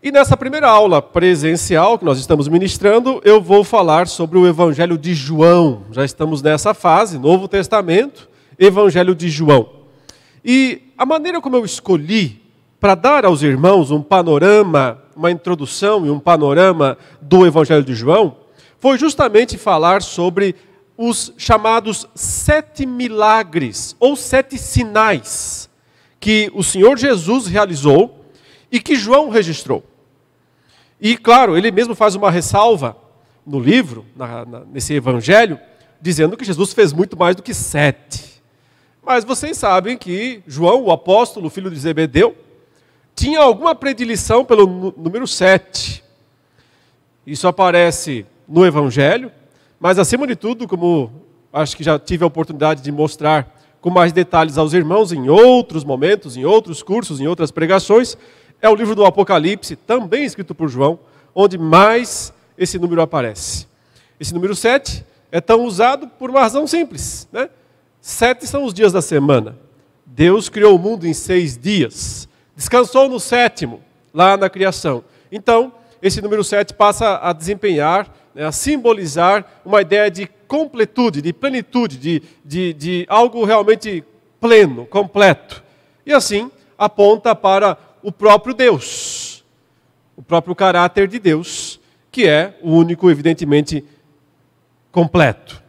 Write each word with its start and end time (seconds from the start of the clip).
E 0.00 0.12
nessa 0.12 0.36
primeira 0.36 0.68
aula 0.68 1.02
presencial 1.02 1.98
que 1.98 2.04
nós 2.04 2.20
estamos 2.20 2.46
ministrando, 2.46 3.20
eu 3.24 3.42
vou 3.42 3.64
falar 3.64 4.06
sobre 4.06 4.38
o 4.38 4.46
Evangelho 4.46 4.96
de 4.96 5.12
João. 5.12 5.82
Já 5.90 6.04
estamos 6.04 6.40
nessa 6.40 6.72
fase, 6.72 7.18
Novo 7.18 7.48
Testamento, 7.48 8.28
Evangelho 8.56 9.12
de 9.12 9.28
João. 9.28 9.68
E 10.44 10.82
a 10.96 11.04
maneira 11.04 11.40
como 11.40 11.56
eu 11.56 11.64
escolhi 11.64 12.40
para 12.78 12.94
dar 12.94 13.24
aos 13.24 13.42
irmãos 13.42 13.90
um 13.90 14.00
panorama, 14.00 15.02
uma 15.16 15.32
introdução 15.32 16.06
e 16.06 16.10
um 16.10 16.20
panorama 16.20 16.96
do 17.20 17.44
Evangelho 17.44 17.82
de 17.82 17.92
João, 17.96 18.36
foi 18.78 18.98
justamente 18.98 19.58
falar 19.58 20.00
sobre 20.00 20.54
os 20.96 21.32
chamados 21.36 22.06
sete 22.14 22.86
milagres 22.86 23.96
ou 23.98 24.14
sete 24.14 24.58
sinais 24.58 25.68
que 26.20 26.52
o 26.54 26.62
Senhor 26.62 26.96
Jesus 26.96 27.48
realizou 27.48 28.14
e 28.70 28.78
que 28.78 28.94
João 28.94 29.28
registrou. 29.28 29.87
E, 31.00 31.16
claro, 31.16 31.56
ele 31.56 31.70
mesmo 31.70 31.94
faz 31.94 32.14
uma 32.14 32.30
ressalva 32.30 32.96
no 33.46 33.58
livro, 33.58 34.04
na, 34.16 34.44
na, 34.44 34.60
nesse 34.60 34.94
evangelho, 34.94 35.58
dizendo 36.00 36.36
que 36.36 36.44
Jesus 36.44 36.72
fez 36.72 36.92
muito 36.92 37.16
mais 37.16 37.34
do 37.34 37.42
que 37.42 37.54
sete. 37.54 38.42
Mas 39.02 39.24
vocês 39.24 39.56
sabem 39.56 39.96
que 39.96 40.42
João, 40.46 40.84
o 40.84 40.90
apóstolo, 40.90 41.48
filho 41.48 41.70
de 41.70 41.78
Zebedeu, 41.78 42.36
tinha 43.14 43.40
alguma 43.40 43.74
predileção 43.74 44.44
pelo 44.44 44.94
número 44.96 45.26
sete. 45.26 46.04
Isso 47.26 47.48
aparece 47.48 48.26
no 48.46 48.64
evangelho, 48.64 49.32
mas 49.80 49.98
acima 49.98 50.26
de 50.26 50.36
tudo, 50.36 50.68
como 50.68 51.10
acho 51.52 51.76
que 51.76 51.82
já 51.82 51.98
tive 51.98 52.24
a 52.24 52.26
oportunidade 52.26 52.82
de 52.82 52.92
mostrar 52.92 53.56
com 53.80 53.90
mais 53.90 54.12
detalhes 54.12 54.58
aos 54.58 54.72
irmãos 54.72 55.12
em 55.12 55.28
outros 55.28 55.84
momentos, 55.84 56.36
em 56.36 56.44
outros 56.44 56.82
cursos, 56.82 57.20
em 57.20 57.26
outras 57.26 57.50
pregações, 57.50 58.16
é 58.60 58.68
o 58.68 58.74
livro 58.74 58.94
do 58.94 59.04
Apocalipse, 59.04 59.76
também 59.76 60.24
escrito 60.24 60.54
por 60.54 60.68
João, 60.68 60.98
onde 61.34 61.56
mais 61.56 62.32
esse 62.56 62.78
número 62.78 63.00
aparece. 63.00 63.66
Esse 64.18 64.34
número 64.34 64.54
7 64.54 65.04
é 65.30 65.40
tão 65.40 65.64
usado 65.64 66.08
por 66.08 66.30
uma 66.30 66.40
razão 66.40 66.66
simples. 66.66 67.28
Né? 67.32 67.48
Sete 68.00 68.46
são 68.46 68.64
os 68.64 68.74
dias 68.74 68.92
da 68.92 69.02
semana. 69.02 69.56
Deus 70.04 70.48
criou 70.48 70.74
o 70.74 70.78
mundo 70.78 71.06
em 71.06 71.14
seis 71.14 71.56
dias. 71.56 72.28
Descansou 72.56 73.08
no 73.08 73.20
sétimo, 73.20 73.80
lá 74.12 74.36
na 74.36 74.50
criação. 74.50 75.04
Então, 75.30 75.72
esse 76.02 76.20
número 76.20 76.42
7 76.42 76.74
passa 76.74 77.20
a 77.22 77.32
desempenhar, 77.32 78.12
né, 78.34 78.44
a 78.44 78.52
simbolizar 78.52 79.44
uma 79.64 79.80
ideia 79.82 80.10
de 80.10 80.26
completude, 80.46 81.20
de 81.20 81.32
plenitude, 81.32 81.98
de, 81.98 82.22
de, 82.44 82.72
de 82.72 83.06
algo 83.08 83.44
realmente 83.44 84.02
pleno, 84.40 84.86
completo. 84.86 85.62
E 86.06 86.12
assim, 86.12 86.50
aponta 86.76 87.34
para 87.34 87.76
o 88.08 88.12
próprio 88.12 88.54
Deus, 88.54 89.44
o 90.16 90.22
próprio 90.22 90.54
caráter 90.54 91.06
de 91.06 91.18
Deus, 91.18 91.78
que 92.10 92.26
é 92.26 92.58
o 92.62 92.70
único, 92.70 93.10
evidentemente, 93.10 93.84
completo. 94.90 95.62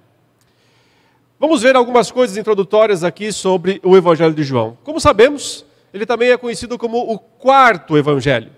Vamos 1.37 1.63
ver 1.63 1.75
algumas 1.75 2.09
coisas 2.09 2.37
introdutórias 2.37 3.03
aqui 3.03 3.33
sobre 3.33 3.81
o 3.83 3.97
Evangelho 3.97 4.33
de 4.33 4.41
João. 4.41 4.77
Como 4.85 5.01
sabemos, 5.01 5.65
ele 5.93 6.05
também 6.05 6.29
é 6.29 6.37
conhecido 6.37 6.77
como 6.77 7.11
o 7.11 7.19
quarto 7.19 7.97
Evangelho. 7.97 8.51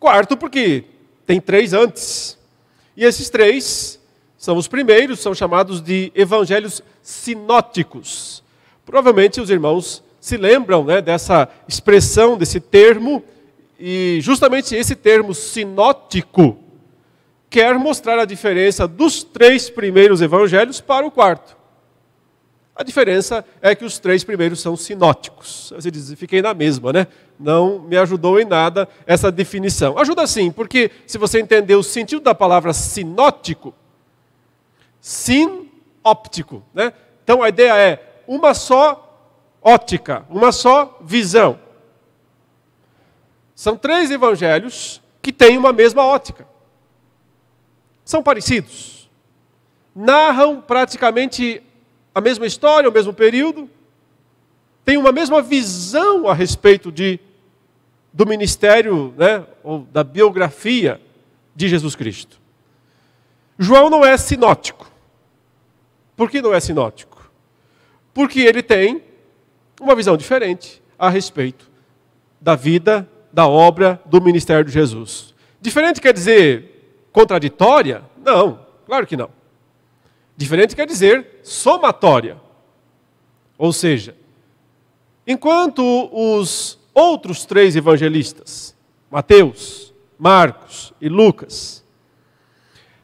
Quarto 0.00 0.36
porque 0.36 0.84
tem 1.24 1.40
três 1.40 1.72
antes. 1.72 2.36
E 2.96 3.04
esses 3.04 3.30
três 3.30 4.00
são 4.36 4.56
os 4.56 4.66
primeiros, 4.66 5.20
são 5.20 5.32
chamados 5.32 5.80
de 5.80 6.10
evangelhos 6.16 6.82
sinóticos. 7.00 8.42
Provavelmente 8.84 9.40
os 9.40 9.50
irmãos 9.50 10.02
se 10.22 10.36
lembram 10.36 10.84
né, 10.84 11.02
dessa 11.02 11.48
expressão, 11.66 12.38
desse 12.38 12.60
termo, 12.60 13.24
e 13.76 14.20
justamente 14.22 14.72
esse 14.72 14.94
termo 14.94 15.34
sinótico 15.34 16.56
quer 17.50 17.76
mostrar 17.76 18.20
a 18.20 18.24
diferença 18.24 18.86
dos 18.86 19.24
três 19.24 19.68
primeiros 19.68 20.22
evangelhos 20.22 20.80
para 20.80 21.04
o 21.04 21.10
quarto. 21.10 21.56
A 22.76 22.84
diferença 22.84 23.44
é 23.60 23.74
que 23.74 23.84
os 23.84 23.98
três 23.98 24.22
primeiros 24.22 24.60
são 24.60 24.76
sinóticos. 24.76 25.72
Você 25.74 25.90
diz, 25.90 26.14
fiquei 26.14 26.40
na 26.40 26.54
mesma, 26.54 26.92
né? 26.92 27.08
Não 27.36 27.80
me 27.80 27.96
ajudou 27.96 28.38
em 28.38 28.44
nada 28.44 28.88
essa 29.04 29.30
definição. 29.30 29.98
Ajuda 29.98 30.24
sim, 30.28 30.52
porque 30.52 30.88
se 31.04 31.18
você 31.18 31.40
entender 31.40 31.74
o 31.74 31.82
sentido 31.82 32.22
da 32.22 32.32
palavra 32.34 32.72
sinótico, 32.72 33.74
sinóptico, 35.00 36.62
né? 36.72 36.92
Então 37.24 37.42
a 37.42 37.48
ideia 37.48 37.76
é 37.76 38.22
uma 38.24 38.54
só 38.54 39.11
ótica, 39.62 40.26
uma 40.28 40.52
só 40.52 40.98
visão. 41.00 41.58
São 43.54 43.76
três 43.76 44.10
evangelhos 44.10 45.00
que 45.20 45.32
têm 45.32 45.56
uma 45.56 45.72
mesma 45.72 46.04
ótica. 46.04 46.46
São 48.04 48.22
parecidos. 48.22 49.08
Narram 49.94 50.60
praticamente 50.60 51.62
a 52.14 52.20
mesma 52.20 52.46
história, 52.46 52.88
o 52.88 52.92
mesmo 52.92 53.12
período. 53.12 53.70
Têm 54.84 54.96
uma 54.96 55.12
mesma 55.12 55.40
visão 55.40 56.28
a 56.28 56.34
respeito 56.34 56.90
de, 56.90 57.20
do 58.12 58.26
ministério, 58.26 59.14
né, 59.16 59.46
ou 59.62 59.80
da 59.92 60.02
biografia 60.02 61.00
de 61.54 61.68
Jesus 61.68 61.94
Cristo. 61.94 62.40
João 63.58 63.88
não 63.88 64.04
é 64.04 64.16
sinótico. 64.16 64.90
Por 66.16 66.30
que 66.30 66.42
não 66.42 66.52
é 66.52 66.58
sinótico? 66.58 67.30
Porque 68.12 68.40
ele 68.40 68.62
tem 68.62 69.02
uma 69.82 69.96
visão 69.96 70.16
diferente 70.16 70.80
a 70.96 71.10
respeito 71.10 71.68
da 72.40 72.54
vida, 72.54 73.08
da 73.32 73.48
obra, 73.48 74.00
do 74.06 74.20
ministério 74.22 74.64
de 74.64 74.70
Jesus. 74.70 75.34
Diferente 75.60 76.00
quer 76.00 76.14
dizer 76.14 77.08
contraditória? 77.12 78.02
Não, 78.24 78.64
claro 78.86 79.06
que 79.06 79.16
não. 79.16 79.30
Diferente 80.36 80.76
quer 80.76 80.86
dizer 80.86 81.40
somatória. 81.42 82.36
Ou 83.58 83.72
seja, 83.72 84.16
enquanto 85.26 86.08
os 86.12 86.78
outros 86.94 87.44
três 87.44 87.74
evangelistas, 87.74 88.76
Mateus, 89.10 89.92
Marcos 90.18 90.92
e 91.00 91.08
Lucas, 91.08 91.84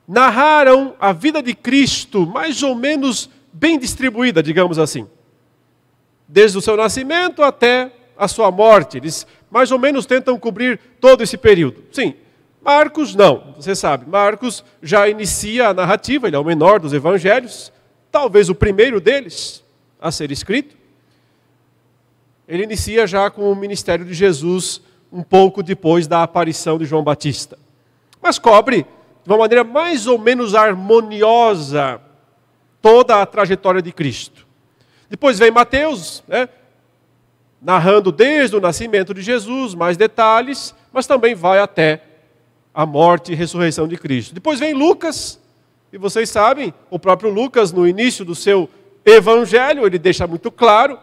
narraram 0.07 0.95
a 1.01 1.13
vida 1.13 1.43
de 1.43 1.55
Cristo 1.55 2.25
mais 2.25 2.63
ou 2.63 2.75
menos 2.75 3.29
bem 3.53 3.79
distribuída, 3.79 4.43
digamos 4.43 4.79
assim 4.79 5.09
desde 6.29 6.59
o 6.59 6.61
seu 6.61 6.77
nascimento 6.77 7.43
até 7.43 7.91
a 8.17 8.29
sua 8.29 8.51
morte. 8.51 8.99
Eles 8.99 9.27
mais 9.51 9.73
ou 9.73 9.79
menos 9.79 10.05
tentam 10.05 10.39
cobrir 10.39 10.79
todo 11.01 11.23
esse 11.23 11.39
período. 11.39 11.83
Sim, 11.91 12.15
Marcos 12.61 13.15
não, 13.15 13.55
você 13.57 13.75
sabe, 13.75 14.09
Marcos 14.09 14.63
já 14.83 15.09
inicia 15.09 15.69
a 15.69 15.75
narrativa, 15.75 16.27
ele 16.27 16.37
é 16.37 16.39
o 16.39 16.45
menor 16.45 16.79
dos 16.79 16.93
evangelhos, 16.93 17.73
talvez 18.11 18.51
o 18.51 18.55
primeiro 18.55 19.01
deles 19.01 19.65
a 20.01 20.11
ser 20.11 20.31
escrito. 20.31 20.77
Ele 22.47 22.65
inicia 22.65 23.07
já 23.07 23.31
com 23.31 23.51
o 23.51 23.57
ministério 23.57 24.05
de 24.05 24.13
Jesus 24.13 24.83
um 25.13 25.23
pouco 25.23 25.63
depois 25.63 26.07
da 26.07 26.23
aparição 26.23 26.79
de 26.79 26.85
João 26.85 27.03
Batista. 27.03 27.59
Mas 28.21 28.39
cobre 28.39 28.87
de 29.25 29.31
uma 29.31 29.39
maneira 29.39 29.65
mais 29.65 30.07
ou 30.07 30.19
menos 30.19 30.55
harmoniosa 30.55 32.01
toda 32.81 33.21
a 33.21 33.27
trajetória 33.27 33.83
de 33.83 33.93
Cristo. 33.93 34.48
Depois 35.09 35.39
vem 35.39 35.51
Mateus, 35.51 36.23
né, 36.29 36.49
narrando 37.61 38.13
desde 38.13 38.57
o 38.57 38.61
nascimento 38.61 39.13
de 39.13 39.23
Jesus, 39.23 39.75
mais 39.75 39.97
detalhes, 39.97 40.75
mas 40.93 41.07
também 41.07 41.35
vai 41.35 41.59
até 41.59 42.03
a 42.75 42.87
morte 42.87 43.33
e 43.33 43.35
ressurreição 43.35 43.89
de 43.89 43.97
Cristo. 43.97 44.35
Depois 44.35 44.61
vem 44.61 44.75
Lucas, 44.75 45.41
e 45.93 45.99
vocês 45.99 46.29
sabem, 46.29 46.73
o 46.91 46.99
próprio 46.99 47.31
Lucas, 47.31 47.73
no 47.73 47.89
início 47.89 48.25
do 48.25 48.35
seu 48.35 48.69
evangelho, 49.05 49.87
ele 49.87 49.99
deixa 49.99 50.27
muito 50.27 50.51
claro 50.51 50.99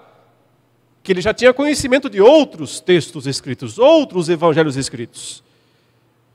que 1.03 1.11
ele 1.11 1.21
já 1.21 1.33
tinha 1.33 1.53
conhecimento 1.53 2.09
de 2.09 2.21
outros 2.21 2.79
textos 2.79 3.27
escritos, 3.27 3.77
outros 3.77 4.29
evangelhos 4.29 4.75
escritos. 4.75 5.43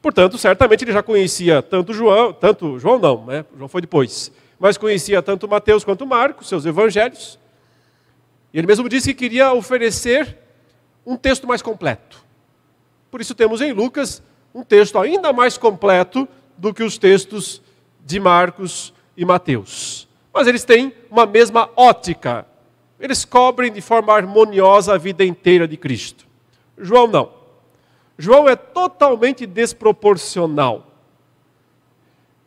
Portanto, 0.02 0.38
certamente 0.38 0.84
ele 0.84 0.93
já 0.93 1.02
conhecia 1.02 1.62
tanto 1.62 1.93
João, 1.93 2.32
tanto 2.32 2.78
João 2.78 2.99
não, 2.99 3.25
né? 3.26 3.44
João 3.56 3.69
foi 3.69 3.81
depois, 3.81 4.32
mas 4.58 4.78
conhecia 4.78 5.20
tanto 5.23 5.49
Mateus 5.49 5.84
quanto 5.84 6.06
Marcos, 6.06 6.49
seus 6.49 6.64
evangelhos. 6.64 7.38
E 8.52 8.58
ele 8.58 8.67
mesmo 8.67 8.88
disse 8.88 9.14
que 9.14 9.20
queria 9.20 9.52
oferecer 9.52 10.37
um 11.06 11.17
texto 11.17 11.47
mais 11.47 11.62
completo. 11.62 12.25
Por 13.11 13.20
isso 13.20 13.35
temos 13.35 13.61
em 13.61 13.73
Lucas 13.73 14.23
um 14.55 14.62
texto 14.62 14.99
ainda 14.99 15.32
mais 15.32 15.56
completo 15.56 16.29
do 16.56 16.75
que 16.75 16.82
os 16.82 16.99
textos 16.99 17.62
de 18.05 18.19
Marcos 18.19 18.93
e 19.17 19.25
Mateus. 19.25 20.08
Mas 20.32 20.47
eles 20.47 20.64
têm 20.64 20.93
uma 21.11 21.26
mesma 21.26 21.70
ótica. 21.76 22.47
Eles 22.99 23.25
cobrem 23.25 23.73
de 23.73 23.81
forma 23.81 24.12
harmoniosa 24.12 24.94
a 24.94 24.99
vida 24.99 25.25
inteira 25.25 25.67
de 25.67 25.76
Cristo. 25.76 26.26
João 26.76 27.06
não. 27.06 27.32
João 28.19 28.49
é 28.49 28.55
totalmente 28.55 29.47
desproporcional. 29.47 30.87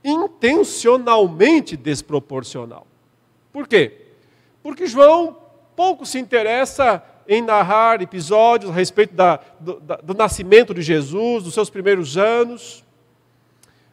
Intencionalmente 0.03 1.75
desproporcional. 1.75 2.85
Por 3.51 3.67
quê? 3.67 4.01
Porque 4.61 4.85
João 4.85 5.42
pouco 5.75 6.05
se 6.05 6.19
interessa 6.19 7.03
em 7.27 7.41
narrar 7.41 8.01
episódios 8.01 8.71
a 8.71 8.73
respeito 8.73 9.13
da, 9.13 9.39
do, 9.59 9.79
da, 9.79 9.95
do 9.97 10.13
nascimento 10.13 10.73
de 10.73 10.81
Jesus, 10.81 11.43
dos 11.43 11.53
seus 11.53 11.69
primeiros 11.69 12.17
anos. 12.17 12.83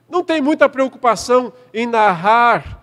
Não 0.08 0.24
tem 0.24 0.40
muita 0.40 0.68
preocupação 0.68 1.52
em 1.72 1.86
narrar 1.86 2.80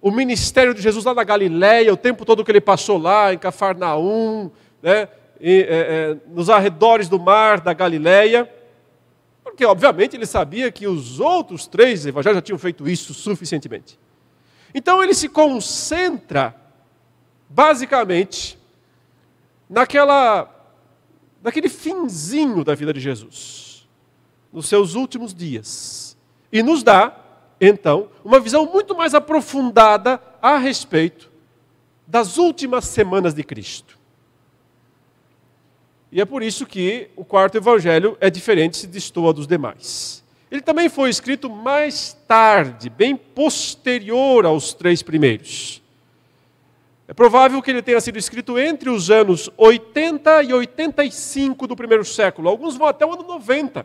o 0.00 0.10
ministério 0.10 0.74
de 0.74 0.82
Jesus 0.82 1.04
lá 1.04 1.14
na 1.14 1.22
Galiléia, 1.22 1.92
o 1.92 1.96
tempo 1.96 2.24
todo 2.24 2.44
que 2.44 2.50
ele 2.50 2.60
passou 2.60 2.98
lá, 2.98 3.32
em 3.32 3.38
Cafarnaum, 3.38 4.50
né, 4.82 5.08
e, 5.40 5.60
é, 5.62 5.66
é, 5.68 6.16
nos 6.26 6.50
arredores 6.50 7.08
do 7.08 7.20
mar 7.20 7.60
da 7.60 7.72
Galiléia, 7.72 8.50
porque, 9.44 9.64
obviamente, 9.64 10.16
ele 10.16 10.26
sabia 10.26 10.72
que 10.72 10.86
os 10.86 11.20
outros 11.20 11.66
três 11.66 12.04
evangelhos 12.06 12.36
já 12.36 12.42
tinham 12.42 12.58
feito 12.58 12.88
isso 12.88 13.14
suficientemente. 13.14 13.98
Então, 14.74 15.02
ele 15.02 15.14
se 15.14 15.28
concentra, 15.28 16.54
basicamente, 17.54 18.58
naquela, 19.68 20.48
naquele 21.42 21.68
finzinho 21.68 22.64
da 22.64 22.74
vida 22.74 22.92
de 22.92 23.00
Jesus, 23.00 23.88
nos 24.52 24.66
seus 24.66 24.94
últimos 24.94 25.34
dias, 25.34 26.16
e 26.50 26.62
nos 26.62 26.82
dá 26.82 27.18
então, 27.60 28.08
uma 28.24 28.40
visão 28.40 28.66
muito 28.66 28.96
mais 28.96 29.14
aprofundada 29.14 30.20
a 30.40 30.58
respeito 30.58 31.30
das 32.06 32.36
últimas 32.36 32.86
semanas 32.86 33.34
de 33.34 33.44
Cristo. 33.44 33.96
E 36.10 36.20
é 36.20 36.24
por 36.24 36.42
isso 36.42 36.66
que 36.66 37.08
o 37.16 37.24
quarto 37.24 37.56
evangelho 37.56 38.18
é 38.20 38.28
diferente, 38.28 38.76
se 38.78 38.86
destoa 38.86 39.32
dos 39.32 39.46
demais. 39.46 40.24
Ele 40.50 40.60
também 40.60 40.88
foi 40.88 41.08
escrito 41.08 41.48
mais 41.48 42.14
tarde, 42.26 42.90
bem 42.90 43.16
posterior 43.16 44.44
aos 44.44 44.74
três 44.74 45.02
primeiros. 45.02 45.81
É 47.08 47.12
provável 47.12 47.60
que 47.60 47.70
ele 47.70 47.82
tenha 47.82 48.00
sido 48.00 48.18
escrito 48.18 48.58
entre 48.58 48.88
os 48.88 49.10
anos 49.10 49.50
80 49.56 50.44
e 50.44 50.52
85 50.52 51.66
do 51.66 51.76
primeiro 51.76 52.04
século. 52.04 52.48
Alguns 52.48 52.76
vão 52.76 52.86
até 52.86 53.04
o 53.04 53.12
ano 53.12 53.24
90. 53.24 53.84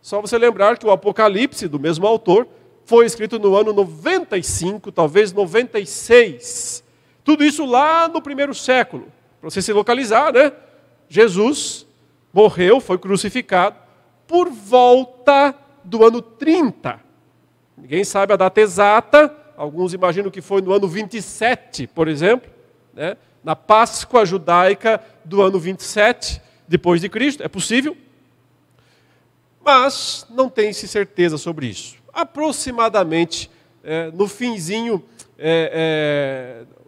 Só 0.00 0.20
você 0.20 0.38
lembrar 0.38 0.78
que 0.78 0.86
o 0.86 0.90
Apocalipse, 0.90 1.68
do 1.68 1.78
mesmo 1.78 2.06
autor, 2.06 2.46
foi 2.84 3.04
escrito 3.04 3.38
no 3.38 3.56
ano 3.56 3.72
95, 3.72 4.90
talvez 4.90 5.32
96. 5.32 6.82
Tudo 7.22 7.44
isso 7.44 7.64
lá 7.64 8.08
no 8.08 8.22
primeiro 8.22 8.54
século. 8.54 9.08
Para 9.40 9.50
você 9.50 9.60
se 9.60 9.72
localizar, 9.72 10.32
né? 10.32 10.52
Jesus 11.08 11.86
morreu, 12.32 12.80
foi 12.80 12.98
crucificado 12.98 13.76
por 14.26 14.48
volta 14.48 15.54
do 15.84 16.04
ano 16.04 16.22
30. 16.22 17.00
Ninguém 17.76 18.04
sabe 18.04 18.32
a 18.32 18.36
data 18.36 18.60
exata, 18.60 19.36
alguns 19.62 19.92
imaginam 19.92 20.30
que 20.30 20.40
foi 20.40 20.62
no 20.62 20.72
ano 20.72 20.88
27, 20.88 21.86
por 21.88 22.08
exemplo, 22.08 22.50
né? 22.94 23.16
na 23.42 23.54
Páscoa 23.54 24.24
judaica 24.24 25.02
do 25.24 25.42
ano 25.42 25.58
27 25.58 26.40
depois 26.66 27.00
de 27.00 27.08
Cristo, 27.08 27.42
é 27.42 27.48
possível. 27.48 27.96
Mas 29.64 30.26
não 30.30 30.48
tem-se 30.48 30.88
certeza 30.88 31.36
sobre 31.36 31.66
isso 31.66 32.00
aproximadamente 32.12 33.50
é, 33.82 34.10
no 34.10 34.28
finzinho 34.28 35.02
é, 35.38 36.64
é, 36.64 36.80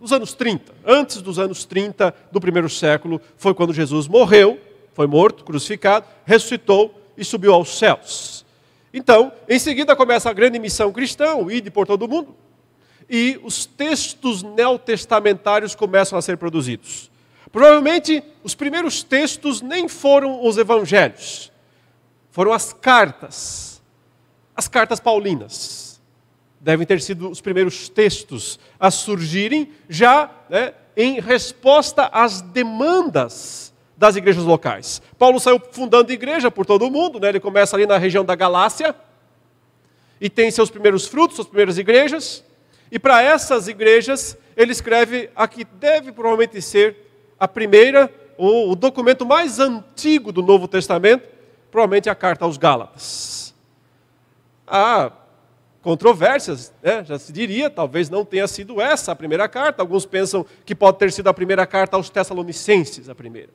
dos 0.00 0.12
anos 0.12 0.34
30. 0.34 0.72
Antes 0.84 1.22
dos 1.22 1.38
anos 1.38 1.64
30 1.64 2.14
do 2.30 2.40
primeiro 2.40 2.68
século 2.68 3.20
foi 3.36 3.54
quando 3.54 3.72
Jesus 3.72 4.08
morreu, 4.08 4.58
foi 4.94 5.06
morto, 5.06 5.44
crucificado, 5.44 6.06
ressuscitou 6.24 6.94
e 7.16 7.24
subiu 7.24 7.54
aos 7.54 7.78
céus. 7.78 8.44
Então, 8.92 9.32
em 9.48 9.58
seguida 9.58 9.96
começa 9.96 10.28
a 10.28 10.32
grande 10.32 10.58
missão 10.58 10.92
cristã, 10.92 11.34
o 11.34 11.50
ide 11.50 11.70
por 11.70 11.86
todo 11.86 12.04
o 12.04 12.08
mundo, 12.08 12.34
e 13.08 13.40
os 13.42 13.66
textos 13.66 14.42
neotestamentários 14.42 15.74
começam 15.74 16.18
a 16.18 16.22
ser 16.22 16.36
produzidos. 16.36 17.10
Provavelmente, 17.50 18.22
os 18.42 18.54
primeiros 18.54 19.02
textos 19.02 19.60
nem 19.60 19.88
foram 19.88 20.44
os 20.44 20.58
evangelhos, 20.58 21.50
foram 22.30 22.52
as 22.52 22.72
cartas 22.72 23.72
as 24.54 24.68
cartas 24.68 25.00
paulinas 25.00 26.00
devem 26.60 26.86
ter 26.86 27.00
sido 27.00 27.28
os 27.28 27.40
primeiros 27.40 27.88
textos 27.88 28.58
a 28.78 28.90
surgirem 28.90 29.72
já 29.88 30.30
né, 30.48 30.74
em 30.96 31.18
resposta 31.18 32.08
às 32.12 32.40
demandas 32.40 33.71
das 34.02 34.16
igrejas 34.16 34.42
locais. 34.42 35.00
Paulo 35.16 35.38
saiu 35.38 35.62
fundando 35.70 36.12
igreja 36.12 36.50
por 36.50 36.66
todo 36.66 36.84
o 36.84 36.90
mundo, 36.90 37.20
né, 37.20 37.28
ele 37.28 37.38
começa 37.38 37.76
ali 37.76 37.86
na 37.86 37.96
região 37.96 38.24
da 38.24 38.34
Galácia 38.34 38.92
e 40.20 40.28
tem 40.28 40.50
seus 40.50 40.70
primeiros 40.70 41.06
frutos, 41.06 41.36
suas 41.36 41.46
primeiras 41.46 41.78
igrejas. 41.78 42.42
E 42.90 42.98
para 42.98 43.22
essas 43.22 43.68
igrejas, 43.68 44.36
ele 44.56 44.72
escreve 44.72 45.30
a 45.36 45.46
que 45.46 45.64
deve 45.64 46.10
provavelmente 46.10 46.60
ser 46.60 46.96
a 47.38 47.46
primeira, 47.46 48.12
ou 48.36 48.72
o 48.72 48.74
documento 48.74 49.24
mais 49.24 49.60
antigo 49.60 50.32
do 50.32 50.42
Novo 50.42 50.66
Testamento, 50.66 51.28
provavelmente 51.70 52.10
a 52.10 52.14
carta 52.16 52.44
aos 52.44 52.56
Gálatas 52.56 53.42
há 54.72 55.12
controvérsias, 55.82 56.72
né? 56.82 57.04
já 57.04 57.18
se 57.18 57.32
diria, 57.32 57.68
talvez 57.68 58.08
não 58.08 58.24
tenha 58.24 58.46
sido 58.48 58.80
essa 58.80 59.12
a 59.12 59.16
primeira 59.16 59.46
carta. 59.48 59.82
Alguns 59.82 60.06
pensam 60.06 60.46
que 60.64 60.74
pode 60.74 60.98
ter 60.98 61.12
sido 61.12 61.28
a 61.28 61.34
primeira 61.34 61.66
carta 61.66 61.96
aos 61.96 62.08
Tessalonicenses, 62.08 63.08
a 63.08 63.14
primeira. 63.14 63.50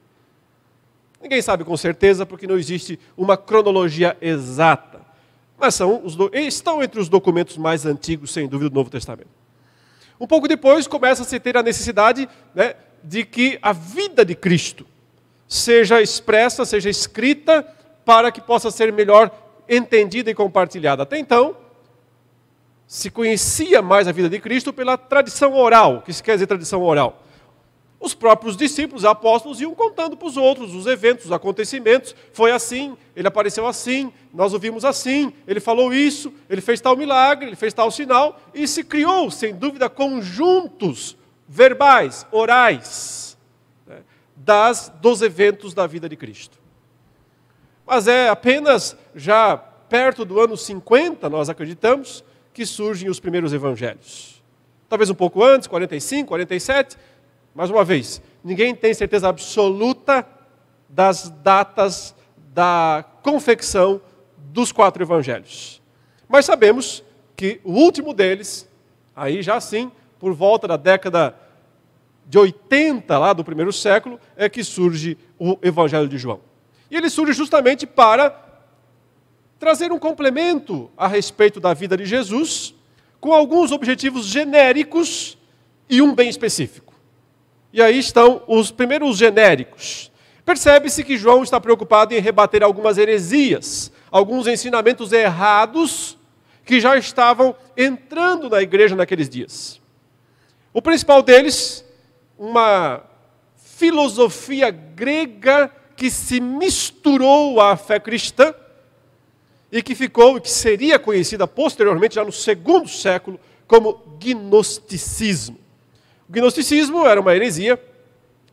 Ninguém 1.21 1.41
sabe 1.41 1.63
com 1.63 1.75
certeza, 1.75 2.25
porque 2.25 2.47
não 2.47 2.57
existe 2.57 2.99
uma 3.15 3.35
cronologia 3.35 4.15
exata. 4.21 5.01
Mas 5.57 5.75
são 5.75 6.01
os 6.03 6.15
estão 6.33 6.83
entre 6.83 6.99
os 6.99 7.09
documentos 7.09 7.57
mais 7.57 7.85
antigos, 7.85 8.31
sem 8.31 8.47
dúvida, 8.47 8.69
do 8.69 8.75
Novo 8.75 8.89
Testamento. 8.89 9.29
Um 10.19 10.27
pouco 10.27 10.47
depois 10.47 10.87
começa 10.87 11.23
a 11.23 11.25
se 11.25 11.39
ter 11.39 11.57
a 11.57 11.63
necessidade 11.63 12.29
né, 12.53 12.75
de 13.03 13.23
que 13.23 13.57
a 13.61 13.73
vida 13.73 14.23
de 14.23 14.35
Cristo 14.35 14.85
seja 15.47 16.01
expressa, 16.01 16.65
seja 16.65 16.89
escrita, 16.89 17.65
para 18.05 18.31
que 18.31 18.41
possa 18.41 18.71
ser 18.71 18.91
melhor 18.91 19.31
entendida 19.67 20.29
e 20.29 20.35
compartilhada. 20.35 21.03
Até 21.03 21.17
então, 21.17 21.57
se 22.87 23.09
conhecia 23.09 23.81
mais 23.81 24.07
a 24.07 24.11
vida 24.11 24.29
de 24.29 24.39
Cristo 24.39 24.71
pela 24.71 24.97
tradição 24.97 25.53
oral. 25.53 25.97
O 25.97 26.01
que 26.01 26.13
se 26.13 26.23
quer 26.23 26.33
dizer 26.33 26.47
tradição 26.47 26.81
oral? 26.83 27.23
Os 27.99 28.13
próprios 28.13 28.55
discípulos, 28.55 29.03
apóstolos, 29.03 29.59
iam 29.59 29.73
contando 29.73 30.15
para 30.15 30.27
os 30.27 30.38
outros 30.38 30.75
os 30.75 30.85
eventos, 30.85 31.25
os 31.25 31.31
acontecimentos. 31.31 32.15
Foi 32.31 32.51
assim, 32.51 32.95
ele 33.15 33.27
apareceu 33.27 33.65
assim, 33.65 34.13
nós 34.31 34.53
o 34.53 34.59
vimos 34.59 34.85
assim, 34.85 35.33
ele 35.47 35.59
falou 35.59 35.91
isso, 35.91 36.31
ele 36.47 36.61
fez 36.61 36.79
tal 36.79 36.95
milagre, 36.95 37.47
ele 37.47 37.55
fez 37.55 37.73
tal 37.73 37.89
sinal, 37.89 38.39
e 38.53 38.67
se 38.67 38.83
criou, 38.83 39.31
sem 39.31 39.55
dúvida, 39.55 39.89
conjuntos 39.89 41.17
verbais, 41.47 42.27
orais, 42.31 43.35
né, 43.88 43.97
das, 44.35 44.91
dos 45.01 45.23
eventos 45.23 45.73
da 45.73 45.88
vida 45.88 46.07
de 46.07 46.15
Cristo. 46.15 46.59
Mas 47.85 48.07
é 48.07 48.29
apenas 48.29 48.95
já 49.15 49.57
perto 49.57 50.24
do 50.24 50.39
ano 50.39 50.55
50, 50.55 51.27
nós 51.29 51.50
acreditamos, 51.50 52.24
que 52.53 52.65
surgem 52.65 53.10
os 53.10 53.19
primeiros 53.19 53.53
evangelhos. 53.53 54.43
Talvez 54.89 55.10
um 55.10 55.15
pouco 55.15 55.43
antes, 55.43 55.67
45, 55.67 56.27
47. 56.27 56.98
Mais 57.57 57.71
uma 57.71 57.83
vez, 57.83 58.21
ninguém 58.43 58.75
tem 58.75 58.93
certeza 58.93 59.27
absoluta 59.27 60.23
das 60.87 61.27
datas 61.41 62.13
da 62.53 63.03
confecção 63.23 63.99
dos 64.37 64.71
quatro 64.71 65.01
evangelhos. 65.01 65.81
Mas 66.29 66.45
sabemos 66.45 67.03
que 67.35 67.59
o 67.63 67.71
último 67.71 68.13
deles, 68.13 68.69
aí 69.15 69.41
já 69.41 69.59
sim, 69.59 69.91
por 70.19 70.35
volta 70.35 70.67
da 70.67 70.77
década 70.77 71.35
de 72.27 72.37
80 72.37 73.17
lá 73.17 73.33
do 73.33 73.43
primeiro 73.43 73.73
século, 73.73 74.19
é 74.35 74.47
que 74.47 74.63
surge 74.63 75.17
o 75.39 75.57
Evangelho 75.63 76.07
de 76.07 76.19
João. 76.19 76.41
E 76.91 76.95
ele 76.95 77.09
surge 77.09 77.33
justamente 77.33 77.87
para 77.87 78.39
trazer 79.57 79.91
um 79.91 79.97
complemento 79.97 80.91
a 80.95 81.07
respeito 81.07 81.59
da 81.59 81.73
vida 81.73 81.97
de 81.97 82.05
Jesus, 82.05 82.75
com 83.19 83.33
alguns 83.33 83.71
objetivos 83.71 84.27
genéricos 84.27 85.39
e 85.89 86.03
um 86.03 86.13
bem 86.13 86.29
específico. 86.29 86.87
E 87.77 87.81
aí 87.84 88.00
estão 88.00 88.41
os 88.48 88.72
primeiros 88.72 89.19
genéricos. 89.19 90.12
Percebe-se 90.43 91.03
que 91.03 91.15
João 91.15 91.43
está 91.43 91.62
preocupado 91.62 92.12
em 92.12 92.19
rebater 92.19 92.63
algumas 92.63 92.98
heresias, 92.98 93.91
alguns 94.10 94.48
ensinamentos 94.48 95.12
errados 95.13 96.17
que 96.65 96.81
já 96.81 96.98
estavam 96.98 97.55
entrando 97.77 98.50
na 98.50 98.63
igreja 98.63 98.96
naqueles 98.96 99.29
dias. 99.29 99.79
O 100.74 100.81
principal 100.81 101.22
deles, 101.22 101.86
uma 102.36 103.03
filosofia 103.55 104.72
grega 104.72 105.72
que 105.96 106.10
se 106.10 106.41
misturou 106.41 107.62
à 107.62 107.77
fé 107.77 108.00
cristã 108.00 108.55
e 109.72 109.84
que 109.84 109.93
ficou, 109.93 110.41
que 110.41 110.50
seria 110.50 110.98
conhecida 110.98 111.48
posteriormente, 111.48 112.15
já 112.15 112.25
no 112.25 112.31
segundo 112.31 112.89
século, 112.89 113.39
como 113.67 114.17
gnosticismo. 114.19 115.66
O 116.29 116.31
gnosticismo 116.31 117.05
era 117.05 117.19
uma 117.19 117.36
heresia 117.36 117.79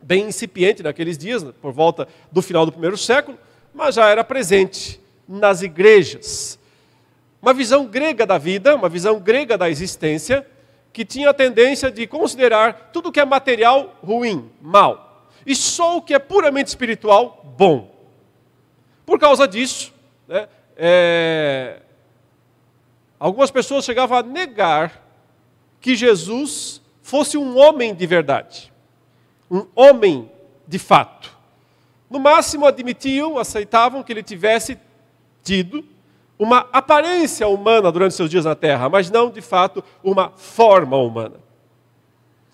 bem 0.02 0.26
incipiente 0.26 0.83
naqueles 0.83 1.16
dias, 1.16 1.43
por 1.61 1.73
volta 1.73 2.07
do 2.31 2.43
final 2.43 2.66
do 2.66 2.73
primeiro 2.73 2.97
século, 2.97 3.38
mas 3.73 3.95
já 3.95 4.09
era 4.09 4.23
presente 4.23 5.00
nas 5.26 5.62
igrejas. 5.62 6.59
Uma 7.40 7.52
visão 7.52 7.87
grega 7.87 8.26
da 8.26 8.38
vida, 8.38 8.75
uma 8.75 8.88
visão 8.88 9.19
grega 9.19 9.59
da 9.59 9.69
existência, 9.69 10.47
que 10.93 11.04
tinha 11.04 11.31
a 11.31 11.35
tendência 11.35 11.90
de 11.90 12.07
considerar 12.07 12.90
tudo 12.93 13.11
que 13.11 13.19
é 13.19 13.25
material 13.25 13.99
ruim, 14.02 14.50
mal 14.61 15.04
e 15.47 15.54
só 15.54 15.97
o 15.97 16.02
que 16.02 16.14
é 16.14 16.19
puramente 16.19 16.69
espiritual, 16.69 17.43
bom. 17.57 17.93
Por 19.04 19.19
causa 19.19 19.47
disso, 19.47 19.93
né, 20.26 20.49
é, 20.76 21.81
algumas 23.19 23.50
pessoas 23.50 23.85
chegavam 23.85 24.16
a 24.16 24.23
negar 24.23 25.02
que 25.81 25.95
Jesus 25.95 26.81
fosse 27.04 27.37
um 27.37 27.58
homem 27.58 27.94
de 27.94 28.06
verdade, 28.06 28.73
um 29.50 29.66
homem 29.76 30.30
de 30.66 30.78
fato. 30.78 31.37
No 32.08 32.18
máximo 32.18 32.64
admitiam, 32.64 33.37
aceitavam 33.37 34.02
que 34.02 34.11
ele 34.11 34.23
tivesse 34.23 34.78
tido 35.42 35.84
uma 36.38 36.66
aparência 36.73 37.46
humana 37.46 37.92
durante 37.92 38.14
seus 38.14 38.30
dias 38.30 38.46
na 38.46 38.54
terra, 38.54 38.88
mas 38.88 39.11
não 39.11 39.30
de 39.30 39.42
fato 39.42 39.84
uma 40.02 40.30
forma 40.30 40.96
humana. 40.96 41.37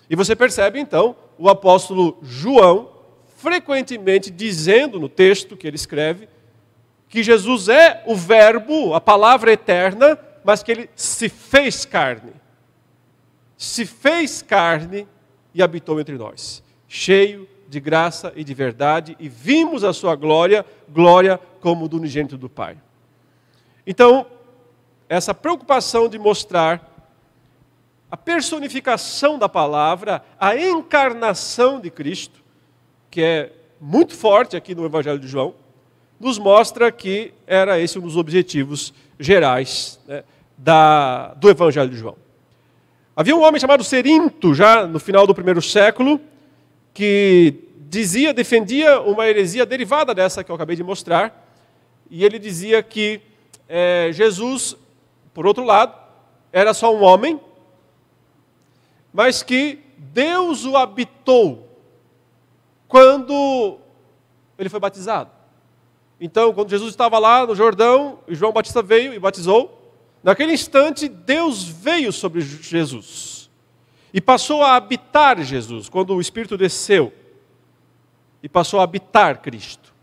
E 0.09 0.17
você 0.17 0.35
percebe 0.35 0.81
então 0.81 1.15
o 1.37 1.47
apóstolo 1.47 2.17
João 2.21 2.89
frequentemente 3.37 4.29
dizendo 4.29 4.99
no 4.99 5.07
texto 5.07 5.55
que 5.55 5.65
ele 5.65 5.77
escreve 5.77 6.27
que 7.07 7.23
Jesus 7.23 7.69
é 7.69 8.03
o 8.05 8.17
Verbo, 8.17 8.93
a 8.93 8.99
palavra 8.99 9.53
eterna, 9.53 10.19
mas 10.43 10.61
que 10.61 10.73
ele 10.73 10.89
se 10.93 11.29
fez 11.29 11.85
carne. 11.85 12.40
Se 13.61 13.85
fez 13.85 14.41
carne 14.41 15.07
e 15.53 15.61
habitou 15.61 15.99
entre 15.99 16.17
nós, 16.17 16.63
cheio 16.87 17.47
de 17.69 17.79
graça 17.79 18.33
e 18.35 18.43
de 18.43 18.55
verdade, 18.55 19.15
e 19.19 19.29
vimos 19.29 19.83
a 19.83 19.93
sua 19.93 20.15
glória, 20.15 20.65
glória 20.89 21.39
como 21.59 21.87
do 21.87 21.97
unigênito 21.97 22.39
do 22.39 22.49
Pai. 22.49 22.75
Então, 23.85 24.25
essa 25.07 25.31
preocupação 25.31 26.09
de 26.09 26.17
mostrar 26.17 27.07
a 28.09 28.17
personificação 28.17 29.37
da 29.37 29.47
palavra, 29.47 30.23
a 30.39 30.57
encarnação 30.57 31.79
de 31.79 31.91
Cristo, 31.91 32.41
que 33.11 33.21
é 33.21 33.53
muito 33.79 34.15
forte 34.15 34.57
aqui 34.57 34.73
no 34.73 34.83
Evangelho 34.83 35.19
de 35.19 35.27
João, 35.27 35.53
nos 36.19 36.39
mostra 36.39 36.91
que 36.91 37.31
era 37.45 37.79
esse 37.79 37.99
um 37.99 38.01
dos 38.01 38.17
objetivos 38.17 38.91
gerais 39.19 39.99
né, 40.07 40.23
da, 40.57 41.35
do 41.35 41.47
Evangelho 41.47 41.91
de 41.91 41.97
João. 41.97 42.20
Havia 43.13 43.35
um 43.35 43.41
homem 43.41 43.59
chamado 43.59 43.83
Serinto, 43.83 44.53
já 44.53 44.87
no 44.87 44.97
final 44.97 45.27
do 45.27 45.35
primeiro 45.35 45.61
século, 45.61 46.19
que 46.93 47.67
dizia, 47.89 48.33
defendia 48.33 49.01
uma 49.01 49.27
heresia 49.27 49.65
derivada 49.65 50.15
dessa 50.15 50.45
que 50.45 50.49
eu 50.49 50.55
acabei 50.55 50.77
de 50.77 50.83
mostrar, 50.83 51.45
e 52.09 52.23
ele 52.23 52.39
dizia 52.39 52.81
que 52.81 53.19
é, 53.67 54.11
Jesus, 54.13 54.77
por 55.33 55.45
outro 55.45 55.65
lado, 55.65 55.93
era 56.53 56.73
só 56.73 56.95
um 56.95 57.03
homem, 57.03 57.37
mas 59.13 59.43
que 59.43 59.79
Deus 59.97 60.63
o 60.65 60.77
habitou 60.77 61.67
quando 62.87 63.77
ele 64.57 64.69
foi 64.69 64.79
batizado. 64.79 65.29
Então, 66.19 66.53
quando 66.53 66.69
Jesus 66.69 66.91
estava 66.91 67.19
lá 67.19 67.45
no 67.45 67.55
Jordão, 67.55 68.19
e 68.25 68.35
João 68.35 68.53
Batista 68.53 68.81
veio 68.81 69.13
e 69.13 69.19
batizou, 69.19 69.80
naquele 70.23 70.53
instante 70.53 71.07
Deus 71.07 71.63
veio 71.63 72.11
sobre 72.11 72.41
Jesus 72.41 73.49
e 74.13 74.19
passou 74.19 74.61
a 74.61 74.75
habitar 74.75 75.41
Jesus, 75.41 75.89
quando 75.89 76.13
o 76.13 76.21
Espírito 76.21 76.57
desceu 76.57 77.13
e 78.43 78.49
passou 78.49 78.79
a 78.79 78.83
habitar 78.83 79.41
Cristo. 79.41 79.93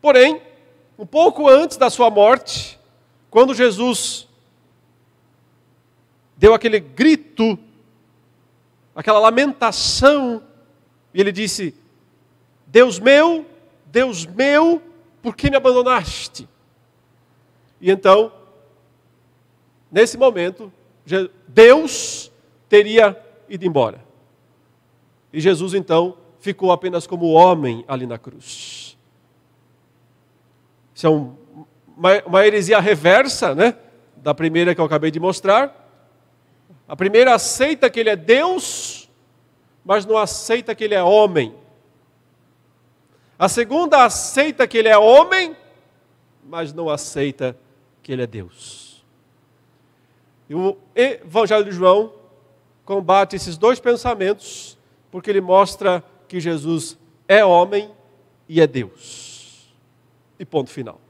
Porém, 0.00 0.40
um 0.98 1.06
pouco 1.06 1.48
antes 1.48 1.76
da 1.76 1.90
sua 1.90 2.10
morte, 2.10 2.78
quando 3.30 3.54
Jesus 3.54 4.28
deu 6.36 6.54
aquele 6.54 6.78
grito, 6.78 7.58
aquela 8.94 9.18
lamentação, 9.18 10.42
e 11.12 11.20
ele 11.20 11.32
disse: 11.32 11.74
Deus 12.66 12.98
meu, 12.98 13.46
Deus 13.86 14.24
meu, 14.26 14.82
por 15.22 15.34
que 15.34 15.50
me 15.50 15.56
abandonaste? 15.56 16.48
E 17.80 17.90
então, 17.90 18.32
nesse 19.90 20.16
momento, 20.16 20.72
Deus 21.46 22.30
teria 22.68 23.16
ido 23.48 23.64
embora. 23.64 24.04
E 25.32 25.40
Jesus 25.40 25.74
então 25.74 26.16
ficou 26.38 26.72
apenas 26.72 27.06
como 27.06 27.30
homem 27.32 27.84
ali 27.88 28.06
na 28.06 28.18
cruz. 28.18 28.96
Isso 30.94 31.06
é 31.06 31.10
um, 31.10 31.36
uma, 31.96 32.22
uma 32.26 32.46
heresia 32.46 32.80
reversa, 32.80 33.54
né? 33.54 33.76
Da 34.16 34.34
primeira 34.34 34.74
que 34.74 34.80
eu 34.80 34.84
acabei 34.84 35.10
de 35.10 35.20
mostrar. 35.20 35.86
A 36.86 36.96
primeira 36.96 37.34
aceita 37.34 37.90
que 37.90 38.00
ele 38.00 38.10
é 38.10 38.16
Deus, 38.16 39.08
mas 39.84 40.06
não 40.06 40.16
aceita 40.16 40.74
que 40.74 40.84
ele 40.84 40.94
é 40.94 41.02
homem. 41.02 41.54
A 43.38 43.48
segunda 43.48 44.04
aceita 44.04 44.66
que 44.66 44.78
ele 44.78 44.88
é 44.88 44.98
homem, 44.98 45.54
mas 46.44 46.72
não 46.72 46.88
aceita 46.88 47.56
que 48.02 48.10
ele 48.10 48.22
é 48.22 48.26
Deus. 48.26 48.87
E 50.48 50.54
o 50.54 50.76
Evangelho 50.94 51.64
de 51.64 51.72
João 51.72 52.12
combate 52.84 53.36
esses 53.36 53.58
dois 53.58 53.78
pensamentos, 53.78 54.78
porque 55.10 55.28
ele 55.28 55.40
mostra 55.40 56.02
que 56.26 56.40
Jesus 56.40 56.96
é 57.26 57.44
homem 57.44 57.90
e 58.48 58.60
é 58.60 58.66
Deus 58.66 59.68
e 60.38 60.44
ponto 60.44 60.70
final. 60.70 61.00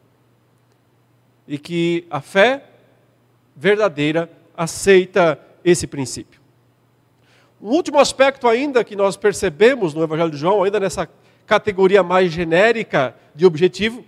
E 1.46 1.58
que 1.58 2.06
a 2.10 2.20
fé 2.20 2.64
verdadeira 3.54 4.30
aceita 4.56 5.38
esse 5.64 5.86
princípio. 5.86 6.40
Um 7.60 7.70
último 7.70 7.98
aspecto 7.98 8.46
ainda 8.46 8.84
que 8.84 8.96
nós 8.96 9.16
percebemos 9.16 9.94
no 9.94 10.02
Evangelho 10.02 10.30
de 10.30 10.36
João, 10.36 10.62
ainda 10.62 10.78
nessa 10.78 11.08
categoria 11.46 12.02
mais 12.02 12.30
genérica 12.30 13.14
de 13.34 13.44
objetivo, 13.46 14.04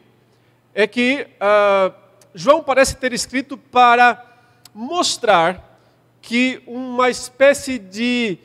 é 0.75 0.87
que 0.87 1.27
uh, 1.41 1.93
João 2.35 2.63
parece 2.63 2.97
ter 2.97 3.13
escrito 3.13 3.57
para 3.57 4.30
mostrar 4.75 5.79
que 6.21 6.63
uma 6.67 7.11
espécie 7.11 7.79
de 7.79 8.39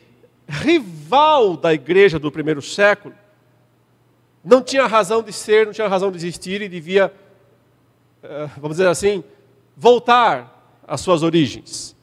rival 0.48 1.56
da 1.56 1.74
igreja 1.74 2.18
do 2.18 2.30
primeiro 2.30 2.62
século 2.62 3.14
não 4.44 4.62
tinha 4.62 4.86
razão 4.86 5.22
de 5.22 5.32
ser, 5.32 5.66
não 5.66 5.72
tinha 5.72 5.88
razão 5.88 6.10
de 6.10 6.16
existir 6.16 6.62
e 6.62 6.68
devia, 6.68 7.12
eh, 8.22 8.48
vamos 8.56 8.76
dizer 8.76 8.88
assim, 8.88 9.24
voltar 9.76 10.80
às 10.86 11.00
suas 11.00 11.22
origens. 11.22 11.96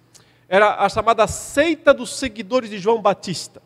Era 0.50 0.76
a 0.84 0.90
chamada 0.90 1.26
seita 1.26 1.94
dos 1.94 2.18
seguidores 2.18 2.70
de 2.70 2.78
João 2.78 3.02
Batista. 3.02 3.62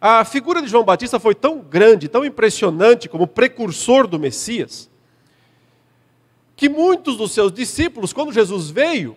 A 0.00 0.24
figura 0.24 0.62
de 0.62 0.68
João 0.68 0.84
Batista 0.84 1.18
foi 1.18 1.34
tão 1.34 1.58
grande, 1.58 2.08
tão 2.08 2.24
impressionante 2.24 3.08
como 3.08 3.26
precursor 3.26 4.06
do 4.06 4.18
Messias, 4.18 4.88
que 6.54 6.68
muitos 6.68 7.16
dos 7.16 7.32
seus 7.32 7.50
discípulos, 7.50 8.12
quando 8.12 8.32
Jesus 8.32 8.70
veio, 8.70 9.16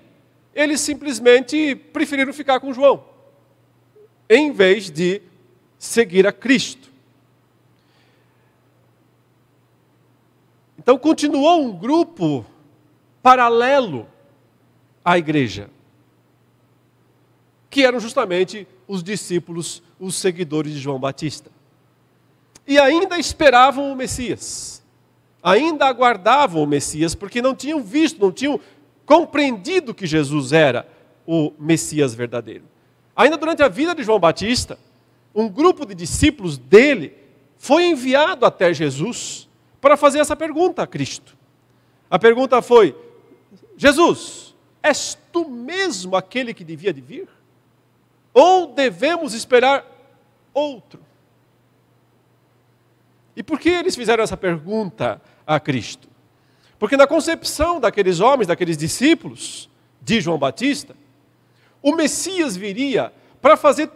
eles 0.54 0.82
simplesmente 0.82 1.76
preferiram 1.76 2.34
ficar 2.34 2.60
com 2.60 2.74
João, 2.74 3.04
em 4.30 4.52
vez 4.52 4.90
de 4.90 5.22
seguir 5.78 6.28
a 6.28 6.32
Cristo. 6.32 6.90
Então 10.78 10.98
continuou 10.98 11.62
um 11.62 11.78
grupo 11.78 12.46
paralelo 13.22 14.08
à 15.06 15.18
igreja, 15.18 15.70
que 17.70 17.86
eram 17.86 18.00
justamente 18.00 18.68
os 18.88 19.04
discípulos, 19.04 19.82
os 20.00 20.16
seguidores 20.16 20.74
de 20.74 20.80
João 20.80 21.00
Batista. 21.00 21.52
E 22.68 22.78
ainda 22.78 23.18
esperavam 23.18 23.92
o 23.92 23.96
Messias, 23.96 24.84
ainda 25.42 25.86
aguardavam 25.86 26.64
o 26.64 26.68
Messias, 26.68 27.16
porque 27.16 27.42
não 27.42 27.56
tinham 27.56 27.82
visto, 27.82 28.20
não 28.20 28.32
tinham 28.32 28.60
compreendido 29.12 29.94
que 29.94 30.08
Jesus 30.08 30.54
era 30.54 30.88
o 31.28 31.52
Messias 31.60 32.14
verdadeiro. 32.14 32.64
Ainda 33.14 33.36
durante 33.36 33.62
a 33.62 33.68
vida 33.68 33.94
de 33.94 34.04
João 34.04 34.22
Batista, 34.22 34.80
um 35.36 35.50
grupo 35.50 35.86
de 35.86 35.94
discípulos 35.94 36.58
dele 36.58 37.14
foi 37.58 37.84
enviado 37.88 38.46
até 38.46 38.74
Jesus 38.74 39.50
para 39.82 39.98
fazer 39.98 40.20
essa 40.20 40.34
pergunta 40.34 40.82
a 40.82 40.88
Cristo. 40.88 41.38
A 42.10 42.18
pergunta 42.18 42.62
foi: 42.62 42.96
Jesus, 43.76 44.56
és 44.82 45.18
tu 45.30 45.50
mesmo 45.50 46.16
aquele 46.16 46.54
que 46.54 46.64
devia 46.64 46.94
de 46.94 47.02
vir? 47.02 47.28
Ou 48.34 48.68
devemos 48.68 49.34
esperar 49.34 49.86
outro? 50.54 51.02
E 53.36 53.44
por 53.44 53.60
que 53.60 53.68
eles 53.68 53.94
fizeram 53.94 54.24
essa 54.24 54.38
pergunta 54.38 55.22
a 55.46 55.60
Cristo? 55.60 56.08
Porque 56.82 56.98
na 56.98 57.06
concepção 57.06 57.80
daqueles 57.80 58.20
homens, 58.22 58.48
daqueles 58.48 58.76
discípulos 58.76 59.70
de 60.02 60.20
João 60.20 60.40
Batista, 60.40 60.96
o 61.80 61.96
Messias 61.96 62.58
viria 62.58 63.14
para 63.40 63.56
fazer 63.56 63.88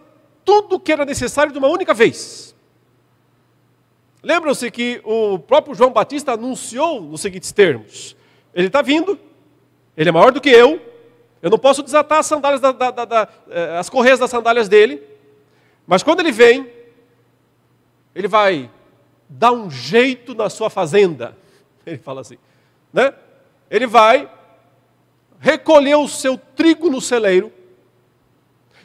tudo 0.46 0.76
o 0.76 0.80
que 0.80 0.92
era 0.92 1.04
necessário 1.04 1.52
de 1.52 1.58
uma 1.58 1.68
única 1.68 1.96
vez. 1.96 2.56
Lembram-se 4.22 4.70
que 4.70 5.02
o 5.04 5.40
próprio 5.40 5.74
João 5.74 5.92
Batista 5.92 6.34
anunciou 6.34 7.02
nos 7.02 7.22
seguintes 7.22 7.52
termos: 7.52 8.16
Ele 8.54 8.68
está 8.68 8.84
vindo, 8.84 9.18
ele 9.98 10.10
é 10.10 10.12
maior 10.12 10.32
do 10.32 10.40
que 10.40 10.52
eu, 10.52 10.80
eu 11.42 11.50
não 11.50 11.58
posso 11.58 11.82
desatar 11.82 12.20
as 12.20 12.28
sandálias, 12.28 12.62
da, 12.62 12.72
da, 12.72 12.92
da, 12.92 13.28
eh, 13.50 13.78
as 13.80 13.90
correias 13.90 14.20
das 14.20 14.30
sandálias 14.30 14.70
dele, 14.70 15.02
mas 15.88 16.04
quando 16.04 16.20
ele 16.20 16.32
vem, 16.32 16.70
ele 18.14 18.28
vai 18.28 18.70
dar 19.28 19.54
um 19.54 19.72
jeito 19.72 20.36
na 20.36 20.52
sua 20.52 20.70
fazenda. 20.70 21.36
Ele 21.84 21.98
fala 21.98 22.22
assim, 22.22 22.38
né? 22.96 23.14
Ele 23.70 23.86
vai 23.86 24.32
recolher 25.38 25.96
o 25.96 26.08
seu 26.08 26.38
trigo 26.38 26.90
no 26.90 27.02
celeiro 27.02 27.52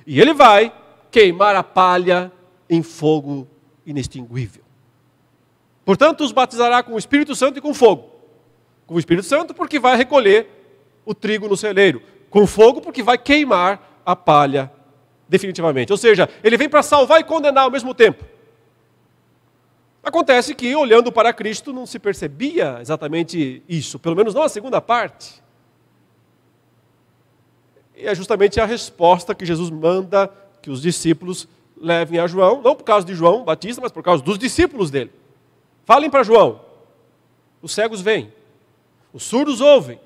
e 0.04 0.20
ele 0.20 0.34
vai 0.34 0.74
queimar 1.12 1.54
a 1.54 1.62
palha 1.62 2.32
em 2.68 2.82
fogo 2.82 3.46
inextinguível. 3.86 4.62
Portanto, 5.84 6.24
os 6.24 6.32
batizará 6.32 6.82
com 6.82 6.94
o 6.94 6.98
Espírito 6.98 7.36
Santo 7.36 7.58
e 7.58 7.62
com 7.62 7.72
fogo. 7.72 8.10
Com 8.84 8.94
o 8.94 8.98
Espírito 8.98 9.26
Santo, 9.26 9.54
porque 9.54 9.78
vai 9.78 9.96
recolher 9.96 10.48
o 11.04 11.14
trigo 11.14 11.48
no 11.48 11.56
celeiro. 11.56 12.02
Com 12.28 12.46
fogo, 12.46 12.80
porque 12.80 13.02
vai 13.02 13.16
queimar 13.16 14.02
a 14.04 14.16
palha 14.16 14.72
definitivamente. 15.28 15.92
Ou 15.92 15.96
seja, 15.96 16.28
ele 16.42 16.56
vem 16.56 16.68
para 16.68 16.82
salvar 16.82 17.20
e 17.20 17.24
condenar 17.24 17.64
ao 17.64 17.70
mesmo 17.70 17.94
tempo. 17.94 18.24
Acontece 20.02 20.54
que, 20.54 20.74
olhando 20.74 21.12
para 21.12 21.32
Cristo, 21.32 21.72
não 21.72 21.84
se 21.84 21.98
percebia 21.98 22.78
exatamente 22.80 23.62
isso, 23.68 23.98
pelo 23.98 24.16
menos 24.16 24.34
não 24.34 24.42
a 24.42 24.48
segunda 24.48 24.80
parte. 24.80 25.42
E 27.94 28.06
é 28.06 28.14
justamente 28.14 28.58
a 28.60 28.64
resposta 28.64 29.34
que 29.34 29.44
Jesus 29.44 29.68
manda 29.68 30.32
que 30.62 30.70
os 30.70 30.80
discípulos 30.80 31.46
levem 31.76 32.18
a 32.18 32.26
João, 32.26 32.62
não 32.62 32.74
por 32.74 32.84
causa 32.84 33.06
de 33.06 33.14
João 33.14 33.44
Batista, 33.44 33.80
mas 33.80 33.92
por 33.92 34.02
causa 34.02 34.22
dos 34.22 34.38
discípulos 34.38 34.90
dele. 34.90 35.12
Falem 35.84 36.08
para 36.08 36.22
João: 36.22 36.60
os 37.60 37.72
cegos 37.72 38.00
vêm, 38.00 38.32
os 39.12 39.22
surdos 39.22 39.60
ouvem, 39.60 40.00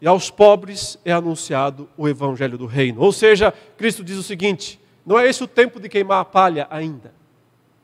e 0.00 0.06
aos 0.06 0.30
pobres 0.30 0.98
é 1.04 1.12
anunciado 1.12 1.88
o 1.96 2.06
evangelho 2.06 2.58
do 2.58 2.66
reino. 2.66 3.00
Ou 3.00 3.12
seja, 3.12 3.52
Cristo 3.76 4.04
diz 4.04 4.18
o 4.18 4.22
seguinte: 4.22 4.78
não 5.04 5.18
é 5.18 5.26
esse 5.26 5.42
o 5.42 5.48
tempo 5.48 5.80
de 5.80 5.88
queimar 5.88 6.20
a 6.20 6.24
palha 6.24 6.66
ainda. 6.70 7.17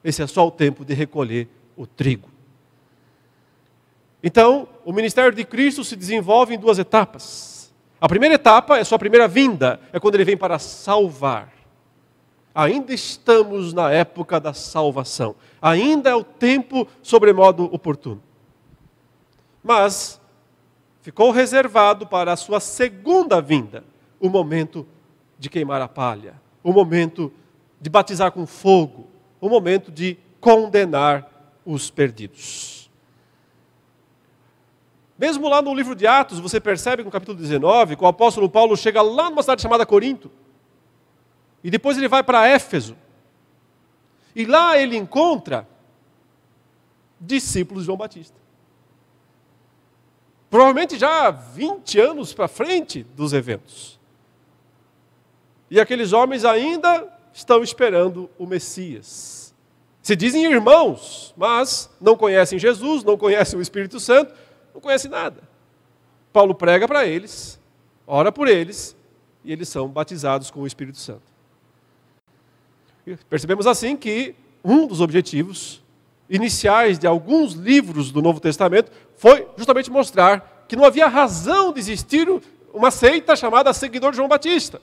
Esse 0.04 0.22
é 0.22 0.26
só 0.26 0.46
o 0.46 0.50
tempo 0.50 0.84
de 0.84 0.92
recolher 0.92 1.48
o 1.74 1.86
trigo. 1.86 2.28
Então, 4.22 4.68
o 4.84 4.92
ministério 4.92 5.32
de 5.32 5.44
Cristo 5.44 5.82
se 5.82 5.96
desenvolve 5.96 6.54
em 6.54 6.58
duas 6.58 6.78
etapas. 6.78 7.72
A 8.00 8.08
primeira 8.08 8.34
etapa 8.34 8.78
é 8.78 8.84
sua 8.84 8.98
primeira 8.98 9.26
vinda, 9.26 9.80
é 9.92 9.98
quando 9.98 10.14
ele 10.14 10.24
vem 10.24 10.36
para 10.36 10.58
salvar. 10.58 11.52
Ainda 12.54 12.92
estamos 12.94 13.72
na 13.72 13.90
época 13.90 14.38
da 14.38 14.52
salvação. 14.52 15.34
Ainda 15.60 16.10
é 16.10 16.14
o 16.14 16.22
tempo 16.22 16.86
sobremodo 17.02 17.64
oportuno. 17.64 18.22
Mas 19.62 20.20
ficou 21.00 21.30
reservado 21.30 22.06
para 22.06 22.32
a 22.32 22.36
sua 22.36 22.60
segunda 22.60 23.40
vinda 23.40 23.82
o 24.20 24.28
momento 24.28 24.86
de 25.38 25.50
queimar 25.50 25.82
a 25.82 25.88
palha, 25.88 26.40
o 26.62 26.72
momento 26.72 27.32
de 27.80 27.90
batizar 27.90 28.30
com 28.32 28.46
fogo, 28.46 29.08
o 29.46 29.50
momento 29.50 29.92
de 29.92 30.16
condenar 30.40 31.30
os 31.66 31.90
perdidos. 31.90 32.90
Mesmo 35.18 35.50
lá 35.50 35.60
no 35.60 35.74
livro 35.74 35.94
de 35.94 36.06
Atos, 36.06 36.40
você 36.40 36.58
percebe 36.58 37.04
no 37.04 37.10
capítulo 37.10 37.36
19 37.36 37.94
que 37.94 38.02
o 38.02 38.06
apóstolo 38.06 38.48
Paulo 38.48 38.74
chega 38.74 39.02
lá 39.02 39.28
numa 39.28 39.42
cidade 39.42 39.60
chamada 39.60 39.84
Corinto. 39.84 40.30
E 41.62 41.70
depois 41.70 41.98
ele 41.98 42.08
vai 42.08 42.22
para 42.22 42.48
Éfeso. 42.48 42.96
E 44.34 44.46
lá 44.46 44.78
ele 44.78 44.96
encontra 44.96 45.68
discípulos 47.20 47.82
de 47.82 47.86
João 47.86 47.98
Batista. 47.98 48.38
Provavelmente 50.48 50.98
já 50.98 51.30
20 51.30 52.00
anos 52.00 52.32
para 52.32 52.48
frente 52.48 53.02
dos 53.14 53.34
eventos. 53.34 54.00
E 55.70 55.78
aqueles 55.78 56.14
homens 56.14 56.46
ainda 56.46 57.13
estão 57.34 57.64
esperando 57.64 58.30
o 58.38 58.46
Messias. 58.46 59.52
Se 60.00 60.14
dizem 60.14 60.44
irmãos, 60.44 61.34
mas 61.36 61.90
não 62.00 62.16
conhecem 62.16 62.58
Jesus, 62.58 63.02
não 63.02 63.18
conhecem 63.18 63.58
o 63.58 63.62
Espírito 63.62 63.98
Santo, 63.98 64.32
não 64.72 64.80
conhecem 64.80 65.10
nada. 65.10 65.42
Paulo 66.32 66.54
prega 66.54 66.86
para 66.86 67.04
eles, 67.04 67.60
ora 68.06 68.30
por 68.30 68.46
eles, 68.46 68.96
e 69.44 69.52
eles 69.52 69.68
são 69.68 69.88
batizados 69.88 70.50
com 70.50 70.60
o 70.60 70.66
Espírito 70.66 70.98
Santo. 70.98 71.22
Percebemos 73.28 73.66
assim 73.66 73.96
que 73.96 74.34
um 74.62 74.86
dos 74.86 75.00
objetivos 75.00 75.82
iniciais 76.30 76.98
de 76.98 77.06
alguns 77.06 77.52
livros 77.52 78.12
do 78.12 78.22
Novo 78.22 78.40
Testamento 78.40 78.92
foi 79.16 79.46
justamente 79.56 79.90
mostrar 79.90 80.64
que 80.68 80.76
não 80.76 80.84
havia 80.84 81.08
razão 81.08 81.72
de 81.72 81.80
existir 81.80 82.28
uma 82.72 82.90
seita 82.90 83.34
chamada 83.34 83.72
Seguidor 83.72 84.12
de 84.12 84.18
João 84.18 84.28
Batista 84.28 84.80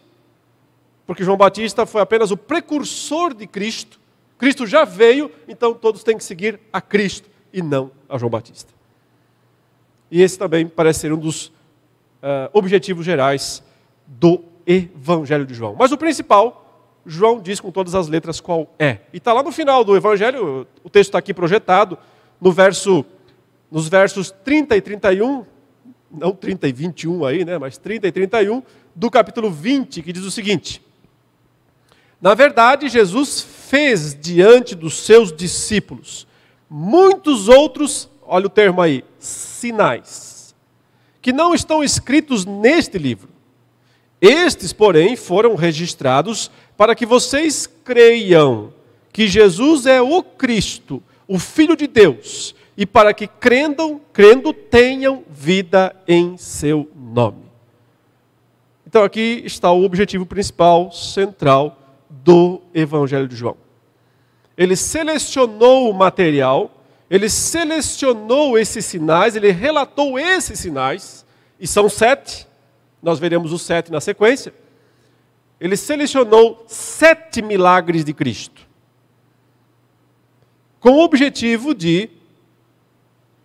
porque 1.12 1.26
João 1.26 1.36
Batista 1.36 1.86
foi 1.86 2.02
apenas 2.02 2.32
o 2.32 2.38
precursor 2.38 3.34
de 3.34 3.46
Cristo. 3.46 4.00
Cristo 4.38 4.66
já 4.66 4.86
veio, 4.86 5.30
então 5.46 5.74
todos 5.74 6.06
têm 6.06 6.16
que 6.16 6.24
seguir 6.24 6.58
a 6.72 6.80
Cristo 6.80 7.30
e 7.52 7.62
não 7.62 7.92
a 8.08 8.18
João 8.18 8.30
Batista. 8.30 8.72
E 10.10 10.22
esse 10.22 10.40
também 10.40 10.66
parece 10.66 11.02
ser 11.02 11.12
um 11.12 11.18
dos 11.18 11.48
uh, 11.48 11.52
objetivos 12.54 13.04
gerais 13.06 13.62
do 14.08 14.42
Evangelho 14.66 15.46
de 15.46 15.54
João. 15.54 15.76
Mas 15.78 15.92
o 15.92 15.98
principal, 15.98 16.96
João 17.06 17.42
diz 17.42 17.60
com 17.60 17.72
todas 17.72 17.94
as 17.94 18.08
letras 18.08 18.40
qual 18.40 18.74
é. 18.80 19.00
E 19.12 19.18
está 19.18 19.34
lá 19.34 19.44
no 19.44 19.52
final 19.52 19.84
do 19.84 19.98
Evangelho, 19.98 20.66
o 20.82 20.90
texto 20.90 21.10
está 21.10 21.18
aqui 21.18 21.34
projetado, 21.34 21.98
no 22.40 22.54
verso, 22.54 23.04
nos 23.70 23.90
versos 23.90 24.32
30 24.32 24.78
e 24.78 24.82
31, 24.82 25.46
não 26.10 26.32
30 26.32 26.70
e 26.70 26.72
21 26.72 27.26
aí, 27.26 27.44
né, 27.44 27.58
mas 27.58 27.78
30 27.78 28.08
e 28.08 28.12
31, 28.14 28.64
do 28.96 29.12
capítulo 29.12 29.52
20, 29.52 30.02
que 30.04 30.14
diz 30.14 30.24
o 30.24 30.32
seguinte: 30.32 30.82
na 32.22 32.34
verdade, 32.34 32.88
Jesus 32.88 33.42
fez 33.42 34.14
diante 34.14 34.76
dos 34.76 34.94
seus 35.00 35.34
discípulos 35.34 36.28
muitos 36.74 37.50
outros, 37.50 38.10
olha 38.22 38.46
o 38.46 38.50
termo 38.50 38.82
aí, 38.82 39.04
sinais, 39.20 40.56
que 41.22 41.34
não 41.34 41.54
estão 41.54 41.84
escritos 41.84 42.46
neste 42.46 42.98
livro. 42.98 43.28
Estes, 44.22 44.72
porém, 44.72 45.18
foram 45.18 45.56
registrados 45.56 46.50
para 46.78 46.96
que 46.96 47.06
vocês 47.06 47.68
creiam 47.84 48.74
que 49.12 49.28
Jesus 49.28 49.86
é 49.86 50.02
o 50.02 50.24
Cristo, 50.24 51.04
o 51.28 51.38
Filho 51.38 51.76
de 51.76 51.88
Deus, 51.88 52.56
e 52.78 52.86
para 52.86 53.14
que 53.14 53.28
crendam, 53.28 54.00
crendo 54.14 54.54
tenham 54.54 55.26
vida 55.30 55.94
em 56.08 56.38
seu 56.38 56.90
nome. 56.96 57.44
Então 58.88 59.04
aqui 59.04 59.44
está 59.46 59.70
o 59.72 59.84
objetivo 59.84 60.26
principal, 60.26 60.92
central 60.92 61.81
do 62.24 62.62
Evangelho 62.74 63.28
de 63.28 63.36
João. 63.36 63.58
Ele 64.58 64.76
selecionou 64.76 65.90
o 65.90 65.94
material, 65.94 66.72
ele 67.10 67.30
selecionou 67.30 68.58
esses 68.58 68.86
sinais, 68.86 69.36
ele 69.36 69.52
relatou 69.52 70.20
esses 70.20 70.60
sinais, 70.60 71.26
e 71.60 71.68
são 71.68 71.90
sete, 71.90 72.48
nós 73.02 73.20
veremos 73.20 73.52
os 73.52 73.62
sete 73.62 73.92
na 73.92 74.00
sequência. 74.00 74.54
Ele 75.60 75.76
selecionou 75.78 76.64
sete 76.68 77.42
milagres 77.42 78.04
de 78.04 78.14
Cristo, 78.14 78.68
com 80.80 80.92
o 80.92 81.04
objetivo 81.04 81.76
de, 81.76 82.10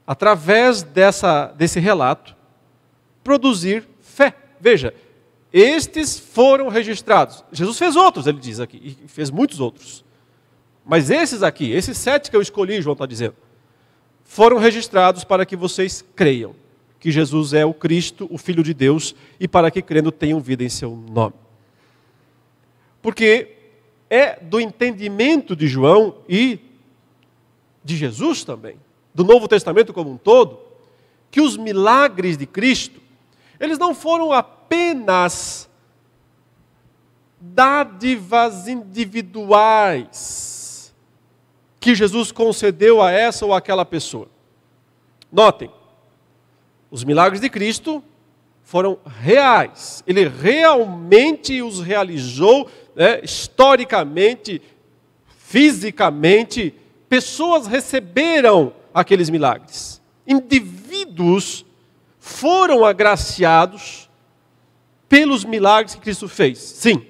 através 0.07 0.83
dessa, 0.83 1.47
desse 1.57 1.79
relato, 1.79 2.35
produzir 3.23 3.87
fé. 4.01 4.35
Veja, 4.59 4.95
estes 5.59 6.19
foram 6.19 6.69
registrados. 6.69 7.43
Jesus 7.51 7.79
fez 7.79 7.97
outros, 7.97 8.27
ele 8.27 8.39
diz 8.39 8.61
aqui, 8.61 8.99
e 9.05 9.09
fez 9.09 9.31
muitos 9.31 9.59
outros. 9.59 10.05
Mas 10.85 11.09
esses 11.11 11.43
aqui, 11.43 11.73
esses 11.73 11.97
sete 11.97 12.31
que 12.31 12.37
eu 12.37 12.43
escolhi, 12.43 12.83
João 12.83 12.93
está 12.93 13.07
dizendo, 13.07 13.35
foram 14.23 14.59
registrados 14.59 15.25
para 15.25 15.47
que 15.47 15.57
vocês 15.57 16.05
creiam 16.15 16.55
que 17.01 17.11
Jesus 17.11 17.55
é 17.55 17.65
o 17.65 17.73
Cristo, 17.73 18.27
o 18.31 18.37
Filho 18.37 18.63
de 18.63 18.75
Deus, 18.75 19.15
e 19.39 19.47
para 19.47 19.71
que 19.71 19.81
crendo 19.81 20.11
tenham 20.11 20.41
vida 20.41 20.65
em 20.65 20.69
seu 20.69 20.91
nome. 20.95 21.35
Porque 23.01 23.53
é 24.11 24.39
do 24.41 24.61
entendimento 24.61 25.55
de 25.55 25.69
João 25.69 26.17
e 26.29 26.59
de 27.85 27.97
Jesus 27.97 28.45
também, 28.45 28.77
do 29.15 29.25
Novo 29.25 29.49
Testamento 29.49 29.93
como 29.93 30.11
um 30.11 30.17
todo, 30.17 30.59
que 31.31 31.41
os 31.41 31.57
milagres 31.57 32.37
de 32.37 32.45
Cristo, 32.45 33.01
eles 33.59 33.79
não 33.79 33.95
foram 33.95 34.33
apenas 34.33 35.67
dádivas 37.41 38.69
individuais 38.69 40.95
que 41.79 41.95
Jesus 41.95 42.33
concedeu 42.33 43.01
a 43.01 43.13
essa 43.13 43.47
ou 43.47 43.55
aquela 43.55 43.85
pessoa. 43.85 44.29
Notem, 45.31 45.71
os 46.91 47.05
milagres 47.05 47.41
de 47.41 47.49
Cristo 47.49 48.03
foram 48.63 48.99
reais. 49.21 50.03
Ele 50.07 50.29
realmente 50.29 51.63
os 51.63 51.81
realizou, 51.81 52.69
né, 52.95 53.21
historicamente, 53.23 54.61
fisicamente. 55.37 56.75
Pessoas 57.09 57.69
receberam 57.69 58.75
aqueles 58.93 59.31
milagres. 59.31 60.03
Indivíduos 60.27 61.65
foram 62.27 62.85
agraciados 62.85 64.11
pelos 65.09 65.45
milagres 65.45 65.95
que 65.95 66.01
Cristo 66.01 66.29
fez. 66.29 66.59
Sim. 66.59 67.07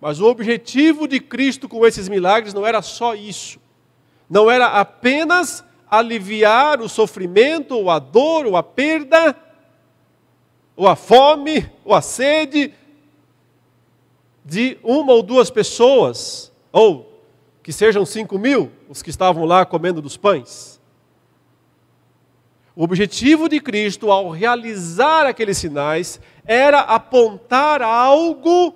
Mas 0.00 0.18
o 0.18 0.24
objetivo 0.24 1.06
de 1.06 1.20
Cristo 1.20 1.68
com 1.68 1.86
esses 1.86 2.08
milagres 2.08 2.54
não 2.54 2.66
era 2.66 2.80
só 2.80 3.14
isso. 3.14 3.60
Não 4.30 4.50
era 4.50 4.80
apenas 4.80 5.62
aliviar 5.90 6.80
o 6.80 6.88
sofrimento, 6.88 7.76
ou 7.76 7.90
a 7.90 7.98
dor, 7.98 8.46
ou 8.46 8.56
a 8.56 8.62
perda, 8.62 9.36
ou 10.74 10.88
a 10.88 10.96
fome, 10.96 11.70
ou 11.84 11.94
a 11.94 12.00
sede 12.00 12.72
de 14.42 14.78
uma 14.82 15.12
ou 15.12 15.22
duas 15.22 15.50
pessoas, 15.50 16.50
ou 16.72 17.22
que 17.62 17.72
sejam 17.72 18.06
cinco 18.06 18.38
mil, 18.38 18.72
os 18.88 19.02
que 19.02 19.10
estavam 19.10 19.44
lá 19.44 19.66
comendo 19.66 20.00
dos 20.00 20.16
pães. 20.16 20.75
O 22.76 22.84
objetivo 22.84 23.48
de 23.48 23.58
Cristo 23.58 24.10
ao 24.12 24.28
realizar 24.28 25.26
aqueles 25.26 25.56
sinais 25.56 26.20
era 26.44 26.80
apontar 26.80 27.80
algo 27.80 28.74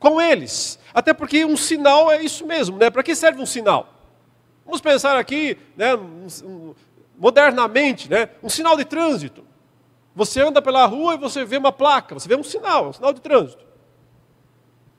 com 0.00 0.20
eles. 0.20 0.80
Até 0.92 1.14
porque 1.14 1.44
um 1.44 1.56
sinal 1.56 2.10
é 2.10 2.20
isso 2.20 2.44
mesmo, 2.44 2.76
né? 2.76 2.90
Para 2.90 3.04
que 3.04 3.14
serve 3.14 3.40
um 3.40 3.46
sinal? 3.46 3.94
Vamos 4.64 4.80
pensar 4.80 5.16
aqui, 5.16 5.56
né, 5.76 5.90
modernamente, 7.16 8.10
né, 8.10 8.30
um 8.42 8.48
sinal 8.48 8.76
de 8.76 8.84
trânsito. 8.84 9.44
Você 10.14 10.40
anda 10.40 10.60
pela 10.60 10.84
rua 10.86 11.14
e 11.14 11.18
você 11.18 11.44
vê 11.44 11.56
uma 11.56 11.72
placa, 11.72 12.14
você 12.14 12.28
vê 12.28 12.34
um 12.34 12.42
sinal, 12.42 12.88
um 12.88 12.92
sinal 12.92 13.12
de 13.12 13.20
trânsito. 13.20 13.64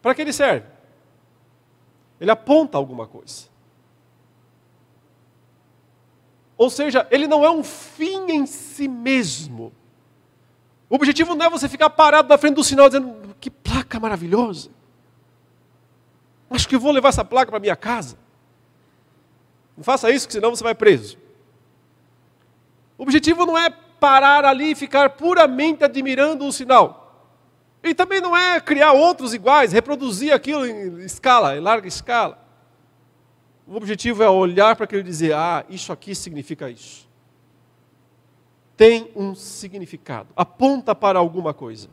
Para 0.02 0.16
que 0.16 0.22
ele 0.22 0.32
serve? 0.32 0.68
Ele 2.20 2.32
aponta 2.32 2.78
alguma 2.78 3.08
coisa. 3.08 3.51
Ou 6.62 6.70
seja, 6.70 7.08
ele 7.10 7.26
não 7.26 7.44
é 7.44 7.50
um 7.50 7.64
fim 7.64 8.30
em 8.30 8.46
si 8.46 8.88
mesmo. 8.88 9.74
O 10.88 10.94
objetivo 10.94 11.34
não 11.34 11.48
é 11.48 11.50
você 11.50 11.68
ficar 11.68 11.90
parado 11.90 12.30
na 12.30 12.38
frente 12.38 12.54
do 12.54 12.64
sinal 12.64 12.88
dizendo: 12.88 13.36
que 13.40 13.50
placa 13.50 14.00
maravilhosa. 14.00 14.70
Acho 16.52 16.70
que 16.70 16.78
vou 16.78 16.92
levar 16.92 17.10
essa 17.10 17.26
placa 17.26 17.50
para 17.50 17.60
minha 17.60 17.76
casa. 17.76 18.16
Não 19.76 19.84
faça 19.84 20.12
isso, 20.12 20.28
senão 20.30 20.52
você 20.52 20.64
vai 20.64 20.76
preso. 20.76 21.18
O 22.96 23.02
objetivo 23.02 23.44
não 23.44 23.58
é 23.58 23.72
parar 24.00 24.46
ali 24.46 24.74
e 24.74 24.76
ficar 24.76 25.10
puramente 25.10 25.84
admirando 25.84 26.46
um 26.46 26.52
sinal. 26.52 27.26
E 27.84 27.96
também 27.96 28.22
não 28.22 28.38
é 28.38 28.62
criar 28.62 28.92
outros 28.92 29.34
iguais, 29.34 29.72
reproduzir 29.72 30.32
aquilo 30.32 30.68
em 30.68 31.00
escala, 31.00 31.58
em 31.58 31.60
larga 31.60 31.88
escala. 31.88 32.41
O 33.68 33.76
objetivo 33.76 34.24
é 34.24 34.30
olhar 34.30 34.76
para 34.76 34.86
aquilo 34.86 35.02
e 35.02 35.04
dizer: 35.04 35.34
ah, 35.34 35.66
isso 35.70 35.92
aqui 35.92 36.14
significa 36.14 36.70
isso 36.70 37.10
tem 38.82 39.12
um 39.16 39.36
significado, 39.36 40.30
aponta 40.36 40.96
para 40.96 41.20
alguma 41.20 41.54
coisa. 41.54 41.88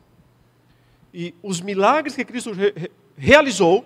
E 1.13 1.35
os 1.43 1.61
milagres 1.61 2.17
que 2.17 2.25
Cristo 2.25 2.51
re 2.53 2.91
realizou 3.15 3.85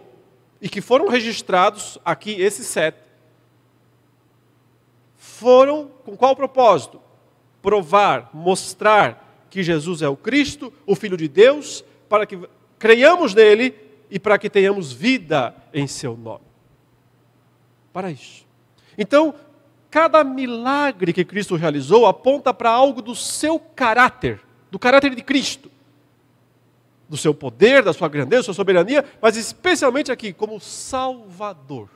e 0.61 0.69
que 0.69 0.81
foram 0.81 1.09
registrados 1.09 1.99
aqui, 2.05 2.41
esses 2.41 2.65
sete, 2.65 2.99
foram 5.17 5.91
com 6.05 6.17
qual 6.17 6.37
propósito? 6.37 7.01
Provar, 7.61 8.31
mostrar 8.33 9.49
que 9.51 9.65
Jesus 9.65 10.01
é 10.01 10.09
o 10.09 10.17
Cristo, 10.17 10.73
o 10.87 10.95
Filho 10.95 11.17
de 11.17 11.27
Deus, 11.27 11.85
para 12.09 12.25
que 12.25 12.39
creiamos 12.79 13.35
nele 13.35 13.75
e 14.13 14.21
para 14.21 14.39
que 14.39 14.49
tenhamos 14.49 14.93
vida 14.93 15.53
em 15.75 15.89
seu 15.89 16.17
nome. 16.17 16.52
Para 17.93 18.11
isso. 18.11 18.47
Então, 18.97 19.35
Cada 19.93 20.25
milagre 20.25 21.13
que 21.13 21.23
Cristo 21.23 21.55
realizou 21.55 22.07
aponta 22.07 22.55
para 22.55 22.71
algo 22.71 23.03
do 23.03 23.15
seu 23.15 23.59
caráter, 23.59 24.41
do 24.71 24.79
caráter 24.79 25.15
de 25.15 25.21
Cristo, 25.21 25.71
do 27.07 27.17
seu 27.19 27.35
poder, 27.35 27.83
da 27.83 27.93
sua 27.93 28.09
grandeza, 28.09 28.41
da 28.41 28.45
sua 28.45 28.55
soberania, 28.55 29.05
mas 29.21 29.37
especialmente 29.37 30.11
aqui 30.11 30.33
como 30.33 30.59
Salvador. 30.59 31.91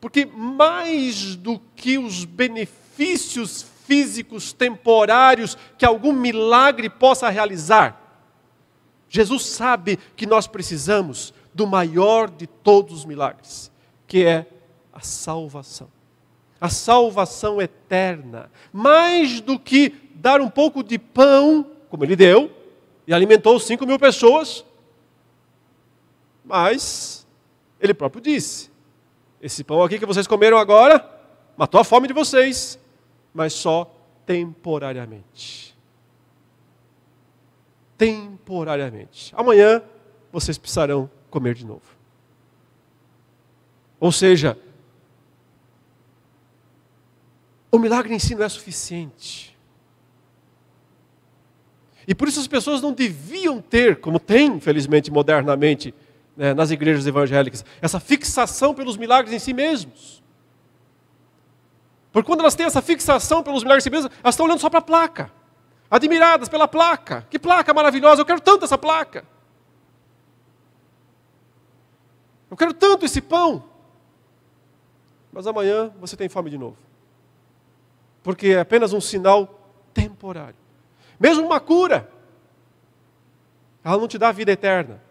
Porque 0.00 0.24
mais 0.24 1.36
do 1.36 1.60
que 1.76 1.98
os 1.98 2.24
benefícios 2.24 3.66
físicos 3.86 4.54
temporários 4.54 5.58
que 5.76 5.84
algum 5.84 6.14
milagre 6.14 6.88
possa 6.88 7.28
realizar, 7.28 8.00
Jesus 9.10 9.44
sabe 9.44 9.98
que 10.16 10.24
nós 10.24 10.46
precisamos 10.46 11.34
do 11.52 11.66
maior 11.66 12.30
de 12.30 12.46
todos 12.46 12.98
os 12.98 13.04
milagres, 13.04 13.70
que 14.06 14.24
é 14.24 14.46
a 14.92 15.00
salvação. 15.00 15.88
A 16.60 16.68
salvação 16.68 17.60
eterna. 17.60 18.50
Mais 18.72 19.40
do 19.40 19.58
que 19.58 19.94
dar 20.14 20.40
um 20.40 20.50
pouco 20.50 20.82
de 20.82 20.98
pão, 20.98 21.66
como 21.88 22.04
ele 22.04 22.16
deu, 22.16 22.50
e 23.06 23.14
alimentou 23.14 23.58
cinco 23.58 23.86
mil 23.86 23.98
pessoas, 23.98 24.64
mas 26.44 27.26
ele 27.80 27.94
próprio 27.94 28.22
disse: 28.22 28.70
esse 29.40 29.64
pão 29.64 29.82
aqui 29.82 29.98
que 29.98 30.06
vocês 30.06 30.26
comeram 30.26 30.58
agora 30.58 31.08
matou 31.56 31.80
a 31.80 31.84
fome 31.84 32.06
de 32.06 32.14
vocês, 32.14 32.78
mas 33.32 33.52
só 33.52 33.90
temporariamente. 34.26 35.76
Temporariamente. 37.96 39.32
Amanhã 39.36 39.82
vocês 40.32 40.56
precisarão 40.56 41.10
comer 41.30 41.54
de 41.54 41.64
novo. 41.64 41.82
Ou 43.98 44.10
seja, 44.10 44.58
o 47.70 47.78
milagre 47.78 48.14
em 48.14 48.18
si 48.18 48.34
não 48.34 48.44
é 48.44 48.48
suficiente. 48.48 49.56
E 52.08 52.14
por 52.14 52.26
isso 52.26 52.40
as 52.40 52.48
pessoas 52.48 52.82
não 52.82 52.92
deviam 52.92 53.60
ter, 53.60 54.00
como 54.00 54.18
tem, 54.18 54.48
infelizmente, 54.48 55.10
modernamente, 55.10 55.94
né, 56.36 56.54
nas 56.54 56.70
igrejas 56.70 57.06
evangélicas, 57.06 57.64
essa 57.80 58.00
fixação 58.00 58.74
pelos 58.74 58.96
milagres 58.96 59.32
em 59.32 59.38
si 59.38 59.52
mesmos. 59.52 60.20
Porque 62.12 62.26
quando 62.26 62.40
elas 62.40 62.54
têm 62.54 62.66
essa 62.66 62.82
fixação 62.82 63.42
pelos 63.42 63.62
milagres 63.62 63.84
em 63.84 63.88
si 63.88 63.90
mesmos, 63.90 64.12
elas 64.22 64.34
estão 64.34 64.46
olhando 64.46 64.60
só 64.60 64.68
para 64.68 64.80
a 64.80 64.82
placa, 64.82 65.30
admiradas 65.88 66.48
pela 66.48 66.66
placa. 66.66 67.26
Que 67.30 67.38
placa 67.38 67.72
maravilhosa, 67.72 68.22
eu 68.22 68.26
quero 68.26 68.40
tanto 68.40 68.64
essa 68.64 68.78
placa. 68.78 69.24
Eu 72.50 72.56
quero 72.56 72.74
tanto 72.74 73.06
esse 73.06 73.20
pão. 73.20 73.64
Mas 75.32 75.46
amanhã 75.46 75.92
você 76.00 76.16
tem 76.16 76.28
fome 76.28 76.50
de 76.50 76.58
novo 76.58 76.90
porque 78.22 78.48
é 78.48 78.60
apenas 78.60 78.92
um 78.92 79.00
sinal 79.00 79.60
temporário. 79.92 80.56
Mesmo 81.18 81.44
uma 81.44 81.60
cura, 81.60 82.10
ela 83.82 83.96
não 83.96 84.08
te 84.08 84.18
dá 84.18 84.32
vida 84.32 84.52
eterna. 84.52 85.02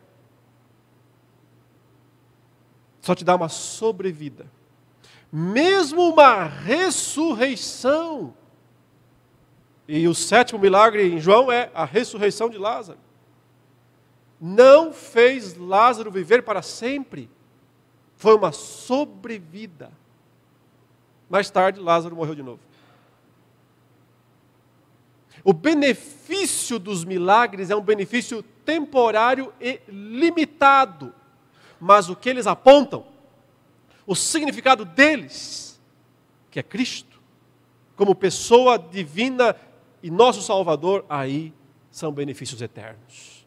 Só 3.02 3.16
te 3.16 3.24
dá 3.24 3.36
uma 3.36 3.50
sobrevida. 3.50 4.46
Mesmo 5.32 6.10
uma 6.10 6.44
ressurreição. 6.44 8.34
E 9.88 10.08
o 10.08 10.14
sétimo 10.14 10.60
milagre 10.60 11.14
em 11.14 11.20
João 11.20 11.52
é 11.52 11.72
a 11.74 11.86
ressurreição 11.86 12.50
de 12.50 12.58
Lázaro. 12.58 13.00
Não 14.40 14.94
fez 14.94 15.56
Lázaro 15.56 16.12
viver 16.12 16.44
para 16.44 16.62
sempre. 16.62 17.30
Foi 18.16 18.36
uma 18.36 18.52
sobrevida. 18.52 19.92
Mais 21.30 21.50
tarde, 21.50 21.80
Lázaro 21.80 22.16
morreu 22.16 22.36
de 22.36 22.44
novo. 22.44 22.60
O 25.44 25.54
benefício 25.54 26.80
dos 26.80 27.06
milagres 27.06 27.70
é 27.70 27.76
um 27.76 27.82
benefício 27.82 28.44
temporário 28.66 29.54
e 29.60 29.80
limitado. 29.88 31.14
Mas 31.80 32.10
o 32.10 32.16
que 32.16 32.30
eles 32.30 32.46
apontam, 32.46 33.06
o 34.06 34.16
significado 34.16 34.84
deles, 34.84 35.80
que 36.52 36.60
é 36.60 36.64
Cristo, 36.64 37.22
como 37.96 38.14
pessoa 38.16 38.78
divina 38.78 39.56
e 40.04 40.12
nosso 40.12 40.42
Salvador, 40.42 41.06
aí 41.10 41.54
são 41.90 42.12
benefícios 42.12 42.62
eternos. 42.62 43.39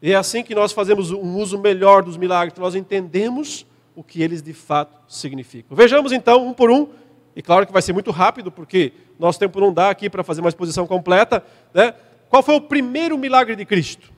E 0.00 0.12
é 0.12 0.14
assim 0.14 0.42
que 0.42 0.54
nós 0.54 0.72
fazemos 0.72 1.10
um 1.10 1.36
uso 1.36 1.58
melhor 1.58 2.02
dos 2.02 2.16
milagres, 2.16 2.58
nós 2.58 2.74
entendemos 2.74 3.66
o 3.96 4.02
que 4.02 4.22
eles 4.22 4.40
de 4.40 4.52
fato 4.52 4.96
significam. 5.08 5.76
Vejamos 5.76 6.12
então, 6.12 6.46
um 6.46 6.54
por 6.54 6.70
um, 6.70 6.88
e 7.34 7.42
claro 7.42 7.66
que 7.66 7.72
vai 7.72 7.82
ser 7.82 7.92
muito 7.92 8.10
rápido, 8.10 8.50
porque 8.50 8.92
nosso 9.18 9.38
tempo 9.38 9.60
não 9.60 9.72
dá 9.72 9.90
aqui 9.90 10.08
para 10.08 10.22
fazer 10.22 10.40
uma 10.40 10.48
exposição 10.48 10.86
completa. 10.86 11.42
Né? 11.74 11.94
Qual 12.28 12.42
foi 12.42 12.54
o 12.54 12.60
primeiro 12.60 13.18
milagre 13.18 13.56
de 13.56 13.64
Cristo? 13.64 14.12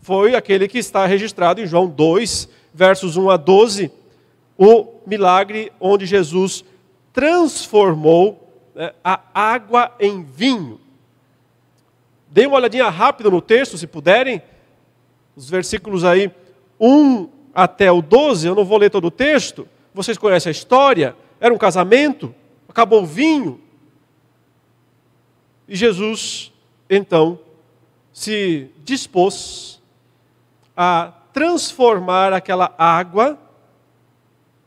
Foi 0.00 0.34
aquele 0.34 0.68
que 0.68 0.78
está 0.78 1.04
registrado 1.04 1.60
em 1.60 1.66
João 1.66 1.86
2, 1.86 2.48
versos 2.72 3.16
1 3.16 3.30
a 3.30 3.36
12, 3.36 3.90
o 4.56 4.88
milagre 5.06 5.72
onde 5.80 6.06
Jesus 6.06 6.64
transformou 7.12 8.46
né, 8.74 8.92
a 9.02 9.20
água 9.34 9.92
em 9.98 10.22
vinho. 10.22 10.80
Dê 12.28 12.46
uma 12.46 12.56
olhadinha 12.56 12.88
rápida 12.88 13.30
no 13.30 13.40
texto, 13.40 13.78
se 13.78 13.86
puderem. 13.86 14.42
Os 15.36 15.48
versículos 15.48 16.04
aí 16.04 16.32
1 16.80 17.28
até 17.54 17.92
o 17.92 18.02
12, 18.02 18.48
eu 18.48 18.54
não 18.54 18.64
vou 18.64 18.78
ler 18.78 18.90
todo 18.90 19.06
o 19.06 19.10
texto. 19.10 19.68
Vocês 19.94 20.18
conhecem 20.18 20.50
a 20.50 20.52
história? 20.52 21.14
Era 21.38 21.54
um 21.54 21.58
casamento 21.58 22.34
acabou 22.76 23.04
o 23.04 23.06
vinho. 23.06 23.58
E 25.66 25.74
Jesus, 25.74 26.52
então, 26.90 27.38
se 28.12 28.70
dispôs 28.84 29.80
a 30.76 31.10
transformar 31.32 32.34
aquela 32.34 32.74
água 32.76 33.38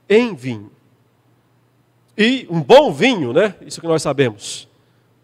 em 0.10 0.34
vinho. 0.34 0.72
E 2.18 2.48
um 2.50 2.60
bom 2.62 2.92
vinho, 2.92 3.32
né? 3.32 3.56
Isso 3.62 3.80
que 3.80 3.88
nós 3.88 4.02
sabemos. 4.02 4.68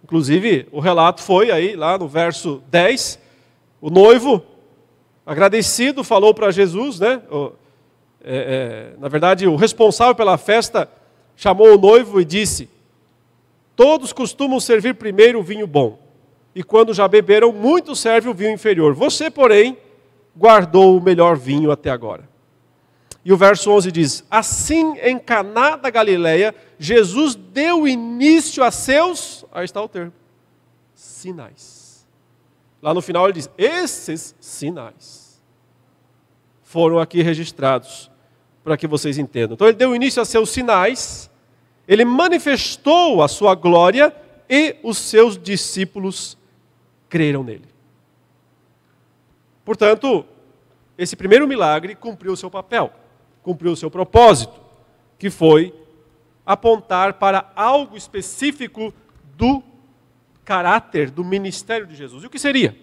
Inclusive, 0.03 0.67
o 0.71 0.79
relato 0.79 1.23
foi 1.23 1.49
aí, 1.49 1.75
lá 1.75 1.97
no 1.97 2.07
verso 2.07 2.61
10, 2.69 3.19
o 3.81 3.89
noivo, 3.89 4.45
agradecido, 5.25 6.03
falou 6.03 6.33
para 6.33 6.51
Jesus, 6.51 6.99
né? 6.99 7.21
É, 8.23 8.93
é, 8.93 8.99
na 8.99 9.07
verdade, 9.07 9.47
o 9.47 9.55
responsável 9.55 10.15
pela 10.15 10.37
festa 10.37 10.89
chamou 11.35 11.75
o 11.75 11.77
noivo 11.77 12.21
e 12.21 12.25
disse: 12.25 12.69
Todos 13.75 14.13
costumam 14.13 14.59
servir 14.59 14.95
primeiro 14.95 15.39
o 15.39 15.43
vinho 15.43 15.67
bom, 15.67 15.99
e 16.53 16.63
quando 16.63 16.93
já 16.93 17.07
beberam 17.07 17.51
muito, 17.51 17.95
serve 17.95 18.29
o 18.29 18.33
vinho 18.33 18.51
inferior. 18.51 18.93
Você, 18.93 19.29
porém, 19.29 19.77
guardou 20.35 20.97
o 20.97 21.01
melhor 21.01 21.35
vinho 21.35 21.71
até 21.71 21.89
agora. 21.89 22.27
E 23.23 23.33
o 23.33 23.37
verso 23.37 23.71
11 23.71 23.91
diz: 23.91 24.23
Assim 24.29 24.97
em 24.99 25.17
Caná 25.17 25.75
da 25.75 25.89
Galileia, 25.89 26.53
Jesus 26.77 27.33
deu 27.35 27.87
início 27.87 28.63
a 28.63 28.69
seus, 28.69 29.43
aí 29.51 29.65
está 29.65 29.81
o 29.81 29.89
termo, 29.89 30.13
sinais. 30.93 31.84
Lá 32.85 32.93
no 32.93 33.01
final 33.01 33.25
ele 33.25 33.33
diz: 33.33 33.49
Esses 33.57 34.35
sinais 34.39 35.41
foram 36.61 36.99
aqui 36.99 37.23
registrados 37.23 38.11
para 38.63 38.77
que 38.77 38.85
vocês 38.85 39.17
entendam. 39.17 39.55
Então 39.55 39.67
ele 39.67 39.77
deu 39.77 39.95
início 39.95 40.21
a 40.21 40.25
seus 40.25 40.51
sinais, 40.51 41.31
ele 41.87 42.05
manifestou 42.05 43.23
a 43.23 43.27
sua 43.27 43.55
glória 43.55 44.15
e 44.47 44.75
os 44.83 44.99
seus 44.99 45.35
discípulos 45.35 46.37
creram 47.09 47.43
nele. 47.43 47.65
Portanto, 49.63 50.23
esse 50.95 51.15
primeiro 51.15 51.47
milagre 51.47 51.95
cumpriu 51.95 52.33
o 52.33 52.37
seu 52.37 52.51
papel 52.51 52.93
cumpriu 53.45 53.73
o 53.73 53.77
seu 53.77 53.91
propósito, 53.91 54.59
que 55.19 55.29
foi 55.29 55.71
apontar 56.43 57.13
para 57.13 57.51
algo 57.55 57.95
específico 57.95 58.91
do 59.37 59.61
caráter 60.45 61.09
do 61.09 61.25
ministério 61.25 61.87
de 61.87 61.95
Jesus. 61.95 62.23
E 62.23 62.27
o 62.27 62.29
que 62.29 62.39
seria? 62.39 62.77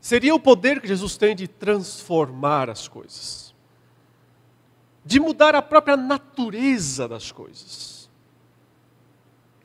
Seria 0.00 0.34
o 0.34 0.40
poder 0.40 0.80
que 0.80 0.88
Jesus 0.88 1.16
tem 1.16 1.36
de 1.36 1.46
transformar 1.46 2.68
as 2.68 2.88
coisas, 2.88 3.54
de 5.04 5.20
mudar 5.20 5.54
a 5.54 5.62
própria 5.62 5.96
natureza 5.96 7.06
das 7.06 7.30
coisas. 7.30 8.10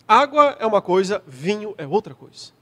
Água 0.07 0.55
é 0.59 0.65
uma 0.65 0.83
coisa, 0.83 1.23
vinho 1.25 1.73
é 1.79 1.87
outra 1.87 2.13
coisa. 2.13 2.53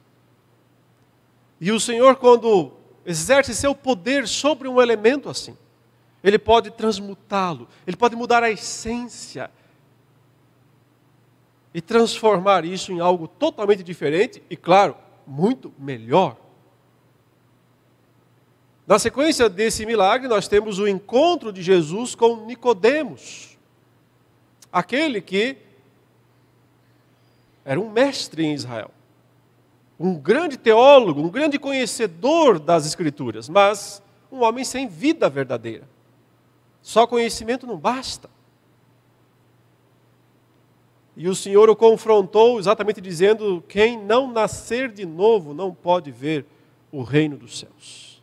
E 1.60 1.72
o 1.72 1.80
Senhor, 1.80 2.16
quando 2.16 2.72
exerce 3.06 3.54
seu 3.54 3.76
poder 3.76 4.28
sobre 4.28 4.68
um 4.68 4.82
elemento 4.82 5.30
assim, 5.30 5.58
ele 6.24 6.40
pode 6.40 6.72
transmutá-lo, 6.72 7.68
ele 7.86 7.98
pode 7.98 8.16
mudar 8.16 8.44
a 8.44 8.50
essência 8.50 9.52
e 11.74 11.82
transformar 11.82 12.66
isso 12.66 12.92
em 12.92 13.00
algo 13.00 13.28
totalmente 13.28 13.84
diferente 13.84 14.42
e, 14.50 14.56
claro, 14.56 14.96
muito 15.26 15.74
melhor. 15.78 16.38
Na 18.86 19.00
sequência 19.00 19.50
desse 19.50 19.86
milagre, 19.86 20.28
nós 20.28 20.48
temos 20.48 20.80
o 20.80 20.88
encontro 20.88 21.52
de 21.52 21.62
Jesus 21.62 22.16
com 22.16 22.46
Nicodemos, 22.46 23.58
aquele 24.72 25.22
que 25.22 25.58
era 27.66 27.80
um 27.80 27.90
mestre 27.90 28.46
em 28.46 28.54
Israel 28.54 28.92
um 30.00 30.16
grande 30.16 30.58
teólogo, 30.58 31.22
um 31.22 31.30
grande 31.30 31.58
conhecedor 31.60 32.60
das 32.60 32.86
Escrituras, 32.86 33.48
mas 33.48 34.02
um 34.32 34.42
homem 34.42 34.66
sem 34.66 34.88
vida 34.88 35.30
verdadeira. 35.30 35.88
Só 36.84 37.08
conhecimento 37.08 37.65
não 37.65 37.78
basta. 37.78 38.30
E 41.17 41.28
o 41.28 41.34
Senhor 41.34 41.67
o 41.67 41.76
confrontou 41.76 42.60
exatamente 42.60 43.02
dizendo: 43.02 43.63
quem 43.67 43.98
não 43.98 44.32
nascer 44.32 44.91
de 44.91 45.04
novo 45.04 45.52
não 45.52 45.74
pode 45.74 46.12
ver 46.12 46.46
o 46.91 47.02
reino 47.02 47.36
dos 47.36 47.58
céus. 47.58 48.22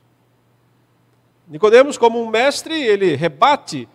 Nicodemos, 1.49 1.99
como 1.99 2.23
um 2.23 2.29
mestre, 2.29 2.81
ele 2.81 3.17
rebate 3.17 3.89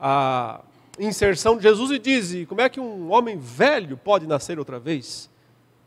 a 0.00 0.62
inserção 0.98 1.58
de 1.58 1.64
Jesus 1.64 1.90
e 1.90 1.98
diz: 1.98 2.48
como 2.48 2.62
é 2.62 2.70
que 2.70 2.80
um 2.80 3.10
homem 3.12 3.36
velho 3.36 3.98
pode 3.98 4.26
nascer 4.26 4.58
outra 4.58 4.78
vez? 4.78 5.28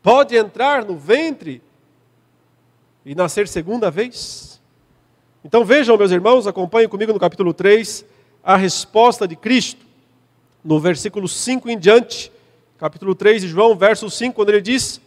pode 0.02 0.36
entrar 0.36 0.84
no 0.84 0.96
ventre 0.96 1.62
e 3.04 3.14
nascer 3.14 3.48
segunda 3.48 3.90
vez? 3.90 4.59
Então 5.44 5.64
vejam, 5.64 5.96
meus 5.96 6.10
irmãos, 6.10 6.46
acompanhem 6.46 6.88
comigo 6.88 7.12
no 7.12 7.18
capítulo 7.18 7.54
3 7.54 8.04
a 8.44 8.56
resposta 8.56 9.26
de 9.26 9.34
Cristo, 9.34 9.86
no 10.62 10.78
versículo 10.78 11.26
5 11.26 11.68
em 11.70 11.78
diante, 11.78 12.30
capítulo 12.78 13.14
3 13.14 13.42
de 13.42 13.48
João, 13.48 13.74
verso 13.74 14.10
5, 14.10 14.34
quando 14.34 14.50
ele 14.50 14.60
diz: 14.60 15.00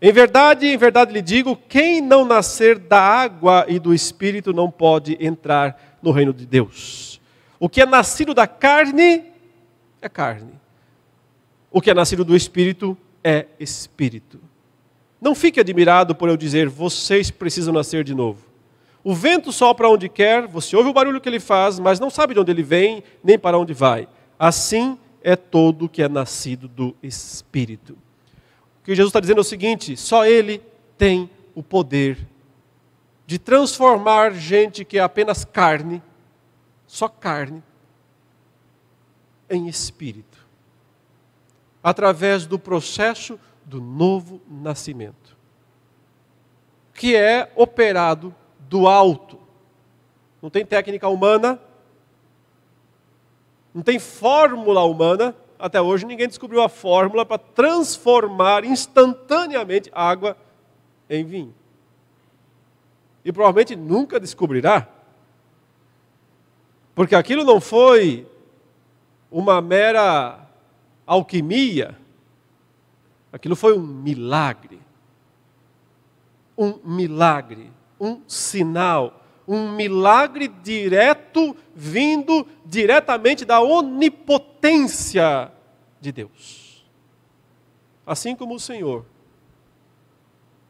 Em 0.00 0.12
verdade, 0.12 0.66
em 0.68 0.76
verdade 0.76 1.12
lhe 1.12 1.20
digo, 1.20 1.56
quem 1.68 2.00
não 2.00 2.24
nascer 2.24 2.78
da 2.78 3.00
água 3.00 3.64
e 3.68 3.80
do 3.80 3.92
espírito 3.92 4.52
não 4.52 4.70
pode 4.70 5.16
entrar 5.20 5.98
no 6.00 6.12
reino 6.12 6.32
de 6.32 6.46
Deus. 6.46 7.20
O 7.58 7.68
que 7.68 7.80
é 7.80 7.86
nascido 7.86 8.32
da 8.32 8.46
carne 8.46 9.24
é 10.00 10.08
carne. 10.08 10.52
O 11.70 11.80
que 11.80 11.90
é 11.90 11.94
nascido 11.94 12.24
do 12.24 12.36
espírito 12.36 12.96
é 13.24 13.46
espírito. 13.58 14.38
Não 15.20 15.34
fique 15.34 15.58
admirado 15.58 16.14
por 16.14 16.28
eu 16.28 16.36
dizer, 16.36 16.68
vocês 16.68 17.30
precisam 17.30 17.74
nascer 17.74 18.04
de 18.04 18.14
novo. 18.14 18.53
O 19.04 19.14
vento 19.14 19.52
sopra 19.52 19.88
onde 19.88 20.08
quer, 20.08 20.46
você 20.46 20.74
ouve 20.74 20.88
o 20.88 20.92
barulho 20.92 21.20
que 21.20 21.28
ele 21.28 21.38
faz, 21.38 21.78
mas 21.78 22.00
não 22.00 22.08
sabe 22.08 22.34
de 22.34 22.40
onde 22.40 22.50
ele 22.50 22.62
vem, 22.62 23.04
nem 23.22 23.38
para 23.38 23.58
onde 23.58 23.74
vai. 23.74 24.08
Assim 24.38 24.98
é 25.22 25.36
todo 25.36 25.88
que 25.88 26.02
é 26.02 26.08
nascido 26.08 26.66
do 26.66 26.96
Espírito. 27.02 27.92
O 28.80 28.84
que 28.84 28.94
Jesus 28.94 29.10
está 29.10 29.20
dizendo 29.20 29.38
é 29.38 29.40
o 29.42 29.44
seguinte: 29.44 29.96
só 29.96 30.26
Ele 30.26 30.62
tem 30.96 31.30
o 31.54 31.62
poder 31.62 32.26
de 33.26 33.38
transformar 33.38 34.32
gente 34.32 34.84
que 34.84 34.98
é 34.98 35.02
apenas 35.02 35.44
carne, 35.44 36.02
só 36.86 37.06
carne, 37.06 37.62
em 39.48 39.68
espírito 39.68 40.44
através 41.84 42.46
do 42.46 42.58
processo 42.58 43.38
do 43.62 43.78
novo 43.78 44.40
nascimento, 44.48 45.36
que 46.94 47.14
é 47.14 47.52
operado 47.54 48.34
do 48.74 48.88
alto. 48.88 49.38
Não 50.42 50.50
tem 50.50 50.66
técnica 50.66 51.08
humana, 51.08 51.60
não 53.72 53.82
tem 53.82 54.00
fórmula 54.00 54.82
humana. 54.82 55.32
Até 55.56 55.80
hoje 55.80 56.04
ninguém 56.04 56.26
descobriu 56.26 56.60
a 56.60 56.68
fórmula 56.68 57.24
para 57.24 57.38
transformar 57.38 58.64
instantaneamente 58.64 59.92
água 59.94 60.36
em 61.08 61.24
vinho. 61.24 61.54
E 63.24 63.32
provavelmente 63.32 63.76
nunca 63.76 64.18
descobrirá. 64.18 64.88
Porque 66.96 67.14
aquilo 67.14 67.44
não 67.44 67.60
foi 67.60 68.26
uma 69.30 69.60
mera 69.62 70.48
alquimia, 71.06 71.96
aquilo 73.32 73.54
foi 73.54 73.78
um 73.78 73.82
milagre. 73.82 74.80
Um 76.58 76.78
milagre, 76.84 77.72
um 78.00 78.20
sinal, 78.26 79.24
um 79.46 79.70
milagre 79.70 80.48
direto 80.48 81.56
vindo 81.74 82.46
diretamente 82.64 83.44
da 83.44 83.60
onipotência 83.60 85.52
de 86.00 86.12
Deus. 86.12 86.84
Assim 88.06 88.36
como 88.36 88.54
o 88.54 88.60
Senhor 88.60 89.04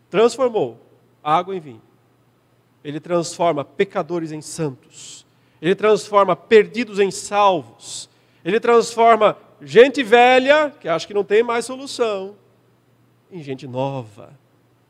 transformou 0.09 0.81
água 1.23 1.57
em 1.57 1.61
vinho, 1.61 1.83
ele 2.85 3.01
transforma 3.01 3.65
pecadores 3.65 4.31
em 4.31 4.41
santos, 4.41 5.27
ele 5.61 5.75
transforma 5.75 6.37
perdidos 6.37 7.01
em 7.01 7.11
salvos, 7.11 8.09
ele 8.45 8.61
transforma 8.61 9.37
gente 9.61 10.03
velha, 10.03 10.71
que 10.79 10.89
acha 10.89 11.07
que 11.07 11.15
não 11.15 11.25
tem 11.25 11.43
mais 11.43 11.65
solução, 11.65 12.37
em 13.33 13.43
gente 13.43 13.67
nova, 13.67 14.39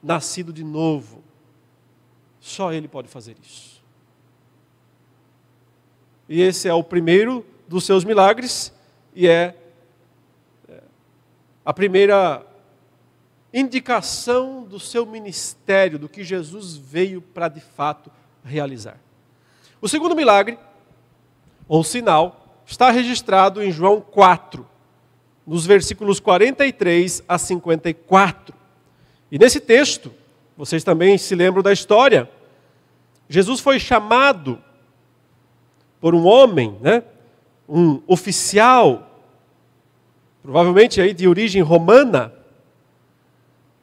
nascido 0.02 0.52
de 0.52 0.62
novo. 0.62 1.23
Só 2.44 2.74
Ele 2.74 2.86
pode 2.86 3.08
fazer 3.08 3.34
isso. 3.42 3.82
E 6.28 6.42
esse 6.42 6.68
é 6.68 6.74
o 6.74 6.84
primeiro 6.84 7.42
dos 7.66 7.84
seus 7.84 8.04
milagres, 8.04 8.70
e 9.14 9.26
é, 9.26 9.56
é 10.68 10.82
a 11.64 11.72
primeira 11.72 12.44
indicação 13.50 14.62
do 14.62 14.78
seu 14.78 15.06
ministério, 15.06 15.98
do 15.98 16.06
que 16.06 16.22
Jesus 16.22 16.76
veio 16.76 17.22
para 17.22 17.48
de 17.48 17.60
fato 17.60 18.10
realizar. 18.44 19.00
O 19.80 19.88
segundo 19.88 20.14
milagre, 20.14 20.58
ou 21.66 21.82
sinal, 21.82 22.62
está 22.66 22.90
registrado 22.90 23.62
em 23.62 23.72
João 23.72 24.02
4, 24.02 24.68
nos 25.46 25.64
versículos 25.64 26.20
43 26.20 27.24
a 27.26 27.38
54. 27.38 28.54
E 29.32 29.38
nesse 29.38 29.60
texto, 29.60 30.12
vocês 30.56 30.84
também 30.84 31.18
se 31.18 31.34
lembram 31.34 31.62
da 31.62 31.72
história, 31.72 32.30
Jesus 33.28 33.60
foi 33.60 33.78
chamado 33.78 34.58
por 36.00 36.14
um 36.14 36.26
homem, 36.26 36.76
né? 36.80 37.02
um 37.68 38.02
oficial, 38.06 39.22
provavelmente 40.42 41.00
aí 41.00 41.14
de 41.14 41.26
origem 41.26 41.62
romana. 41.62 42.32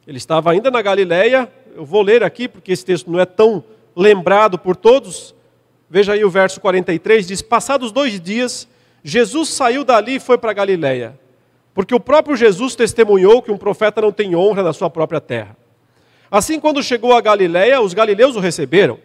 Ele 0.05 0.17
estava 0.17 0.51
ainda 0.51 0.69
na 0.69 0.81
Galileia. 0.81 1.51
Eu 1.75 1.85
vou 1.85 2.01
ler 2.01 2.23
aqui 2.23 2.47
porque 2.47 2.71
esse 2.71 2.85
texto 2.85 3.09
não 3.09 3.19
é 3.19 3.25
tão 3.25 3.63
lembrado 3.95 4.57
por 4.59 4.75
todos. 4.75 5.33
Veja 5.89 6.13
aí 6.13 6.23
o 6.23 6.29
verso 6.29 6.61
43 6.61 7.25
diz: 7.25 7.41
Passados 7.41 7.91
dois 7.91 8.21
dias, 8.21 8.67
Jesus 9.03 9.49
saiu 9.49 9.83
dali 9.83 10.15
e 10.15 10.19
foi 10.19 10.37
para 10.37 10.53
Galileia, 10.53 11.19
porque 11.73 11.95
o 11.95 11.99
próprio 11.99 12.35
Jesus 12.35 12.75
testemunhou 12.75 13.41
que 13.41 13.51
um 13.51 13.57
profeta 13.57 13.99
não 13.99 14.11
tem 14.11 14.35
honra 14.35 14.61
na 14.61 14.73
sua 14.73 14.89
própria 14.89 15.19
terra. 15.19 15.57
Assim, 16.29 16.59
quando 16.59 16.83
chegou 16.83 17.13
a 17.13 17.19
Galileia, 17.19 17.81
os 17.81 17.93
galileus 17.93 18.35
o 18.35 18.39
receberam 18.39 18.97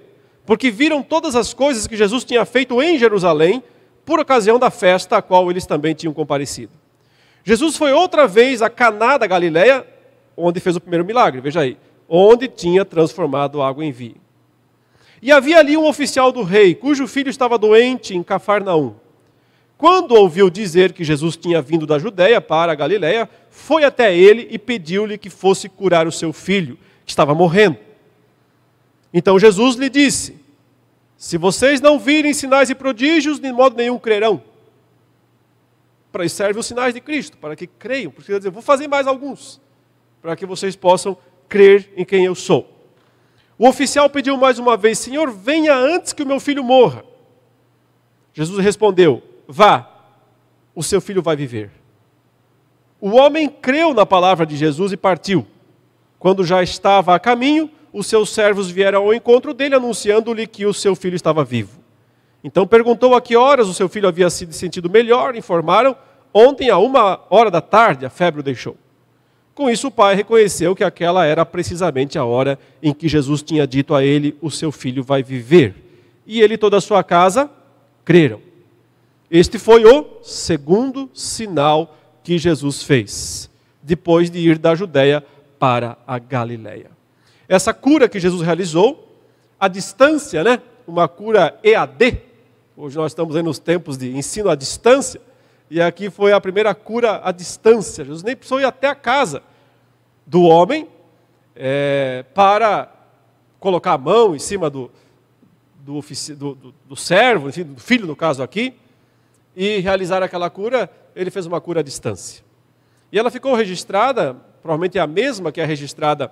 porque 0.46 0.70
viram 0.70 1.02
todas 1.02 1.34
as 1.34 1.52
coisas 1.52 1.86
que 1.86 1.96
Jesus 1.96 2.24
tinha 2.24 2.44
feito 2.44 2.80
em 2.80 2.98
Jerusalém 2.98 3.62
por 4.04 4.20
ocasião 4.20 4.58
da 4.58 4.70
festa 4.70 5.16
a 5.16 5.22
qual 5.22 5.50
eles 5.50 5.66
também 5.66 5.92
tinham 5.92 6.14
comparecido. 6.14 6.72
Jesus 7.44 7.76
foi 7.76 7.92
outra 7.92 8.26
vez 8.26 8.62
a 8.62 8.70
Caná 8.70 9.18
da 9.18 9.26
Galileia, 9.26 9.84
onde 10.36 10.60
fez 10.60 10.76
o 10.76 10.80
primeiro 10.80 11.04
milagre, 11.04 11.40
veja 11.40 11.60
aí, 11.60 11.76
onde 12.08 12.46
tinha 12.46 12.84
transformado 12.84 13.60
água 13.60 13.84
em 13.84 13.90
vinho. 13.90 14.16
E 15.20 15.32
havia 15.32 15.58
ali 15.58 15.76
um 15.76 15.86
oficial 15.86 16.30
do 16.30 16.42
rei, 16.42 16.74
cujo 16.74 17.08
filho 17.08 17.30
estava 17.30 17.58
doente 17.58 18.14
em 18.14 18.22
Cafarnaum. 18.22 18.94
Quando 19.76 20.12
ouviu 20.12 20.48
dizer 20.48 20.92
que 20.92 21.04
Jesus 21.04 21.36
tinha 21.36 21.60
vindo 21.60 21.86
da 21.86 21.98
Judéia 21.98 22.40
para 22.40 22.72
a 22.72 22.74
Galiléia, 22.74 23.28
foi 23.50 23.84
até 23.84 24.16
ele 24.16 24.46
e 24.50 24.58
pediu-lhe 24.58 25.18
que 25.18 25.28
fosse 25.28 25.68
curar 25.68 26.06
o 26.06 26.12
seu 26.12 26.32
filho, 26.32 26.78
que 27.04 27.10
estava 27.10 27.34
morrendo. 27.34 27.85
Então 29.18 29.38
Jesus 29.38 29.76
lhe 29.76 29.88
disse: 29.88 30.38
Se 31.16 31.38
vocês 31.38 31.80
não 31.80 31.98
virem 31.98 32.34
sinais 32.34 32.68
e 32.68 32.74
prodígios, 32.74 33.38
de 33.38 33.50
modo 33.50 33.74
nenhum 33.74 33.98
crerão. 33.98 34.42
Para 36.12 36.26
isso 36.26 36.36
servem 36.36 36.60
os 36.60 36.66
sinais 36.66 36.92
de 36.92 37.00
Cristo, 37.00 37.38
para 37.38 37.56
que 37.56 37.66
creiam. 37.66 38.12
Porque 38.12 38.30
ele 38.30 38.38
dizer, 38.38 38.50
vou 38.50 38.60
fazer 38.60 38.86
mais 38.86 39.06
alguns, 39.06 39.58
para 40.20 40.36
que 40.36 40.44
vocês 40.44 40.76
possam 40.76 41.16
crer 41.48 41.90
em 41.96 42.04
quem 42.04 42.26
eu 42.26 42.34
sou. 42.34 42.70
O 43.58 43.66
oficial 43.66 44.10
pediu 44.10 44.36
mais 44.36 44.58
uma 44.58 44.76
vez: 44.76 44.98
Senhor, 44.98 45.30
venha 45.30 45.74
antes 45.74 46.12
que 46.12 46.22
o 46.22 46.26
meu 46.26 46.38
filho 46.38 46.62
morra. 46.62 47.02
Jesus 48.34 48.62
respondeu: 48.62 49.22
Vá, 49.48 49.90
o 50.74 50.82
seu 50.82 51.00
filho 51.00 51.22
vai 51.22 51.36
viver. 51.36 51.70
O 53.00 53.12
homem 53.12 53.48
creu 53.48 53.94
na 53.94 54.04
palavra 54.04 54.44
de 54.44 54.58
Jesus 54.58 54.92
e 54.92 54.96
partiu. 54.96 55.46
Quando 56.18 56.44
já 56.44 56.62
estava 56.62 57.14
a 57.14 57.18
caminho, 57.18 57.70
os 57.96 58.06
seus 58.06 58.28
servos 58.28 58.70
vieram 58.70 59.04
ao 59.04 59.14
encontro 59.14 59.54
dele, 59.54 59.74
anunciando-lhe 59.74 60.46
que 60.46 60.66
o 60.66 60.74
seu 60.74 60.94
filho 60.94 61.16
estava 61.16 61.42
vivo. 61.42 61.80
Então 62.44 62.66
perguntou 62.66 63.14
a 63.14 63.22
que 63.22 63.34
horas 63.34 63.68
o 63.68 63.72
seu 63.72 63.88
filho 63.88 64.06
havia 64.06 64.28
sido 64.28 64.52
sentido 64.52 64.90
melhor. 64.90 65.34
Informaram: 65.34 65.96
ontem, 66.32 66.68
a 66.68 66.76
uma 66.76 67.22
hora 67.30 67.50
da 67.50 67.62
tarde, 67.62 68.04
a 68.04 68.10
febre 68.10 68.40
o 68.40 68.42
deixou. 68.42 68.76
Com 69.54 69.70
isso, 69.70 69.88
o 69.88 69.90
pai 69.90 70.14
reconheceu 70.14 70.76
que 70.76 70.84
aquela 70.84 71.24
era 71.24 71.46
precisamente 71.46 72.18
a 72.18 72.24
hora 72.24 72.58
em 72.82 72.92
que 72.92 73.08
Jesus 73.08 73.42
tinha 73.42 73.66
dito 73.66 73.94
a 73.94 74.04
ele: 74.04 74.36
O 74.42 74.50
seu 74.50 74.70
filho 74.70 75.02
vai 75.02 75.22
viver. 75.22 75.74
E 76.26 76.42
ele 76.42 76.54
e 76.54 76.58
toda 76.58 76.76
a 76.76 76.82
sua 76.82 77.02
casa 77.02 77.50
creram. 78.04 78.42
Este 79.30 79.58
foi 79.58 79.86
o 79.86 80.22
segundo 80.22 81.08
sinal 81.14 81.96
que 82.22 82.36
Jesus 82.36 82.82
fez, 82.82 83.48
depois 83.82 84.30
de 84.30 84.38
ir 84.38 84.58
da 84.58 84.74
Judéia 84.74 85.24
para 85.58 85.96
a 86.06 86.18
Galiléia. 86.18 86.95
Essa 87.48 87.72
cura 87.72 88.08
que 88.08 88.18
Jesus 88.18 88.42
realizou, 88.42 89.06
a 89.58 89.68
distância, 89.68 90.42
né? 90.42 90.60
Uma 90.86 91.06
cura 91.06 91.58
EAD. 91.62 92.20
Hoje 92.76 92.96
nós 92.96 93.12
estamos 93.12 93.36
aí 93.36 93.42
nos 93.42 93.58
tempos 93.58 93.96
de 93.96 94.16
ensino 94.16 94.50
à 94.50 94.54
distância. 94.54 95.20
E 95.70 95.80
aqui 95.80 96.10
foi 96.10 96.32
a 96.32 96.40
primeira 96.40 96.74
cura 96.74 97.20
à 97.24 97.30
distância. 97.30 98.04
Jesus 98.04 98.22
nem 98.22 98.36
precisou 98.36 98.60
ir 98.60 98.64
até 98.64 98.88
a 98.88 98.94
casa 98.94 99.42
do 100.26 100.42
homem 100.42 100.88
é, 101.54 102.24
para 102.34 102.92
colocar 103.60 103.92
a 103.92 103.98
mão 103.98 104.34
em 104.34 104.38
cima 104.40 104.68
do, 104.68 104.90
do, 105.76 106.00
do, 106.00 106.54
do, 106.54 106.74
do 106.84 106.96
servo, 106.96 107.48
enfim, 107.48 107.62
do 107.62 107.80
filho, 107.80 108.06
no 108.06 108.16
caso 108.16 108.42
aqui, 108.42 108.74
e 109.54 109.78
realizar 109.78 110.22
aquela 110.22 110.50
cura. 110.50 110.90
Ele 111.14 111.30
fez 111.30 111.46
uma 111.46 111.60
cura 111.60 111.80
à 111.80 111.82
distância. 111.82 112.44
E 113.12 113.18
ela 113.18 113.30
ficou 113.30 113.54
registrada, 113.54 114.36
provavelmente 114.60 114.98
é 114.98 115.00
a 115.00 115.06
mesma 115.06 115.52
que 115.52 115.60
é 115.60 115.64
registrada 115.64 116.30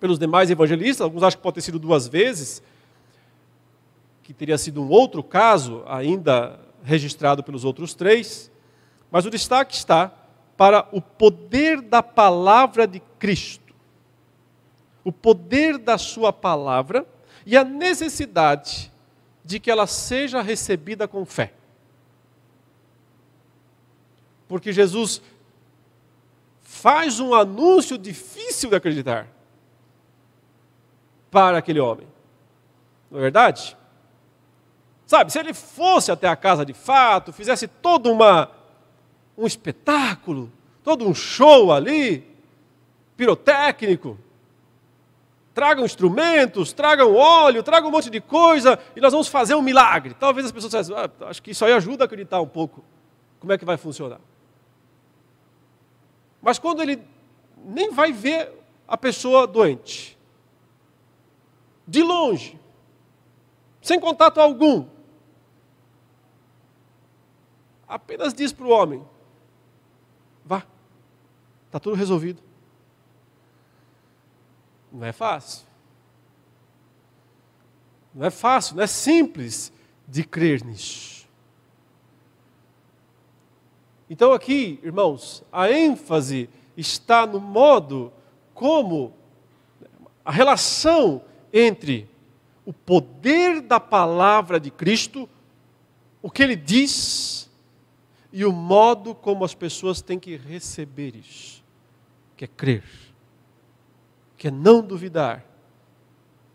pelos 0.00 0.18
demais 0.18 0.50
evangelistas, 0.50 1.02
alguns 1.02 1.22
acham 1.22 1.36
que 1.36 1.42
pode 1.42 1.56
ter 1.56 1.60
sido 1.60 1.78
duas 1.78 2.08
vezes, 2.08 2.62
que 4.22 4.32
teria 4.32 4.56
sido 4.56 4.82
um 4.82 4.88
outro 4.88 5.22
caso 5.22 5.84
ainda 5.86 6.58
registrado 6.82 7.44
pelos 7.44 7.64
outros 7.64 7.92
três, 7.92 8.50
mas 9.10 9.26
o 9.26 9.30
destaque 9.30 9.74
está 9.74 10.10
para 10.56 10.88
o 10.90 11.02
poder 11.02 11.82
da 11.82 12.02
palavra 12.02 12.86
de 12.86 13.00
Cristo, 13.18 13.74
o 15.04 15.12
poder 15.12 15.76
da 15.76 15.98
Sua 15.98 16.32
palavra 16.32 17.06
e 17.44 17.56
a 17.56 17.64
necessidade 17.64 18.90
de 19.44 19.60
que 19.60 19.70
ela 19.70 19.86
seja 19.86 20.40
recebida 20.40 21.06
com 21.06 21.24
fé. 21.26 21.52
Porque 24.48 24.72
Jesus 24.72 25.20
faz 26.62 27.20
um 27.20 27.34
anúncio 27.34 27.98
difícil 27.98 28.70
de 28.70 28.76
acreditar 28.76 29.28
para 31.30 31.58
aquele 31.58 31.80
homem. 31.80 32.06
Não 33.10 33.18
é 33.18 33.22
verdade? 33.22 33.76
Sabe, 35.06 35.32
se 35.32 35.38
ele 35.38 35.52
fosse 35.52 36.12
até 36.12 36.28
a 36.28 36.36
casa 36.36 36.64
de 36.64 36.72
fato, 36.72 37.32
fizesse 37.32 37.66
todo 37.66 38.12
uma, 38.12 38.50
um 39.36 39.46
espetáculo, 39.46 40.52
todo 40.84 41.06
um 41.06 41.14
show 41.14 41.72
ali, 41.72 42.24
pirotécnico, 43.16 44.16
tragam 45.52 45.84
instrumentos, 45.84 46.72
tragam 46.72 47.14
óleo, 47.14 47.62
tragam 47.62 47.88
um 47.88 47.92
monte 47.92 48.08
de 48.08 48.20
coisa 48.20 48.78
e 48.94 49.00
nós 49.00 49.12
vamos 49.12 49.28
fazer 49.28 49.54
um 49.54 49.62
milagre. 49.62 50.14
Talvez 50.14 50.46
as 50.46 50.52
pessoas 50.52 50.72
pensem, 50.72 50.96
ah, 50.96 51.10
acho 51.28 51.42
que 51.42 51.50
isso 51.50 51.64
aí 51.64 51.72
ajuda 51.72 52.04
a 52.04 52.06
acreditar 52.06 52.40
um 52.40 52.46
pouco 52.46 52.84
como 53.40 53.52
é 53.52 53.58
que 53.58 53.64
vai 53.64 53.76
funcionar. 53.76 54.20
Mas 56.40 56.58
quando 56.58 56.82
ele 56.82 57.02
nem 57.64 57.90
vai 57.90 58.12
ver 58.12 58.52
a 58.86 58.96
pessoa 58.96 59.46
doente, 59.46 60.16
de 61.90 62.04
longe, 62.04 62.56
sem 63.82 63.98
contato 63.98 64.40
algum. 64.40 64.86
Apenas 67.88 68.32
diz 68.32 68.52
para 68.52 68.64
o 68.64 68.70
homem: 68.70 69.04
vá, 70.44 70.64
está 71.66 71.80
tudo 71.80 71.96
resolvido. 71.96 72.40
Não 74.92 75.04
é 75.04 75.12
fácil. 75.12 75.66
Não 78.14 78.26
é 78.26 78.30
fácil, 78.30 78.76
não 78.76 78.84
é 78.84 78.86
simples 78.86 79.72
de 80.06 80.22
crer 80.22 80.64
nisso. 80.64 81.28
Então, 84.08 84.32
aqui, 84.32 84.78
irmãos, 84.82 85.42
a 85.52 85.70
ênfase 85.70 86.48
está 86.76 87.26
no 87.26 87.40
modo 87.40 88.12
como 88.54 89.12
a 90.24 90.30
relação 90.30 91.24
entre 91.52 92.08
o 92.64 92.72
poder 92.72 93.60
da 93.60 93.80
palavra 93.80 94.60
de 94.60 94.70
Cristo, 94.70 95.28
o 96.22 96.30
que 96.30 96.42
ele 96.42 96.56
diz, 96.56 97.50
e 98.32 98.44
o 98.44 98.52
modo 98.52 99.14
como 99.14 99.44
as 99.44 99.54
pessoas 99.54 100.00
têm 100.00 100.18
que 100.18 100.36
receber 100.36 101.16
isso, 101.16 101.64
que 102.36 102.44
é 102.44 102.48
crer, 102.48 102.84
que 104.36 104.48
é 104.48 104.50
não 104.50 104.82
duvidar, 104.82 105.44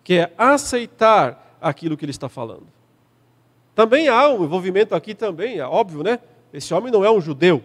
que 0.03 0.13
é 0.15 0.33
aceitar 0.37 1.57
aquilo 1.59 1.97
que 1.97 2.05
ele 2.05 2.11
está 2.11 2.29
falando. 2.29 2.67
Também 3.73 4.07
há 4.07 4.29
um 4.29 4.43
envolvimento 4.43 4.95
aqui 4.95 5.13
também, 5.13 5.59
é 5.59 5.65
óbvio, 5.65 6.01
né? 6.01 6.19
Esse 6.53 6.73
homem 6.73 6.91
não 6.91 7.03
é 7.03 7.11
um 7.11 7.19
judeu. 7.19 7.61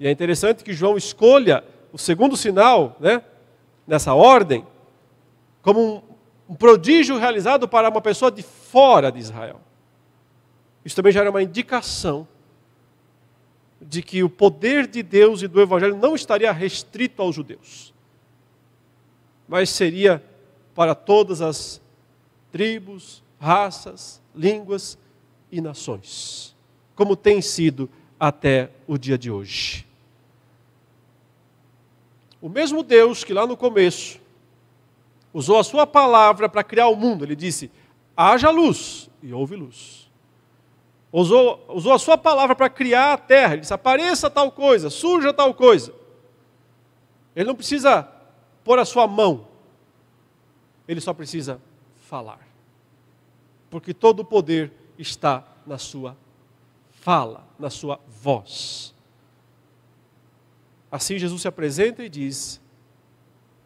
E 0.00 0.06
é 0.06 0.10
interessante 0.10 0.64
que 0.64 0.72
João 0.72 0.96
escolha 0.96 1.62
o 1.92 1.98
segundo 1.98 2.36
sinal, 2.36 2.96
né? 2.98 3.22
Nessa 3.86 4.14
ordem, 4.14 4.66
como 5.60 6.02
um, 6.48 6.54
prodígio 6.54 7.18
realizado 7.18 7.68
para 7.68 7.88
uma 7.88 8.00
pessoa 8.00 8.30
de 8.30 8.42
fora 8.42 9.10
de 9.10 9.18
Israel. 9.18 9.60
Isso 10.84 10.96
também 10.96 11.12
já 11.12 11.20
era 11.20 11.30
uma 11.30 11.42
indicação 11.42 12.26
de 13.80 14.02
que 14.02 14.22
o 14.22 14.30
poder 14.30 14.86
de 14.86 15.02
Deus 15.02 15.42
e 15.42 15.48
do 15.48 15.60
Evangelho 15.60 15.96
não 15.96 16.14
estaria 16.14 16.52
restrito 16.52 17.20
aos 17.20 17.34
judeus, 17.34 17.92
mas 19.48 19.70
seria 19.70 20.22
para 20.74 20.94
todas 20.94 21.40
as 21.40 21.80
tribos, 22.50 23.22
raças, 23.38 24.20
línguas 24.34 24.98
e 25.50 25.60
nações, 25.60 26.56
como 26.94 27.16
tem 27.16 27.40
sido 27.40 27.88
até 28.18 28.70
o 28.86 28.96
dia 28.96 29.18
de 29.18 29.30
hoje. 29.30 29.86
O 32.40 32.48
mesmo 32.48 32.82
Deus 32.82 33.24
que 33.24 33.32
lá 33.32 33.46
no 33.46 33.56
começo 33.56 34.20
usou 35.34 35.58
a 35.58 35.64
sua 35.64 35.84
palavra 35.84 36.48
para 36.48 36.62
criar 36.62 36.86
o 36.86 36.96
mundo, 36.96 37.24
ele 37.24 37.34
disse: 37.34 37.70
haja 38.16 38.48
luz, 38.48 39.10
e 39.20 39.34
houve 39.34 39.56
luz. 39.56 40.08
Usou, 41.12 41.64
usou 41.68 41.92
a 41.92 41.98
sua 41.98 42.16
palavra 42.16 42.54
para 42.54 42.70
criar 42.70 43.12
a 43.12 43.18
terra, 43.18 43.54
ele 43.54 43.62
disse: 43.62 43.74
apareça 43.74 44.30
tal 44.30 44.52
coisa, 44.52 44.88
surja 44.88 45.32
tal 45.32 45.52
coisa. 45.52 45.92
Ele 47.34 47.46
não 47.46 47.56
precisa 47.56 48.08
pôr 48.62 48.78
a 48.78 48.84
sua 48.84 49.08
mão, 49.08 49.48
ele 50.86 51.00
só 51.00 51.12
precisa 51.12 51.60
falar. 51.98 52.46
Porque 53.68 53.92
todo 53.92 54.20
o 54.20 54.24
poder 54.24 54.72
está 54.96 55.44
na 55.66 55.78
sua 55.78 56.16
fala, 56.92 57.44
na 57.58 57.70
sua 57.70 57.98
voz. 58.06 58.94
Assim 60.92 61.18
Jesus 61.18 61.42
se 61.42 61.48
apresenta 61.48 62.04
e 62.04 62.08
diz: 62.08 62.60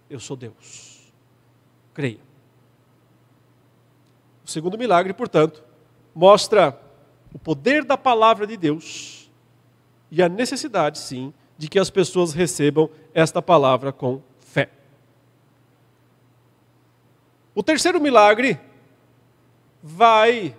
Eu 0.08 0.18
sou 0.18 0.34
Deus. 0.34 0.97
Creia. 1.98 2.20
O 4.44 4.48
segundo 4.48 4.78
milagre, 4.78 5.12
portanto, 5.12 5.64
mostra 6.14 6.80
o 7.34 7.40
poder 7.40 7.84
da 7.84 7.96
palavra 7.96 8.46
de 8.46 8.56
Deus 8.56 9.28
e 10.08 10.22
a 10.22 10.28
necessidade, 10.28 10.96
sim, 11.00 11.34
de 11.58 11.66
que 11.66 11.76
as 11.76 11.90
pessoas 11.90 12.32
recebam 12.32 12.88
esta 13.12 13.42
palavra 13.42 13.92
com 13.92 14.22
fé. 14.38 14.70
O 17.52 17.64
terceiro 17.64 18.00
milagre 18.00 18.60
vai 19.82 20.56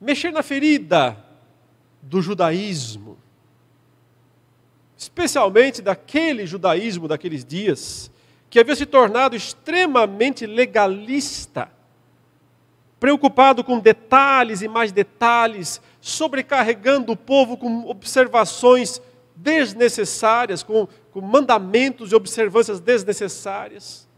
mexer 0.00 0.30
na 0.30 0.44
ferida 0.44 1.16
do 2.00 2.22
judaísmo, 2.22 3.18
especialmente 4.96 5.82
daquele 5.82 6.46
judaísmo 6.46 7.08
daqueles 7.08 7.44
dias, 7.44 8.08
que 8.56 8.60
havia 8.60 8.74
se 8.74 8.86
tornado 8.86 9.36
extremamente 9.36 10.46
legalista, 10.46 11.70
preocupado 12.98 13.62
com 13.62 13.78
detalhes 13.78 14.62
e 14.62 14.66
mais 14.66 14.92
detalhes, 14.92 15.78
sobrecarregando 16.00 17.12
o 17.12 17.16
povo 17.18 17.58
com 17.58 17.86
observações 17.86 19.02
desnecessárias, 19.34 20.62
com, 20.62 20.88
com 21.12 21.20
mandamentos 21.20 22.12
e 22.12 22.14
observâncias 22.14 22.80
desnecessárias, 22.80 24.08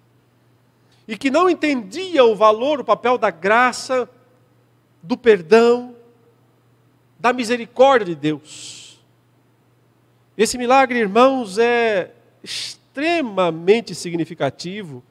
e 1.08 1.18
que 1.18 1.32
não 1.32 1.50
entendia 1.50 2.22
o 2.22 2.36
valor, 2.36 2.78
o 2.78 2.84
papel 2.84 3.18
da 3.18 3.30
graça, 3.30 4.08
do 5.02 5.16
perdão, 5.16 5.96
da 7.18 7.32
misericórdia 7.32 8.14
de 8.14 8.20
Deus. 8.20 9.04
Esse 10.36 10.56
milagre, 10.56 10.96
irmãos, 10.96 11.58
é 11.58 12.12
extremamente 12.98 13.94
significativo. 13.94 15.02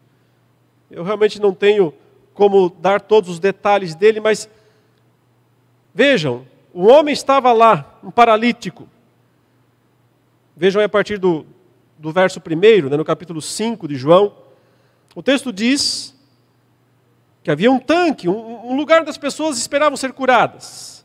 Eu 0.91 1.03
realmente 1.03 1.39
não 1.39 1.53
tenho 1.53 1.93
como 2.33 2.69
dar 2.69 2.99
todos 2.99 3.29
os 3.29 3.39
detalhes 3.39 3.95
dele, 3.95 4.19
mas 4.19 4.49
vejam, 5.93 6.45
o 6.73 6.85
homem 6.85 7.13
estava 7.13 7.51
lá, 7.53 7.97
um 8.03 8.11
paralítico. 8.11 8.87
Vejam 10.55 10.81
aí 10.81 10.85
a 10.85 10.89
partir 10.89 11.17
do, 11.17 11.45
do 11.97 12.11
verso 12.11 12.41
1, 12.45 12.89
né, 12.89 12.97
no 12.97 13.05
capítulo 13.05 13.41
5 13.41 13.87
de 13.87 13.95
João. 13.95 14.35
O 15.15 15.23
texto 15.23 15.51
diz 15.53 16.13
que 17.41 17.49
havia 17.49 17.71
um 17.71 17.79
tanque, 17.79 18.27
um, 18.27 18.71
um 18.71 18.75
lugar 18.75 19.01
onde 19.01 19.09
as 19.09 19.17
pessoas 19.17 19.57
esperavam 19.57 19.95
ser 19.95 20.11
curadas, 20.11 20.96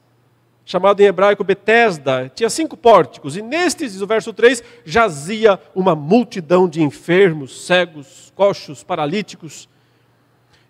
chamado 0.65 1.01
em 1.01 1.05
hebraico 1.05 1.43
Betesda, 1.43 2.31
tinha 2.35 2.49
cinco 2.49 2.77
pórticos, 2.77 3.37
e 3.37 3.43
nestes, 3.43 3.93
diz 3.93 4.01
o 4.01 4.07
verso 4.07 4.33
3, 4.33 4.63
jazia 4.85 5.59
uma 5.75 5.95
multidão 5.95 6.69
de 6.69 6.83
enfermos, 6.83 7.67
cegos, 7.67 8.33
coxos, 8.35 8.83
paralíticos, 8.85 9.69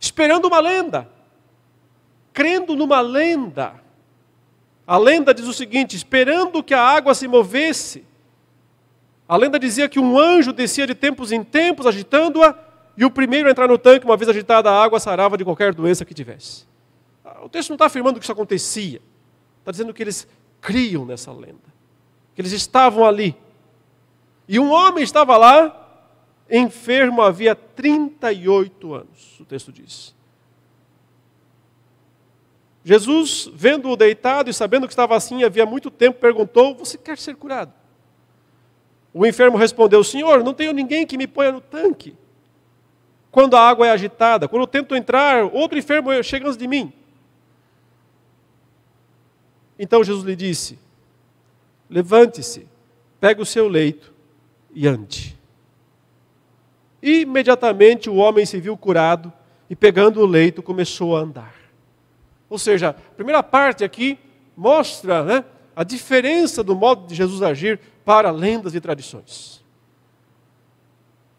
esperando 0.01 0.47
uma 0.47 0.61
lenda, 0.61 1.09
crendo 2.33 2.75
numa 2.75 3.01
lenda. 3.01 3.75
A 4.87 4.99
lenda 4.99 5.33
diz 5.33 5.47
o 5.47 5.53
seguinte: 5.53 5.95
esperando 5.95 6.63
que 6.63 6.75
a 6.75 6.81
água 6.81 7.15
se 7.15 7.29
movesse. 7.29 8.05
A 9.29 9.37
lenda 9.37 9.59
dizia 9.59 9.89
que 9.89 10.01
um 10.01 10.19
anjo 10.19 10.53
descia 10.53 10.87
de 10.87 10.95
tempos 10.95 11.31
em 11.33 11.45
tempos, 11.45 11.87
agitando-a, 11.87 12.55
e 12.97 13.05
o 13.05 13.11
primeiro 13.11 13.49
a 13.49 13.51
entrar 13.51 13.69
no 13.69 13.79
tanque, 13.79 14.05
uma 14.05 14.17
vez 14.17 14.29
agitada 14.29 14.71
a 14.71 14.83
água, 14.83 14.99
sarava 14.99 15.39
de 15.39 15.45
qualquer 15.45 15.73
doença 15.73 16.05
que 16.05 16.13
tivesse. 16.13 16.67
O 17.43 17.49
texto 17.49 17.71
não 17.71 17.77
está 17.77 17.87
afirmando 17.87 18.19
que 18.19 18.25
isso 18.25 18.33
acontecia, 18.33 19.01
está 19.63 19.71
dizendo 19.71 19.95
que 19.95 20.03
eles 20.03 20.27
criam 20.61 21.07
nessa 21.07 21.33
lenda, 21.33 21.73
que 22.35 22.43
eles 22.43 22.53
estavam 22.53 23.05
ali. 23.05 23.37
E 24.49 24.59
um 24.59 24.71
homem 24.71 25.03
estava 25.03 25.37
lá, 25.37 26.05
enfermo 26.51 27.23
havia 27.23 27.55
38 27.55 28.95
anos, 28.95 29.41
o 29.41 29.45
texto 29.45 29.73
diz. 29.73 30.15
Jesus, 32.85 33.49
vendo-o 33.55 33.97
deitado 33.97 34.51
e 34.51 34.55
sabendo 34.55 34.89
que 34.89 34.93
estava 34.93 35.17
assim 35.17 35.45
havia 35.45 35.65
muito 35.65 35.89
tempo, 35.89 36.19
perguntou: 36.19 36.75
Você 36.75 36.99
quer 36.99 37.17
ser 37.17 37.37
curado? 37.37 37.73
O 39.15 39.25
enfermo 39.25 39.57
respondeu: 39.57 40.03
Senhor, 40.03 40.43
não 40.43 40.53
tenho 40.53 40.73
ninguém 40.73 41.07
que 41.07 41.17
me 41.17 41.29
ponha 41.29 41.53
no 41.53 41.61
tanque. 41.61 42.17
Quando 43.31 43.57
a 43.57 43.61
água 43.61 43.87
é 43.87 43.91
agitada, 43.91 44.49
quando 44.49 44.63
eu 44.63 44.67
tento 44.67 44.97
entrar, 44.97 45.45
outro 45.45 45.79
enfermo 45.79 46.11
chega 46.25 46.47
antes 46.47 46.57
de 46.57 46.67
mim. 46.67 46.93
Então 49.79 50.05
Jesus 50.05 50.25
lhe 50.25 50.37
disse: 50.37 50.79
Levante-se, 51.89 52.67
pegue 53.21 53.41
o 53.43 53.47
seu 53.47 53.69
leito 53.69 54.13
e 54.75 54.87
ande. 54.87 55.39
E 57.03 57.23
imediatamente 57.23 58.09
o 58.09 58.15
homem 58.15 58.47
se 58.47 58.61
viu 58.61 58.77
curado 58.77 59.33
e, 59.69 59.75
pegando 59.75 60.21
o 60.21 60.27
leito, 60.27 60.63
começou 60.63 61.17
a 61.17 61.21
andar. 61.21 61.55
Ou 62.49 62.59
seja, 62.59 62.91
a 62.91 62.95
primeira 62.95 63.43
parte 63.43 63.83
aqui 63.83 64.19
mostra 64.57 65.25
né, 65.25 65.45
a 65.75 65.83
diferença 65.83 66.63
do 66.63 66.77
modo 66.77 67.07
de 67.07 67.15
Jesus 67.15 67.43
agir 67.43 67.81
para 68.05 68.31
lendas 68.31 68.75
e 68.75 68.81
tradições. 68.81 69.63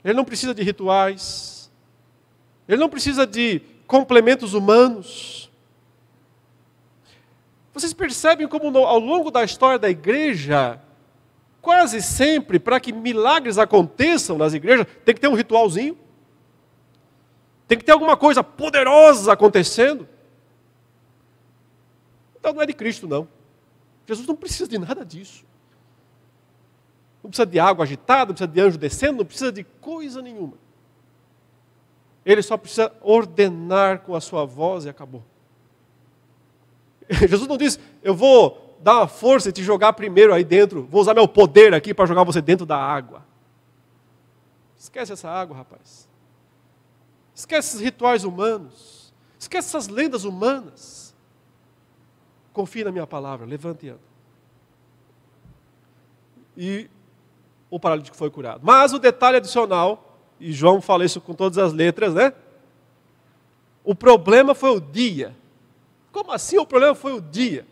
Ele 0.04 0.16
não 0.16 0.26
precisa 0.26 0.54
de 0.54 0.62
rituais, 0.64 1.72
ele 2.68 2.78
não 2.78 2.90
precisa 2.90 3.26
de 3.26 3.62
complementos 3.88 4.54
humanos. 4.54 5.43
Vocês 7.74 7.92
percebem 7.94 8.48
como 8.48 8.78
ao 8.78 9.00
longo 9.00 9.32
da 9.32 9.44
história 9.44 9.80
da 9.80 9.90
igreja, 9.90 10.80
quase 11.60 12.02
sempre, 12.02 12.60
para 12.60 12.80
que 12.80 12.94
milagres 12.94 13.58
aconteçam 13.58 14.38
nas 14.38 14.54
igrejas, 14.54 14.86
tem 15.04 15.16
que 15.16 15.22
ter 15.22 15.28
um 15.28 15.34
ritualzinho. 15.34 15.98
Tem 17.68 17.78
que 17.78 17.84
ter 17.84 17.92
alguma 17.92 18.16
coisa 18.16 18.44
poderosa 18.44 19.34
acontecendo. 19.34 20.08
Então 22.38 22.54
não 22.54 22.62
é 22.62 22.66
de 22.66 22.74
Cristo, 22.74 23.08
não. 23.08 23.28
Jesus 24.06 24.28
não 24.28 24.36
precisa 24.36 24.70
de 24.70 24.78
nada 24.78 25.04
disso. 25.04 25.44
Não 27.24 27.30
precisa 27.30 27.46
de 27.46 27.60
água 27.60 27.86
agitada, 27.86 28.26
não 28.26 28.34
precisa 28.36 28.48
de 28.52 28.62
anjo 28.62 28.78
descendo, 28.78 29.18
não 29.20 29.26
precisa 29.26 29.52
de 29.52 29.64
coisa 29.64 30.22
nenhuma. 30.22 30.54
Ele 32.26 32.42
só 32.42 32.56
precisa 32.58 32.94
ordenar 33.02 34.02
com 34.02 34.14
a 34.14 34.22
sua 34.22 34.46
voz 34.46 34.86
e 34.86 34.90
acabou. 34.90 35.24
Jesus 37.28 37.48
não 37.48 37.58
diz, 37.58 37.80
eu 38.02 38.16
vou 38.16 38.78
dar 38.82 38.98
uma 39.00 39.08
força 39.08 39.50
e 39.50 39.52
te 39.52 39.64
jogar 39.64 39.94
primeiro 39.94 40.34
aí 40.34 40.44
dentro, 40.44 40.84
vou 40.84 41.02
usar 41.02 41.14
meu 41.14 41.28
poder 41.28 41.74
aqui 41.74 41.94
para 41.94 42.06
jogar 42.06 42.24
você 42.24 42.42
dentro 42.42 42.66
da 42.66 42.78
água. 42.78 43.26
Esquece 44.78 45.14
essa 45.14 45.30
água, 45.30 45.56
rapaz. 45.56 46.10
Esquece 47.34 47.70
esses 47.70 47.82
rituais 47.82 48.24
humanos. 48.24 49.14
Esquece 49.40 49.70
essas 49.70 49.88
lendas 49.88 50.24
humanas. 50.26 51.16
Confie 52.52 52.84
na 52.84 52.92
minha 52.92 53.08
palavra, 53.08 53.46
levante 53.46 53.86
e 53.86 53.90
anda. 53.90 54.14
E 56.56 56.90
o 57.70 57.80
paralítico 57.80 58.16
foi 58.16 58.30
curado. 58.30 58.62
Mas 58.64 58.94
o 58.94 59.00
detalhe 59.00 59.38
adicional, 59.38 60.20
e 60.40 60.52
João 60.52 60.82
fala 60.82 61.06
isso 61.06 61.20
com 61.20 61.34
todas 61.34 61.58
as 61.58 61.74
letras, 61.74 62.14
né? 62.14 62.34
O 63.84 63.96
problema 63.96 64.54
foi 64.54 64.70
o 64.70 64.80
dia. 64.80 65.36
Como 66.14 66.32
assim 66.32 66.60
o 66.60 66.66
problema 66.66 66.94
foi 66.94 67.12
o 67.12 67.20
dia? 67.20 67.66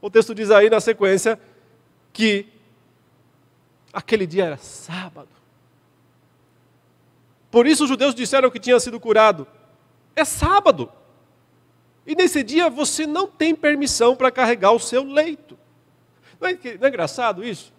O 0.00 0.10
texto 0.10 0.34
diz 0.34 0.50
aí 0.50 0.68
na 0.68 0.78
sequência 0.78 1.40
que 2.12 2.46
aquele 3.90 4.26
dia 4.26 4.44
era 4.44 4.58
sábado. 4.58 5.30
Por 7.50 7.66
isso 7.66 7.84
os 7.84 7.88
judeus 7.88 8.14
disseram 8.14 8.50
que 8.50 8.60
tinha 8.60 8.78
sido 8.78 9.00
curado. 9.00 9.46
É 10.14 10.22
sábado. 10.22 10.92
E 12.06 12.14
nesse 12.14 12.42
dia 12.42 12.68
você 12.68 13.06
não 13.06 13.26
tem 13.26 13.54
permissão 13.54 14.14
para 14.14 14.30
carregar 14.30 14.72
o 14.72 14.78
seu 14.78 15.02
leito. 15.02 15.58
Não 16.38 16.50
é, 16.50 16.58
não 16.78 16.86
é 16.86 16.88
engraçado 16.88 17.42
isso? 17.42 17.72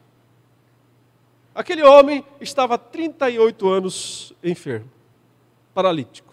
Aquele 1.53 1.83
homem 1.83 2.25
estava 2.41 2.79
38 2.79 3.69
anos 3.69 4.33
enfermo, 4.43 4.89
paralítico. 5.71 6.32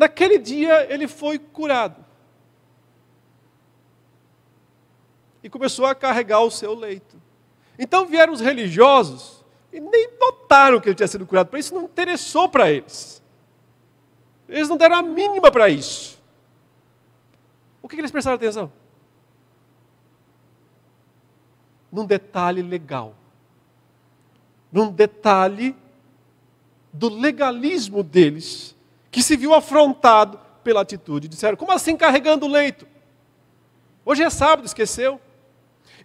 Naquele 0.00 0.38
dia 0.38 0.90
ele 0.90 1.06
foi 1.06 1.38
curado. 1.38 2.02
E 5.42 5.50
começou 5.50 5.84
a 5.84 5.94
carregar 5.94 6.40
o 6.40 6.50
seu 6.50 6.74
leito. 6.74 7.20
Então 7.78 8.06
vieram 8.06 8.32
os 8.32 8.40
religiosos 8.40 9.44
e 9.70 9.78
nem 9.78 10.08
notaram 10.18 10.80
que 10.80 10.88
ele 10.88 10.94
tinha 10.94 11.06
sido 11.06 11.26
curado, 11.26 11.48
para 11.48 11.58
isso 11.58 11.74
não 11.74 11.84
interessou 11.84 12.48
para 12.48 12.70
eles. 12.70 13.22
Eles 14.48 14.70
não 14.70 14.78
deram 14.78 14.96
a 14.96 15.02
mínima 15.02 15.52
para 15.52 15.68
isso. 15.68 16.18
O 17.82 17.86
que, 17.86 17.94
que 17.94 18.00
eles 18.00 18.10
prestaram 18.10 18.36
atenção? 18.36 18.72
Num 21.92 22.06
detalhe 22.06 22.62
legal. 22.62 23.14
Num 24.72 24.90
detalhe 24.90 25.76
do 26.90 27.10
legalismo 27.10 28.02
deles, 28.02 28.74
que 29.10 29.22
se 29.22 29.36
viu 29.36 29.54
afrontado 29.54 30.38
pela 30.62 30.82
atitude. 30.82 31.28
Disseram: 31.28 31.56
como 31.56 31.72
assim 31.72 31.96
carregando 31.96 32.46
o 32.46 32.48
leito? 32.48 32.86
Hoje 34.04 34.22
é 34.22 34.30
sábado, 34.30 34.66
esqueceu? 34.66 35.20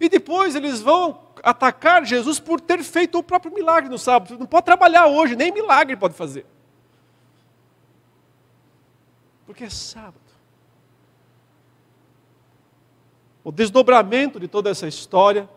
E 0.00 0.08
depois 0.08 0.54
eles 0.54 0.80
vão 0.80 1.18
atacar 1.42 2.04
Jesus 2.04 2.38
por 2.38 2.60
ter 2.60 2.82
feito 2.82 3.18
o 3.18 3.22
próprio 3.22 3.52
milagre 3.54 3.88
no 3.88 3.98
sábado. 3.98 4.38
Não 4.38 4.46
pode 4.46 4.66
trabalhar 4.66 5.06
hoje, 5.06 5.36
nem 5.36 5.52
milagre 5.52 5.96
pode 5.96 6.14
fazer. 6.14 6.44
Porque 9.46 9.64
é 9.64 9.70
sábado. 9.70 10.26
O 13.44 13.52
desdobramento 13.52 14.40
de 14.40 14.48
toda 14.48 14.70
essa 14.70 14.88
história 14.88 15.48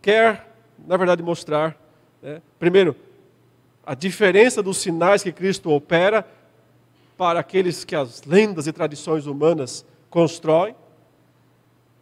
quer, 0.00 0.50
na 0.78 0.96
verdade, 0.96 1.22
mostrar, 1.22 1.76
né, 2.22 2.40
primeiro, 2.58 2.96
a 3.86 3.94
diferença 3.94 4.62
dos 4.62 4.78
sinais 4.78 5.22
que 5.22 5.32
Cristo 5.32 5.70
opera 5.70 6.26
para 7.16 7.40
aqueles 7.40 7.84
que 7.84 7.94
as 7.94 8.22
lendas 8.24 8.66
e 8.66 8.72
tradições 8.72 9.26
humanas 9.26 9.84
constroem. 10.10 10.74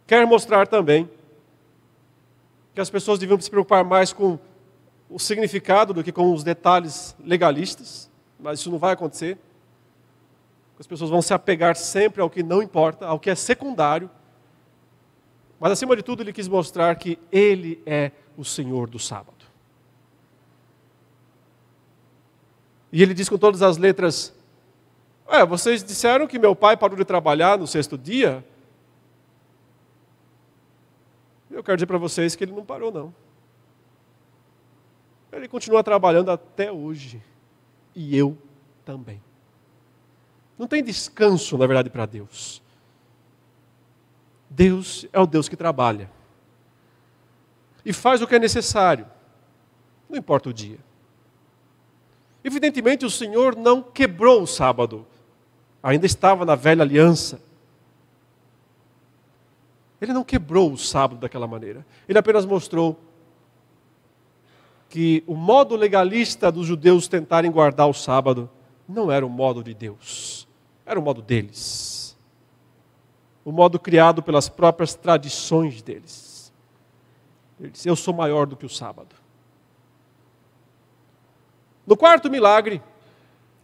Quer 0.07 0.25
mostrar 0.25 0.67
também 0.67 1.09
que 2.73 2.81
as 2.81 2.89
pessoas 2.89 3.19
deviam 3.19 3.39
se 3.39 3.49
preocupar 3.49 3.83
mais 3.83 4.11
com 4.11 4.39
o 5.09 5.19
significado 5.19 5.93
do 5.93 6.03
que 6.03 6.11
com 6.11 6.33
os 6.33 6.43
detalhes 6.43 7.15
legalistas, 7.23 8.09
mas 8.39 8.59
isso 8.59 8.71
não 8.71 8.79
vai 8.79 8.93
acontecer. 8.93 9.37
As 10.79 10.87
pessoas 10.87 11.09
vão 11.09 11.21
se 11.21 11.33
apegar 11.33 11.75
sempre 11.75 12.21
ao 12.21 12.29
que 12.29 12.41
não 12.41 12.61
importa, 12.61 13.05
ao 13.05 13.19
que 13.19 13.29
é 13.29 13.35
secundário. 13.35 14.09
Mas 15.59 15.71
acima 15.71 15.95
de 15.95 16.01
tudo, 16.01 16.23
ele 16.23 16.33
quis 16.33 16.47
mostrar 16.47 16.95
que 16.95 17.19
ele 17.31 17.81
é 17.85 18.11
o 18.35 18.43
Senhor 18.43 18.89
do 18.89 18.97
sábado. 18.97 19.32
E 22.93 23.01
ele 23.01 23.15
diz 23.15 23.27
com 23.27 23.39
todas 23.39 23.63
as 23.63 23.75
letras: 23.75 24.31
é, 25.27 25.43
vocês 25.43 25.83
disseram 25.83 26.27
que 26.27 26.37
meu 26.37 26.55
pai 26.55 26.77
parou 26.77 26.95
de 26.95 27.03
trabalhar 27.03 27.57
no 27.57 27.65
sexto 27.65 27.97
dia. 27.97 28.45
Eu 31.49 31.63
quero 31.63 31.75
dizer 31.75 31.87
para 31.87 31.97
vocês 31.97 32.35
que 32.35 32.43
ele 32.43 32.51
não 32.51 32.63
parou, 32.63 32.91
não. 32.91 33.13
Ele 35.31 35.47
continua 35.47 35.83
trabalhando 35.83 36.29
até 36.29 36.71
hoje. 36.71 37.21
E 37.95 38.15
eu 38.15 38.37
também. 38.85 39.21
Não 40.57 40.67
tem 40.67 40.83
descanso, 40.83 41.57
na 41.57 41.65
verdade, 41.65 41.89
para 41.89 42.05
Deus. 42.05 42.61
Deus 44.47 45.07
é 45.11 45.19
o 45.19 45.25
Deus 45.25 45.49
que 45.49 45.55
trabalha. 45.55 46.11
E 47.83 47.91
faz 47.91 48.21
o 48.21 48.27
que 48.27 48.35
é 48.35 48.39
necessário. 48.39 49.07
Não 50.07 50.17
importa 50.17 50.49
o 50.49 50.53
dia. 50.53 50.77
Evidentemente, 52.43 53.05
o 53.05 53.09
Senhor 53.09 53.55
não 53.55 53.81
quebrou 53.81 54.41
o 54.41 54.47
sábado, 54.47 55.05
ainda 55.81 56.05
estava 56.05 56.45
na 56.45 56.55
velha 56.55 56.81
aliança. 56.81 57.41
Ele 60.01 60.11
não 60.11 60.23
quebrou 60.23 60.71
o 60.73 60.77
sábado 60.77 61.21
daquela 61.21 61.47
maneira. 61.47 61.85
Ele 62.09 62.19
apenas 62.19 62.45
mostrou 62.45 62.99
que 64.89 65.23
o 65.25 65.35
modo 65.35 65.75
legalista 65.75 66.51
dos 66.51 66.67
judeus 66.67 67.07
tentarem 67.07 67.49
guardar 67.49 67.87
o 67.87 67.93
sábado 67.93 68.49
não 68.87 69.09
era 69.09 69.25
o 69.25 69.29
modo 69.29 69.63
de 69.63 69.73
Deus, 69.73 70.47
era 70.85 70.99
o 70.99 71.03
modo 71.03 71.21
deles. 71.21 72.17
O 73.45 73.51
modo 73.51 73.79
criado 73.79 74.21
pelas 74.21 74.47
próprias 74.47 74.93
tradições 74.93 75.81
deles. 75.81 76.53
Ele 77.59 77.71
disse: 77.71 77.89
Eu 77.89 77.95
sou 77.95 78.13
maior 78.13 78.45
do 78.45 78.55
que 78.55 78.65
o 78.65 78.69
sábado. 78.69 79.22
No 81.85 81.97
quarto 81.97 82.29
milagre, 82.29 82.81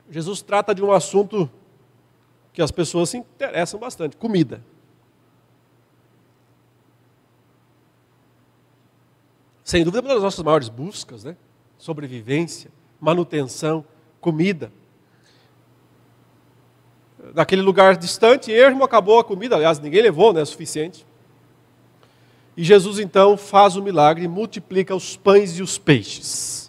Jesus 0.09 0.41
trata 0.41 0.75
de 0.75 0.83
um 0.83 0.91
assunto 0.91 1.49
que 2.51 2.61
as 2.61 2.71
pessoas 2.71 3.09
se 3.09 3.17
interessam 3.17 3.79
bastante: 3.79 4.17
comida. 4.17 4.61
Sem 9.63 9.83
dúvida, 9.83 10.01
uma 10.01 10.15
das 10.15 10.23
nossas 10.23 10.43
maiores 10.43 10.67
buscas, 10.67 11.23
né? 11.23 11.37
Sobrevivência, 11.77 12.71
manutenção, 12.99 13.85
comida. 14.19 14.71
Naquele 17.35 17.61
lugar 17.61 17.95
distante, 17.95 18.51
ermo, 18.51 18.83
acabou 18.83 19.19
a 19.19 19.23
comida, 19.23 19.55
aliás, 19.55 19.79
ninguém 19.79 20.01
levou, 20.01 20.33
né? 20.33 20.43
Suficiente. 20.43 21.05
E 22.57 22.63
Jesus 22.63 22.99
então 22.99 23.37
faz 23.37 23.75
o 23.75 23.83
milagre 23.83 24.27
multiplica 24.27 24.95
os 24.95 25.15
pães 25.15 25.57
e 25.57 25.61
os 25.61 25.77
peixes 25.77 26.68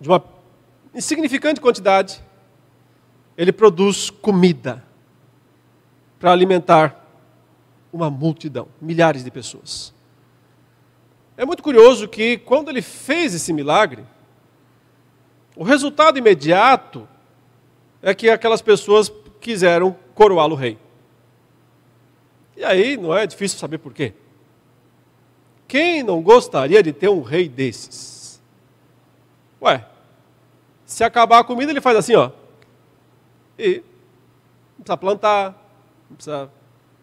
de 0.00 0.08
uma 0.08 0.22
insignificante 0.94 1.60
quantidade, 1.60 2.22
ele 3.36 3.52
produz 3.52 4.10
comida 4.10 4.84
para 6.18 6.32
alimentar 6.32 7.04
uma 7.92 8.10
multidão, 8.10 8.68
milhares 8.80 9.24
de 9.24 9.30
pessoas. 9.30 9.94
É 11.36 11.44
muito 11.44 11.62
curioso 11.62 12.08
que 12.08 12.38
quando 12.38 12.68
ele 12.68 12.82
fez 12.82 13.32
esse 13.34 13.52
milagre, 13.52 14.04
o 15.54 15.62
resultado 15.62 16.18
imediato 16.18 17.08
é 18.02 18.14
que 18.14 18.28
aquelas 18.28 18.60
pessoas 18.60 19.10
quiseram 19.40 19.96
coroá-lo 20.14 20.56
rei. 20.56 20.78
E 22.56 22.64
aí 22.64 22.96
não 22.96 23.16
é 23.16 23.24
difícil 23.24 23.56
saber 23.56 23.78
por 23.78 23.94
quê. 23.94 24.14
Quem 25.68 26.02
não 26.02 26.20
gostaria 26.20 26.82
de 26.82 26.92
ter 26.92 27.08
um 27.08 27.22
rei 27.22 27.48
desses? 27.48 28.17
Ué, 29.60 29.84
se 30.84 31.04
acabar 31.04 31.40
a 31.40 31.44
comida, 31.44 31.70
ele 31.70 31.80
faz 31.80 31.96
assim, 31.96 32.14
ó. 32.14 32.30
E 33.58 33.82
não 34.76 34.84
precisa 34.84 34.96
plantar, 34.96 35.46
não 36.08 36.16
precisa 36.16 36.50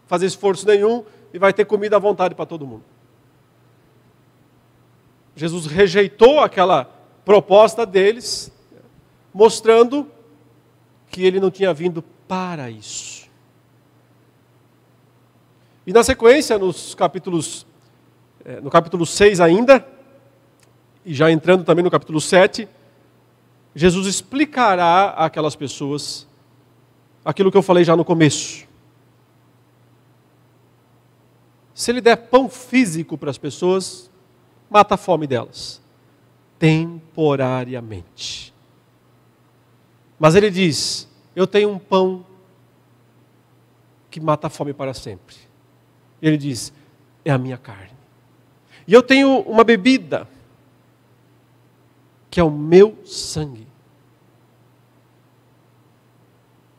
fazer 0.06 0.26
esforço 0.26 0.66
nenhum 0.66 1.04
e 1.32 1.38
vai 1.38 1.52
ter 1.52 1.64
comida 1.64 1.96
à 1.96 1.98
vontade 1.98 2.34
para 2.34 2.46
todo 2.46 2.66
mundo. 2.66 2.84
Jesus 5.34 5.66
rejeitou 5.66 6.40
aquela 6.40 6.90
proposta 7.24 7.84
deles, 7.84 8.50
mostrando 9.34 10.10
que 11.10 11.24
ele 11.24 11.38
não 11.38 11.50
tinha 11.50 11.74
vindo 11.74 12.02
para 12.26 12.70
isso. 12.70 13.28
E 15.86 15.92
na 15.92 16.02
sequência, 16.02 16.58
nos 16.58 16.94
capítulos, 16.94 17.66
eh, 18.44 18.60
no 18.60 18.70
capítulo 18.70 19.04
6 19.04 19.40
ainda, 19.40 19.86
e 21.06 21.14
já 21.14 21.30
entrando 21.30 21.62
também 21.62 21.84
no 21.84 21.90
capítulo 21.90 22.20
7, 22.20 22.68
Jesus 23.72 24.08
explicará 24.08 25.10
àquelas 25.10 25.54
pessoas 25.54 26.26
aquilo 27.24 27.52
que 27.52 27.56
eu 27.56 27.62
falei 27.62 27.84
já 27.84 27.94
no 27.94 28.04
começo. 28.04 28.66
Se 31.72 31.92
ele 31.92 32.00
der 32.00 32.16
pão 32.16 32.48
físico 32.48 33.16
para 33.16 33.30
as 33.30 33.38
pessoas, 33.38 34.10
mata 34.68 34.96
a 34.96 34.98
fome 34.98 35.28
delas, 35.28 35.80
temporariamente. 36.58 38.52
Mas 40.18 40.34
ele 40.34 40.50
diz: 40.50 41.08
Eu 41.36 41.46
tenho 41.46 41.70
um 41.70 41.78
pão 41.78 42.26
que 44.10 44.18
mata 44.18 44.48
a 44.48 44.50
fome 44.50 44.72
para 44.72 44.92
sempre. 44.92 45.36
Ele 46.20 46.36
diz: 46.36 46.72
É 47.24 47.30
a 47.30 47.38
minha 47.38 47.58
carne. 47.58 47.94
E 48.88 48.92
eu 48.92 49.02
tenho 49.04 49.40
uma 49.42 49.62
bebida 49.62 50.26
que 52.36 52.40
é 52.40 52.44
o 52.44 52.50
meu 52.50 52.98
sangue. 53.02 53.66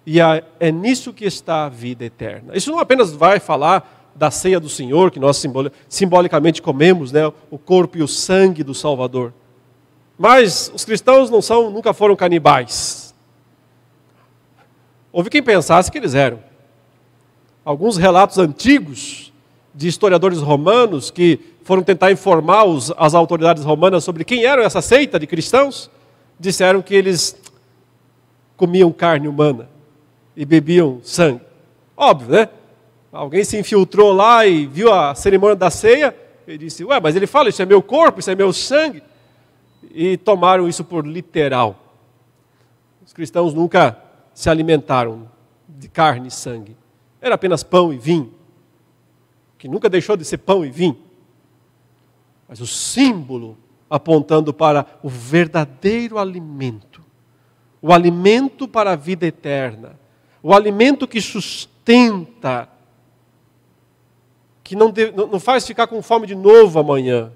E 0.05 0.19
é 0.21 0.71
nisso 0.71 1.11
que 1.11 1.25
está 1.25 1.65
a 1.65 1.69
vida 1.69 2.05
eterna. 2.05 2.55
Isso 2.55 2.69
não 2.69 2.77
apenas 2.77 3.11
vai 3.11 3.39
falar 3.39 4.11
da 4.13 4.29
ceia 4.29 4.59
do 4.59 4.69
Senhor, 4.69 5.09
que 5.09 5.19
nós 5.19 5.43
simbolicamente 5.89 6.61
comemos, 6.61 7.11
né, 7.11 7.33
o 7.49 7.57
corpo 7.57 7.97
e 7.97 8.03
o 8.03 8.07
sangue 8.07 8.63
do 8.63 8.75
Salvador. 8.75 9.33
Mas 10.15 10.71
os 10.75 10.85
cristãos 10.85 11.31
não 11.31 11.41
são, 11.41 11.71
nunca 11.71 11.91
foram 11.91 12.15
canibais. 12.15 13.15
Houve 15.11 15.31
quem 15.31 15.41
pensasse 15.41 15.91
que 15.91 15.97
eles 15.97 16.13
eram. 16.13 16.39
Alguns 17.65 17.97
relatos 17.97 18.37
antigos 18.37 19.33
de 19.73 19.87
historiadores 19.87 20.37
romanos 20.37 21.09
que 21.09 21.39
foram 21.67 21.83
tentar 21.83 22.13
informar 22.13 22.63
os, 22.63 22.93
as 22.95 23.13
autoridades 23.13 23.65
romanas 23.65 24.01
sobre 24.01 24.23
quem 24.23 24.45
era 24.45 24.63
essa 24.63 24.81
seita 24.81 25.19
de 25.19 25.27
cristãos, 25.27 25.91
disseram 26.39 26.81
que 26.81 26.95
eles 26.95 27.37
comiam 28.55 28.89
carne 28.89 29.27
humana 29.27 29.67
e 30.33 30.45
bebiam 30.45 31.01
sangue. 31.03 31.41
Óbvio, 31.97 32.31
né? 32.31 32.49
Alguém 33.11 33.43
se 33.43 33.59
infiltrou 33.59 34.13
lá 34.13 34.47
e 34.47 34.65
viu 34.65 34.93
a 34.93 35.13
cerimônia 35.13 35.57
da 35.57 35.69
ceia, 35.69 36.15
Ele 36.47 36.57
disse: 36.57 36.85
Ué, 36.85 37.01
mas 37.01 37.17
ele 37.17 37.27
fala, 37.27 37.49
isso 37.49 37.61
é 37.61 37.65
meu 37.65 37.81
corpo, 37.81 38.21
isso 38.21 38.31
é 38.31 38.35
meu 38.35 38.53
sangue. 38.53 39.03
E 39.93 40.15
tomaram 40.15 40.69
isso 40.69 40.85
por 40.85 41.05
literal. 41.05 41.75
Os 43.05 43.11
cristãos 43.11 43.53
nunca 43.53 44.01
se 44.33 44.49
alimentaram 44.49 45.29
de 45.67 45.89
carne 45.89 46.29
e 46.29 46.31
sangue. 46.31 46.77
Era 47.19 47.35
apenas 47.35 47.61
pão 47.61 47.91
e 47.91 47.97
vinho, 47.97 48.33
que 49.57 49.67
nunca 49.67 49.89
deixou 49.89 50.15
de 50.15 50.23
ser 50.23 50.37
pão 50.37 50.63
e 50.63 50.71
vinho. 50.71 51.06
Mas 52.47 52.61
o 52.61 52.67
símbolo 52.67 53.57
apontando 53.89 54.53
para 54.53 54.85
o 55.01 55.09
verdadeiro 55.09 56.17
alimento, 56.17 57.03
o 57.81 57.93
alimento 57.93 58.67
para 58.67 58.91
a 58.91 58.95
vida 58.95 59.25
eterna, 59.25 59.99
o 60.41 60.53
alimento 60.53 61.07
que 61.07 61.21
sustenta, 61.21 62.69
que 64.63 64.75
não, 64.75 64.91
de, 64.91 65.11
não 65.11 65.39
faz 65.39 65.65
ficar 65.65 65.87
com 65.87 66.01
fome 66.01 66.27
de 66.27 66.35
novo 66.35 66.79
amanhã. 66.79 67.31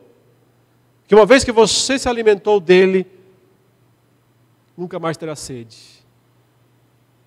Que 1.07 1.15
uma 1.15 1.25
vez 1.25 1.43
que 1.43 1.51
você 1.51 1.97
se 1.97 2.07
alimentou 2.07 2.59
dele, 2.59 3.05
nunca 4.77 4.99
mais 4.99 5.17
terá 5.17 5.35
sede, 5.35 5.77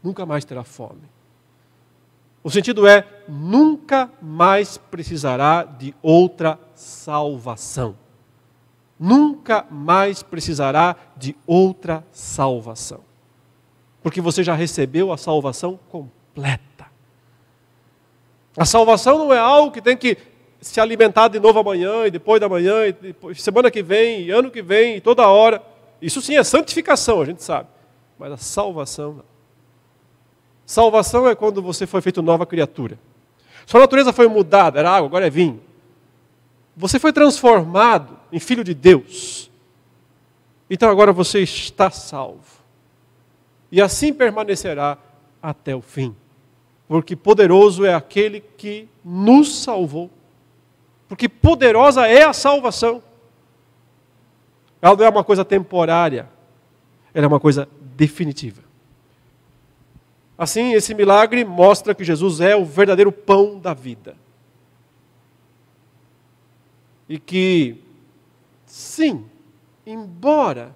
nunca 0.03 0.27
mais 0.27 0.45
terá 0.45 0.65
fome. 0.65 1.03
O 2.45 2.51
sentido 2.51 2.87
é: 2.87 3.07
nunca 3.27 4.11
mais 4.21 4.77
precisará 4.77 5.63
de 5.65 5.95
outra 6.03 6.61
salvação. 6.75 7.97
Nunca 9.01 9.67
mais 9.71 10.23
precisará 10.23 10.95
de 11.17 11.35
outra 11.47 12.05
salvação. 12.13 13.01
Porque 14.03 14.21
você 14.21 14.45
já 14.45 14.55
recebeu 14.55 15.11
a 15.11 15.17
salvação 15.17 15.81
completa. 15.89 16.87
A 18.57 18.67
salvação 18.67 19.19
não 19.19 19.33
é 19.33 19.39
algo 19.39 19.73
que 19.73 19.81
tem 19.81 19.97
que 19.97 20.17
se 20.61 20.81
alimentar 20.81 21.29
de 21.29 21.41
novo 21.41 21.59
amanhã, 21.59 22.07
e 22.07 22.11
depois 22.11 22.41
da 22.41 22.49
manhã, 22.49 22.87
e 22.87 22.93
depois, 22.93 23.43
semana 23.43 23.71
que 23.71 23.83
vem, 23.83 24.23
e 24.23 24.31
ano 24.31 24.51
que 24.51 24.63
vem, 24.63 24.97
e 24.97 25.01
toda 25.01 25.27
hora. 25.27 25.63
Isso 26.01 26.21
sim 26.21 26.37
é 26.37 26.45
santificação, 26.45 27.23
a 27.23 27.25
gente 27.25 27.43
sabe. 27.43 27.69
Mas 28.19 28.33
a 28.33 28.37
salvação 28.37 29.15
não. 29.15 29.34
Salvação 30.67 31.29
é 31.29 31.35
quando 31.35 31.61
você 31.63 31.87
foi 31.87 32.01
feito 32.01 32.23
nova 32.23 32.47
criatura. 32.47 32.99
Sua 33.67 33.81
natureza 33.81 34.13
foi 34.13 34.29
mudada, 34.29 34.79
era 34.79 34.91
água, 34.91 35.07
agora 35.07 35.27
é 35.27 35.31
vinho. 35.31 35.61
Você 36.77 36.99
foi 36.99 37.13
transformado 37.13 38.19
em 38.33 38.39
filho 38.39 38.65
de 38.65 38.75
Deus. 38.75 39.51
Então 40.69 40.91
agora 40.91 41.13
você 41.13 41.41
está 41.41 41.91
salvo. 41.91 42.63
E 43.71 43.81
assim 43.81 44.13
permanecerá 44.13 44.99
até 45.43 45.75
o 45.75 45.83
fim. 45.83 46.15
Porque 46.89 47.15
poderoso 47.15 47.85
é 47.85 47.95
aquele 47.95 48.41
que 48.41 48.89
nos 49.05 49.63
salvou. 49.63 50.11
Porque 51.09 51.29
poderosa 51.29 52.07
é 52.07 52.25
a 52.25 52.33
salvação. 52.33 53.03
Ela 54.81 54.97
não 54.97 55.05
é 55.05 55.09
uma 55.09 55.25
coisa 55.25 55.45
temporária, 55.45 56.29
ela 57.15 57.25
é 57.25 57.29
uma 57.29 57.41
coisa 57.41 57.69
definitiva. 57.97 58.64
Assim, 60.37 60.73
esse 60.73 60.95
milagre 60.95 61.45
mostra 61.45 61.95
que 61.95 62.05
Jesus 62.05 62.41
é 62.41 62.57
o 62.57 62.65
verdadeiro 62.65 63.13
pão 63.13 63.59
da 63.59 63.73
vida. 63.73 64.17
E 67.09 67.19
que, 67.19 67.77
sim, 68.67 69.25
embora 69.87 70.75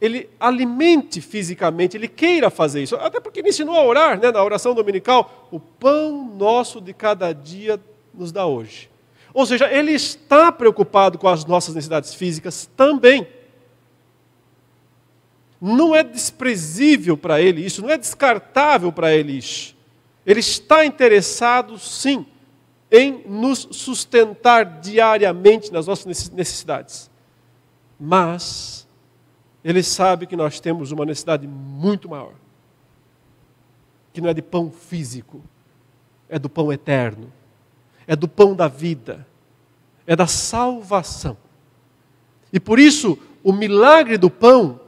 ele 0.00 0.28
alimente 0.38 1.20
fisicamente, 1.20 1.96
ele 1.96 2.08
queira 2.08 2.50
fazer 2.50 2.82
isso, 2.82 2.96
até 2.96 3.20
porque 3.20 3.40
ele 3.40 3.48
ensinou 3.48 3.74
a 3.74 3.84
orar, 3.84 4.20
né, 4.20 4.30
na 4.30 4.42
oração 4.42 4.74
dominical, 4.74 5.48
o 5.50 5.58
pão 5.58 6.24
nosso 6.36 6.80
de 6.80 6.92
cada 6.92 7.32
dia 7.32 7.80
nos 8.12 8.30
dá 8.30 8.46
hoje. 8.46 8.90
Ou 9.32 9.46
seja, 9.46 9.72
ele 9.72 9.92
está 9.92 10.52
preocupado 10.52 11.18
com 11.18 11.26
as 11.26 11.44
nossas 11.44 11.74
necessidades 11.74 12.14
físicas 12.14 12.70
também 12.76 13.26
não 15.72 15.94
é 15.94 16.02
desprezível 16.02 17.16
para 17.16 17.40
ele 17.40 17.64
isso, 17.64 17.80
não 17.80 17.88
é 17.88 17.96
descartável 17.96 18.92
para 18.92 19.14
ele 19.14 19.32
isso. 19.38 19.74
Ele 20.26 20.40
está 20.40 20.84
interessado, 20.84 21.78
sim, 21.78 22.26
em 22.90 23.24
nos 23.26 23.66
sustentar 23.70 24.80
diariamente 24.80 25.72
nas 25.72 25.86
nossas 25.86 26.30
necessidades. 26.30 27.10
Mas 27.98 28.86
ele 29.64 29.82
sabe 29.82 30.26
que 30.26 30.36
nós 30.36 30.60
temos 30.60 30.92
uma 30.92 31.06
necessidade 31.06 31.46
muito 31.46 32.10
maior, 32.10 32.34
que 34.12 34.20
não 34.20 34.28
é 34.28 34.34
de 34.34 34.42
pão 34.42 34.70
físico, 34.70 35.42
é 36.28 36.38
do 36.38 36.50
pão 36.50 36.70
eterno, 36.70 37.32
é 38.06 38.14
do 38.14 38.28
pão 38.28 38.54
da 38.54 38.68
vida, 38.68 39.26
é 40.06 40.14
da 40.14 40.26
salvação. 40.26 41.38
E 42.52 42.60
por 42.60 42.78
isso, 42.78 43.18
o 43.42 43.50
milagre 43.50 44.18
do 44.18 44.28
pão 44.28 44.83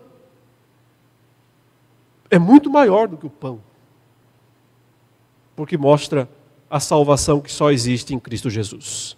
é 2.31 2.39
muito 2.39 2.70
maior 2.70 3.09
do 3.09 3.16
que 3.16 3.27
o 3.27 3.31
pão. 3.31 3.61
Porque 5.55 5.77
mostra 5.77 6.29
a 6.68 6.81
salvação 6.81 7.41
que 7.41 7.51
só 7.51 7.70
existe 7.70 8.14
em 8.14 8.18
Cristo 8.18 8.51
Jesus. 8.51 9.16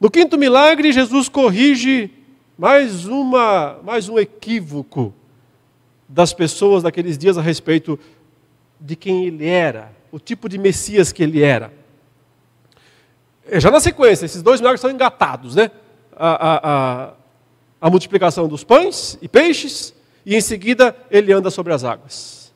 No 0.00 0.10
quinto 0.10 0.38
milagre, 0.38 0.92
Jesus 0.92 1.28
corrige 1.28 2.10
mais, 2.56 3.06
uma, 3.06 3.78
mais 3.82 4.08
um 4.08 4.18
equívoco 4.18 5.14
das 6.08 6.32
pessoas 6.32 6.82
daqueles 6.82 7.16
dias 7.16 7.38
a 7.38 7.42
respeito 7.42 7.98
de 8.80 8.96
quem 8.96 9.26
ele 9.26 9.46
era, 9.46 9.92
o 10.10 10.18
tipo 10.18 10.48
de 10.48 10.58
Messias 10.58 11.12
que 11.12 11.22
ele 11.22 11.42
era. 11.42 11.72
É, 13.46 13.60
já 13.60 13.70
na 13.70 13.80
sequência, 13.80 14.26
esses 14.26 14.42
dois 14.42 14.60
milagres 14.60 14.80
são 14.80 14.90
engatados, 14.90 15.54
né? 15.54 15.70
A, 16.14 16.28
a, 16.28 16.60
a, 16.62 17.14
a 17.80 17.90
multiplicação 17.90 18.46
dos 18.46 18.62
pães 18.62 19.18
e 19.22 19.28
peixes 19.28 19.94
e 20.24 20.34
em 20.34 20.40
seguida 20.40 20.96
ele 21.10 21.32
anda 21.32 21.50
sobre 21.50 21.72
as 21.72 21.84
águas. 21.84 22.52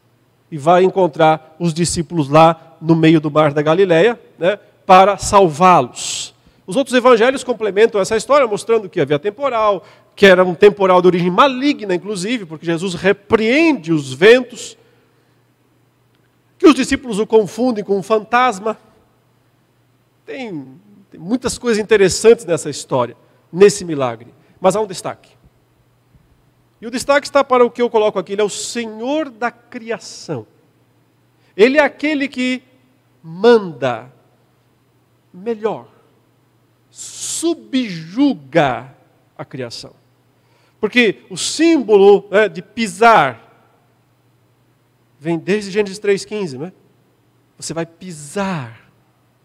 E 0.50 0.56
vai 0.56 0.84
encontrar 0.84 1.56
os 1.58 1.74
discípulos 1.74 2.28
lá 2.28 2.76
no 2.80 2.94
meio 2.94 3.20
do 3.20 3.30
mar 3.30 3.52
da 3.52 3.62
Galileia, 3.62 4.18
né, 4.38 4.58
para 4.84 5.18
salvá-los. 5.18 6.34
Os 6.66 6.76
outros 6.76 6.96
evangelhos 6.96 7.44
complementam 7.44 8.00
essa 8.00 8.16
história, 8.16 8.46
mostrando 8.46 8.88
que 8.88 9.00
havia 9.00 9.18
temporal, 9.18 9.84
que 10.14 10.26
era 10.26 10.44
um 10.44 10.54
temporal 10.54 11.00
de 11.00 11.08
origem 11.08 11.30
maligna, 11.30 11.94
inclusive, 11.94 12.46
porque 12.46 12.66
Jesus 12.66 12.94
repreende 12.94 13.92
os 13.92 14.12
ventos, 14.12 14.76
que 16.58 16.66
os 16.66 16.74
discípulos 16.74 17.18
o 17.18 17.26
confundem 17.26 17.84
com 17.84 17.98
um 17.98 18.02
fantasma. 18.02 18.76
Tem, 20.24 20.66
tem 21.10 21.20
muitas 21.20 21.58
coisas 21.58 21.80
interessantes 21.80 22.44
nessa 22.44 22.70
história, 22.70 23.16
nesse 23.52 23.84
milagre. 23.84 24.32
Mas 24.60 24.74
há 24.74 24.80
um 24.80 24.86
destaque. 24.86 25.35
E 26.80 26.86
o 26.86 26.90
destaque 26.90 27.26
está 27.26 27.42
para 27.42 27.64
o 27.64 27.70
que 27.70 27.80
eu 27.80 27.90
coloco 27.90 28.18
aqui: 28.18 28.32
ele 28.32 28.42
é 28.42 28.44
o 28.44 28.50
Senhor 28.50 29.30
da 29.30 29.50
criação. 29.50 30.46
Ele 31.56 31.78
é 31.78 31.82
aquele 31.82 32.28
que 32.28 32.62
manda, 33.22 34.12
melhor, 35.32 35.88
subjuga 36.90 38.94
a 39.36 39.44
criação. 39.44 39.94
Porque 40.78 41.24
o 41.30 41.36
símbolo 41.36 42.28
né, 42.30 42.48
de 42.48 42.60
pisar 42.60 43.42
vem 45.18 45.38
desde 45.38 45.70
Gênesis 45.70 45.98
3,15, 45.98 46.58
né? 46.58 46.72
Você 47.56 47.72
vai 47.72 47.86
pisar 47.86 48.90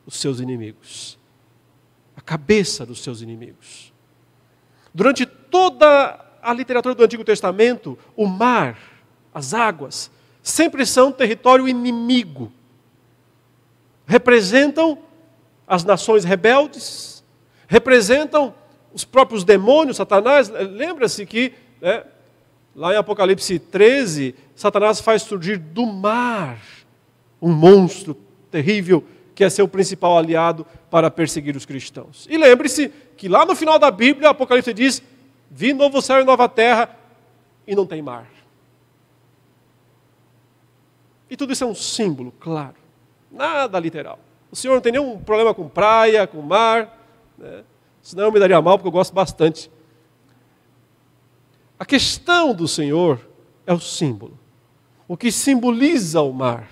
os 0.06 0.18
seus 0.18 0.42
inimigos, 0.42 1.18
a 2.16 2.22
cabeça 2.22 2.86
dos 2.86 3.02
seus 3.02 3.22
inimigos. 3.22 3.94
Durante 4.94 5.26
toda 5.26 6.31
a 6.42 6.54
literatura 6.54 6.96
do 6.96 7.04
Antigo 7.04 7.24
Testamento, 7.24 7.98
o 8.16 8.26
mar, 8.26 8.78
as 9.34 9.54
águas, 9.54 10.12
sempre 10.42 10.86
são 10.86 11.12
território 11.12 11.68
inimigo. 11.68 12.52
Representam 14.06 14.98
as 15.68 15.84
nações 15.84 16.24
rebeldes, 16.24 17.24
representam 17.68 18.54
os 18.94 19.06
próprios 19.06 19.44
demônios, 19.44 19.98
Satanás. 19.98 20.50
Lembra-se 20.50 21.26
que, 21.26 21.54
né, 21.80 22.04
lá 22.76 22.94
em 22.94 22.98
Apocalipse 22.98 23.58
13, 23.58 24.36
Satanás 24.56 25.00
faz 25.00 25.22
surgir 25.22 25.58
do 25.58 25.86
mar 25.86 26.60
um 27.42 27.54
monstro 27.54 28.18
terrível 28.50 29.04
que 29.34 29.44
é 29.44 29.50
seu 29.50 29.68
principal 29.68 30.18
aliado 30.18 30.66
para 30.90 31.10
perseguir 31.10 31.56
os 31.56 31.66
cristãos. 31.66 32.28
E 32.30 32.38
lembre-se 32.38 32.92
que 33.16 33.28
lá 33.28 33.46
no 33.46 33.56
final 33.56 33.80
da 33.80 33.90
Bíblia, 33.90 34.30
Apocalipse 34.30 34.74
diz: 34.74 35.02
Vi 35.52 35.74
novo 35.74 36.02
céu 36.02 36.22
e 36.22 36.24
nova 36.24 36.50
terra 36.50 36.98
e 37.68 37.76
não 37.76 37.86
tem 37.86 38.02
mar. 38.02 38.26
E 41.30 41.38
tudo 41.38 41.54
isso 41.54 41.64
é 41.64 41.68
um 41.68 41.76
símbolo, 41.76 42.34
claro. 42.40 42.76
Nada 43.30 43.78
literal. 43.80 44.18
O 44.50 44.56
Senhor 44.56 44.74
não 44.74 44.82
tem 44.82 44.94
nenhum 44.94 45.20
problema 45.20 45.54
com 45.54 45.70
praia, 45.70 46.26
com 46.26 46.42
mar. 46.42 46.98
Né? 47.38 47.64
Senão 48.02 48.24
eu 48.26 48.32
me 48.32 48.40
daria 48.40 48.62
mal, 48.62 48.78
porque 48.78 48.88
eu 48.88 48.92
gosto 48.92 49.14
bastante. 49.14 49.70
A 51.78 51.86
questão 51.86 52.54
do 52.54 52.68
Senhor 52.68 53.20
é 53.68 53.74
o 53.74 53.80
símbolo. 53.80 54.40
O 55.08 55.16
que 55.16 55.32
simboliza 55.32 56.22
o 56.22 56.34
mar. 56.34 56.68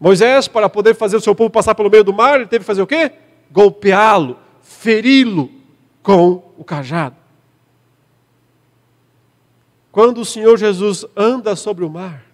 Moisés, 0.00 0.48
para 0.48 0.68
poder 0.68 0.94
fazer 0.94 1.16
o 1.16 1.20
seu 1.20 1.34
povo 1.34 1.50
passar 1.50 1.74
pelo 1.74 1.90
meio 1.90 2.04
do 2.04 2.12
mar, 2.12 2.36
ele 2.36 2.46
teve 2.46 2.62
que 2.62 2.66
fazer 2.66 2.82
o 2.82 2.86
quê? 2.86 3.12
golpeá-lo, 3.54 4.36
feri-lo 4.60 5.48
com 6.02 6.42
o 6.58 6.64
cajado. 6.64 7.16
Quando 9.94 10.22
o 10.22 10.24
Senhor 10.24 10.58
Jesus 10.58 11.06
anda 11.16 11.54
sobre 11.54 11.84
o 11.84 11.88
mar, 11.88 12.26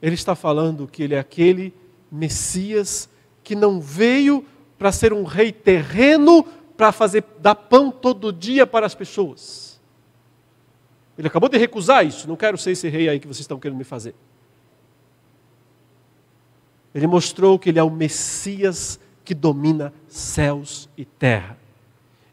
Ele 0.00 0.14
está 0.14 0.34
falando 0.34 0.88
que 0.88 1.02
Ele 1.02 1.14
é 1.14 1.18
aquele 1.18 1.74
Messias 2.10 3.06
que 3.44 3.54
não 3.54 3.82
veio 3.82 4.42
para 4.78 4.90
ser 4.92 5.12
um 5.12 5.24
rei 5.24 5.52
terreno, 5.52 6.42
para 6.74 6.90
fazer 6.90 7.22
dar 7.38 7.54
pão 7.54 7.90
todo 7.90 8.32
dia 8.32 8.66
para 8.66 8.86
as 8.86 8.94
pessoas. 8.94 9.78
Ele 11.18 11.28
acabou 11.28 11.50
de 11.50 11.58
recusar 11.58 12.06
isso. 12.06 12.26
Não 12.26 12.34
quero 12.34 12.56
ser 12.56 12.70
esse 12.70 12.88
rei 12.88 13.10
aí 13.10 13.20
que 13.20 13.26
vocês 13.26 13.40
estão 13.40 13.60
querendo 13.60 13.76
me 13.76 13.84
fazer. 13.84 14.14
Ele 16.94 17.06
mostrou 17.06 17.58
que 17.58 17.68
ele 17.68 17.78
é 17.78 17.82
o 17.82 17.90
Messias 17.90 18.98
que 19.22 19.34
domina 19.34 19.92
céus 20.08 20.88
e 20.96 21.04
terra. 21.04 21.59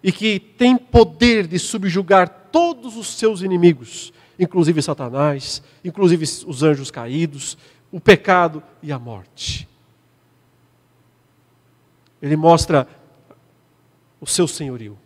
E 0.04 0.12
que 0.12 0.39
tem 0.39 0.78
poder 0.78 1.48
de 1.48 1.58
subjugar 1.58 2.30
todos 2.52 2.95
os 2.95 3.08
seus 3.08 3.41
inimigos, 3.41 4.14
inclusive 4.39 4.82
Satanás, 4.82 5.62
inclusive 5.84 6.24
os 6.45 6.64
anjos 6.64 6.91
caídos, 6.91 7.58
o 7.91 8.00
pecado 8.00 8.62
e 8.82 8.91
a 8.91 9.00
morte. 9.00 9.68
Ele 12.22 12.36
mostra 12.36 12.88
o 14.20 14.26
seu 14.26 14.48
senhorio. 14.48 14.98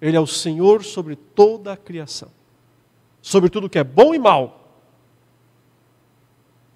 Ele 0.00 0.16
é 0.16 0.20
o 0.20 0.26
Senhor 0.26 0.82
sobre 0.82 1.14
toda 1.16 1.72
a 1.72 1.76
criação, 1.76 2.30
sobre 3.20 3.50
tudo 3.50 3.68
que 3.68 3.78
é 3.78 3.84
bom 3.84 4.14
e 4.14 4.18
mal. 4.18 4.58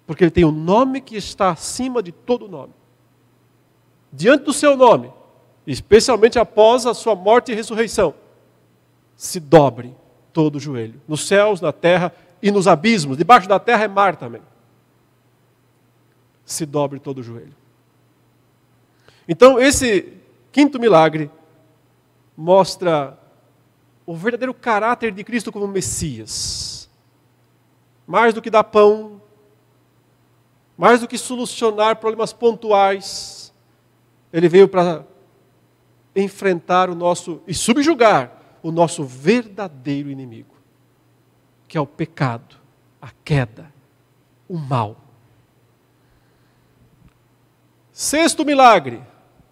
Porque 0.05 0.23
ele 0.23 0.31
tem 0.31 0.45
o 0.45 0.49
um 0.49 0.51
nome 0.51 1.01
que 1.01 1.15
está 1.15 1.49
acima 1.49 2.03
de 2.03 2.11
todo 2.11 2.47
nome. 2.47 2.73
Diante 4.13 4.43
do 4.43 4.53
seu 4.53 4.77
nome, 4.77 5.11
especialmente 5.65 6.37
após 6.37 6.85
a 6.85 6.93
sua 6.93 7.15
morte 7.15 7.51
e 7.51 7.55
ressurreição, 7.55 8.13
se 9.15 9.39
dobre 9.39 9.95
todo 10.33 10.55
o 10.55 10.59
joelho, 10.59 11.01
nos 11.07 11.25
céus, 11.27 11.61
na 11.61 11.71
terra 11.71 12.13
e 12.41 12.51
nos 12.51 12.67
abismos. 12.67 13.17
Debaixo 13.17 13.47
da 13.47 13.59
terra 13.59 13.85
é 13.85 13.87
mar 13.87 14.15
também. 14.15 14.41
Se 16.45 16.65
dobre 16.65 16.99
todo 16.99 17.19
o 17.19 17.23
joelho. 17.23 17.55
Então, 19.27 19.59
esse 19.59 20.13
quinto 20.51 20.79
milagre 20.79 21.31
mostra 22.37 23.17
o 24.05 24.15
verdadeiro 24.15 24.53
caráter 24.53 25.11
de 25.11 25.23
Cristo 25.23 25.51
como 25.51 25.67
Messias. 25.67 26.89
Mais 28.05 28.33
do 28.33 28.41
que 28.41 28.51
dar 28.51 28.63
pão, 28.63 29.19
mais 30.77 30.99
do 30.99 31.07
que 31.07 31.17
solucionar 31.17 31.95
problemas 31.95 32.33
pontuais, 32.33 33.53
ele 34.31 34.47
veio 34.47 34.67
para 34.67 35.03
enfrentar 36.15 36.89
o 36.89 36.95
nosso 36.95 37.41
e 37.47 37.53
subjugar 37.53 38.31
o 38.63 38.71
nosso 38.71 39.03
verdadeiro 39.03 40.09
inimigo, 40.09 40.55
que 41.67 41.77
é 41.77 41.81
o 41.81 41.85
pecado, 41.85 42.55
a 43.01 43.09
queda, 43.23 43.71
o 44.47 44.57
mal. 44.57 44.97
Sexto 47.91 48.43
milagre, 48.43 49.01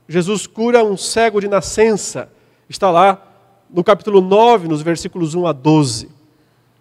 Jesus 0.07 0.47
cura 0.47 0.83
um 0.83 0.97
cego 0.97 1.39
de 1.39 1.47
nascença. 1.47 2.31
Está 2.67 2.89
lá 2.89 3.21
no 3.69 3.83
capítulo 3.83 4.21
9, 4.21 4.67
nos 4.67 4.81
versículos 4.81 5.35
1 5.35 5.47
a 5.47 5.51
12. 5.51 6.09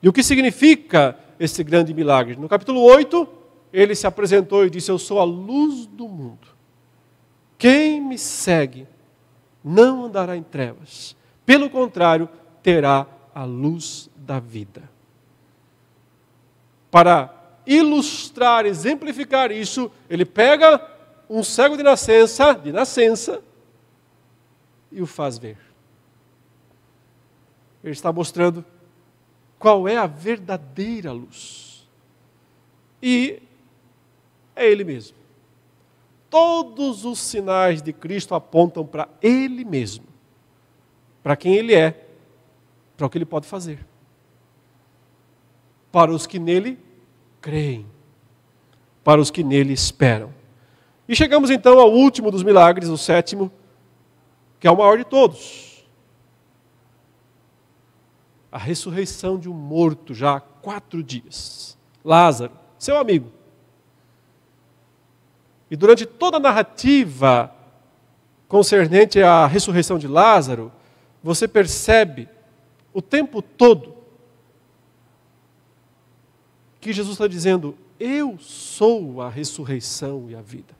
E 0.02 0.08
o 0.08 0.12
que 0.12 0.22
significa 0.22 1.18
esse 1.38 1.62
grande 1.62 1.94
milagre? 1.94 2.36
No 2.36 2.48
capítulo 2.48 2.80
8, 2.82 3.28
ele 3.72 3.94
se 3.94 4.06
apresentou 4.06 4.66
e 4.66 4.70
disse: 4.70 4.90
Eu 4.90 4.98
sou 4.98 5.20
a 5.20 5.24
luz 5.24 5.86
do 5.86 6.08
mundo. 6.08 6.48
Quem 7.56 8.00
me 8.00 8.18
segue 8.18 8.86
não 9.64 10.04
andará 10.06 10.36
em 10.36 10.42
trevas, 10.42 11.16
pelo 11.44 11.70
contrário, 11.70 12.28
terá 12.62 13.06
a 13.34 13.44
luz 13.44 14.10
da 14.16 14.38
vida. 14.38 14.88
Para 16.90 17.34
ilustrar, 17.66 18.66
exemplificar 18.66 19.50
isso, 19.50 19.90
ele 20.08 20.24
pega 20.24 20.80
um 21.28 21.42
cego 21.42 21.76
de 21.76 21.82
nascença, 21.82 22.52
de 22.52 22.72
nascença, 22.72 23.42
e 24.90 25.00
o 25.00 25.06
faz 25.06 25.38
ver. 25.38 25.56
Ele 27.82 27.92
está 27.92 28.12
mostrando 28.12 28.64
qual 29.58 29.88
é 29.88 29.96
a 29.96 30.06
verdadeira 30.06 31.12
luz. 31.12 31.88
E 33.02 33.42
é 34.54 34.66
Ele 34.66 34.84
mesmo. 34.84 35.16
Todos 36.32 37.04
os 37.04 37.18
sinais 37.18 37.82
de 37.82 37.92
Cristo 37.92 38.34
apontam 38.34 38.86
para 38.86 39.06
Ele 39.20 39.66
mesmo, 39.66 40.06
para 41.22 41.36
quem 41.36 41.54
Ele 41.54 41.74
é, 41.74 42.06
para 42.96 43.06
o 43.06 43.10
que 43.10 43.18
Ele 43.18 43.26
pode 43.26 43.46
fazer. 43.46 43.86
Para 45.92 46.10
os 46.10 46.26
que 46.26 46.38
nele 46.38 46.78
creem, 47.38 47.86
para 49.04 49.20
os 49.20 49.30
que 49.30 49.44
nele 49.44 49.74
esperam. 49.74 50.32
E 51.06 51.14
chegamos 51.14 51.50
então 51.50 51.78
ao 51.78 51.92
último 51.92 52.30
dos 52.30 52.42
milagres, 52.42 52.88
o 52.88 52.96
sétimo, 52.96 53.52
que 54.58 54.66
é 54.66 54.70
o 54.70 54.78
maior 54.78 54.96
de 54.96 55.04
todos. 55.04 55.84
A 58.50 58.56
ressurreição 58.56 59.38
de 59.38 59.50
um 59.50 59.54
morto 59.54 60.14
já 60.14 60.36
há 60.36 60.40
quatro 60.40 61.02
dias. 61.02 61.76
Lázaro, 62.02 62.54
seu 62.78 62.96
amigo. 62.96 63.41
E 65.72 65.76
durante 65.76 66.04
toda 66.04 66.36
a 66.36 66.40
narrativa 66.40 67.50
concernente 68.46 69.22
à 69.22 69.46
ressurreição 69.46 69.98
de 69.98 70.06
Lázaro, 70.06 70.70
você 71.22 71.48
percebe 71.48 72.28
o 72.92 73.00
tempo 73.00 73.40
todo 73.40 73.96
que 76.78 76.92
Jesus 76.92 77.14
está 77.14 77.26
dizendo: 77.26 77.74
Eu 77.98 78.36
sou 78.38 79.22
a 79.22 79.30
ressurreição 79.30 80.28
e 80.28 80.34
a 80.34 80.42
vida. 80.42 80.76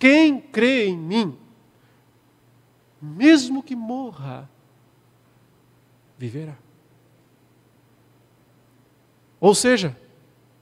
Quem 0.00 0.40
crê 0.40 0.86
em 0.88 0.98
mim, 0.98 1.38
mesmo 3.00 3.62
que 3.62 3.76
morra, 3.76 4.50
viverá. 6.18 6.56
Ou 9.38 9.54
seja, 9.54 9.96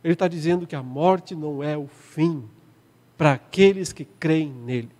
ele 0.04 0.12
está 0.12 0.28
dizendo 0.28 0.66
que 0.66 0.76
a 0.76 0.82
morte 0.82 1.34
não 1.34 1.62
é 1.62 1.74
o 1.74 1.86
fim 1.86 2.46
para 3.16 3.32
aqueles 3.32 3.92
que 3.92 4.04
creem 4.04 4.48
nele. 4.48 4.90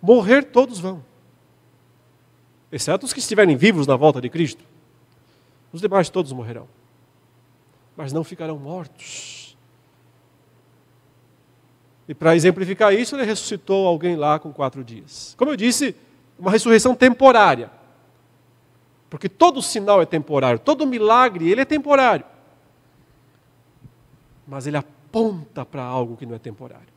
Morrer 0.00 0.44
todos 0.44 0.78
vão, 0.78 1.04
exceto 2.72 3.04
os 3.04 3.12
que 3.12 3.18
estiverem 3.18 3.56
vivos 3.56 3.86
na 3.86 3.96
volta 3.96 4.20
de 4.20 4.30
Cristo. 4.30 4.64
Os 5.72 5.80
demais 5.80 6.08
todos 6.08 6.32
morrerão, 6.32 6.66
mas 7.96 8.12
não 8.12 8.24
ficarão 8.24 8.58
mortos. 8.58 9.56
E 12.08 12.14
para 12.14 12.34
exemplificar 12.34 12.92
isso, 12.92 13.14
ele 13.14 13.24
ressuscitou 13.24 13.86
alguém 13.86 14.16
lá 14.16 14.38
com 14.38 14.52
quatro 14.52 14.82
dias. 14.82 15.34
Como 15.38 15.52
eu 15.52 15.56
disse, 15.56 15.94
uma 16.38 16.50
ressurreição 16.50 16.94
temporária. 16.94 17.70
Porque 19.08 19.28
todo 19.28 19.60
sinal 19.62 20.00
é 20.00 20.06
temporário, 20.06 20.58
todo 20.58 20.86
milagre, 20.86 21.48
ele 21.48 21.60
é 21.60 21.64
temporário. 21.64 22.24
Mas 24.46 24.66
ele 24.66 24.76
para 25.70 25.82
algo 25.82 26.16
que 26.16 26.26
não 26.26 26.34
é 26.34 26.38
temporário. 26.38 26.88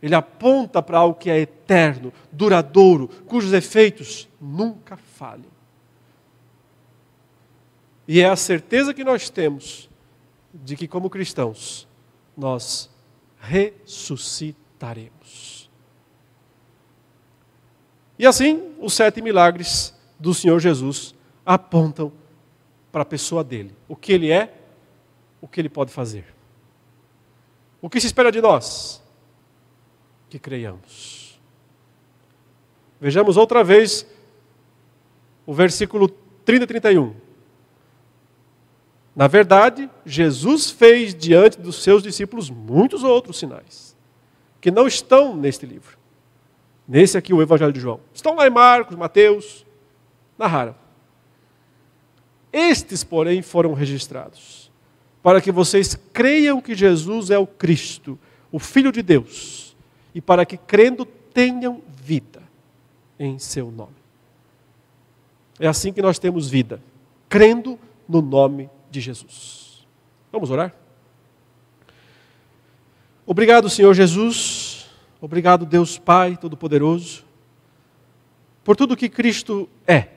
Ele 0.00 0.14
aponta 0.14 0.80
para 0.80 0.98
algo 0.98 1.18
que 1.18 1.28
é 1.28 1.40
eterno, 1.40 2.12
duradouro, 2.30 3.08
cujos 3.26 3.52
efeitos 3.52 4.28
nunca 4.40 4.96
falham. 4.96 5.50
E 8.06 8.20
é 8.20 8.28
a 8.28 8.36
certeza 8.36 8.94
que 8.94 9.02
nós 9.02 9.28
temos 9.28 9.90
de 10.54 10.76
que, 10.76 10.86
como 10.86 11.10
cristãos, 11.10 11.88
nós 12.36 12.88
ressuscitaremos. 13.38 15.68
E 18.18 18.26
assim, 18.26 18.74
os 18.80 18.94
sete 18.94 19.20
milagres 19.20 19.94
do 20.18 20.32
Senhor 20.32 20.58
Jesus 20.58 21.14
apontam 21.44 22.10
para 22.90 23.02
a 23.02 23.06
pessoa 23.06 23.44
dele, 23.44 23.74
o 23.86 23.94
que 23.94 24.12
ele 24.12 24.32
é, 24.32 24.54
o 25.40 25.46
que 25.46 25.60
ele 25.60 25.68
pode 25.68 25.92
fazer. 25.92 26.37
O 27.80 27.88
que 27.88 28.00
se 28.00 28.06
espera 28.06 28.32
de 28.32 28.40
nós? 28.40 29.02
Que 30.28 30.38
creiamos. 30.38 31.40
Vejamos 33.00 33.36
outra 33.36 33.62
vez 33.62 34.06
o 35.46 35.54
versículo 35.54 36.08
30 36.44 36.64
e 36.64 36.66
31. 36.66 37.14
Na 39.14 39.26
verdade, 39.26 39.90
Jesus 40.04 40.70
fez 40.70 41.14
diante 41.14 41.58
dos 41.58 41.82
seus 41.82 42.02
discípulos 42.02 42.50
muitos 42.50 43.02
outros 43.02 43.38
sinais, 43.38 43.96
que 44.60 44.70
não 44.70 44.86
estão 44.86 45.36
neste 45.36 45.66
livro. 45.66 45.98
Nesse 46.86 47.18
aqui, 47.18 47.34
o 47.34 47.42
Evangelho 47.42 47.72
de 47.72 47.80
João. 47.80 48.00
Estão 48.14 48.34
lá 48.34 48.46
em 48.46 48.50
Marcos, 48.50 48.96
Mateus, 48.96 49.66
narraram. 50.38 50.74
Estes, 52.52 53.04
porém, 53.04 53.42
foram 53.42 53.74
registrados, 53.74 54.67
para 55.28 55.42
que 55.42 55.52
vocês 55.52 55.94
creiam 56.10 56.58
que 56.58 56.74
Jesus 56.74 57.28
é 57.28 57.36
o 57.36 57.46
Cristo, 57.46 58.18
o 58.50 58.58
Filho 58.58 58.90
de 58.90 59.02
Deus, 59.02 59.76
e 60.14 60.22
para 60.22 60.46
que 60.46 60.56
crendo 60.56 61.04
tenham 61.04 61.82
vida 62.02 62.42
em 63.18 63.38
seu 63.38 63.70
nome. 63.70 63.92
É 65.60 65.68
assim 65.68 65.92
que 65.92 66.00
nós 66.00 66.18
temos 66.18 66.48
vida, 66.48 66.82
crendo 67.28 67.78
no 68.08 68.22
nome 68.22 68.70
de 68.90 69.02
Jesus. 69.02 69.86
Vamos 70.32 70.50
orar? 70.50 70.74
Obrigado, 73.26 73.68
Senhor 73.68 73.92
Jesus. 73.92 74.88
Obrigado, 75.20 75.66
Deus 75.66 75.98
Pai 75.98 76.38
Todo-Poderoso, 76.38 77.22
por 78.64 78.74
tudo 78.74 78.96
que 78.96 79.10
Cristo 79.10 79.68
é, 79.86 80.08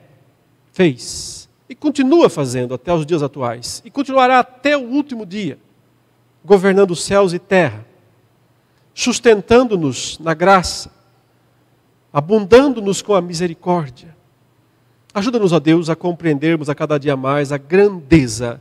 fez 0.72 1.41
e 1.72 1.74
continua 1.74 2.28
fazendo 2.28 2.74
até 2.74 2.92
os 2.92 3.06
dias 3.06 3.22
atuais 3.22 3.80
e 3.82 3.90
continuará 3.90 4.40
até 4.40 4.76
o 4.76 4.82
último 4.82 5.24
dia, 5.24 5.58
governando 6.44 6.94
céus 6.94 7.32
e 7.32 7.38
terra, 7.38 7.86
sustentando-nos 8.94 10.18
na 10.18 10.34
graça, 10.34 10.92
abundando-nos 12.12 13.00
com 13.00 13.14
a 13.14 13.22
misericórdia. 13.22 14.14
Ajuda-nos, 15.14 15.52
ó 15.52 15.58
Deus, 15.58 15.88
a 15.88 15.96
compreendermos 15.96 16.68
a 16.68 16.74
cada 16.74 16.98
dia 16.98 17.16
mais 17.16 17.52
a 17.52 17.56
grandeza 17.56 18.60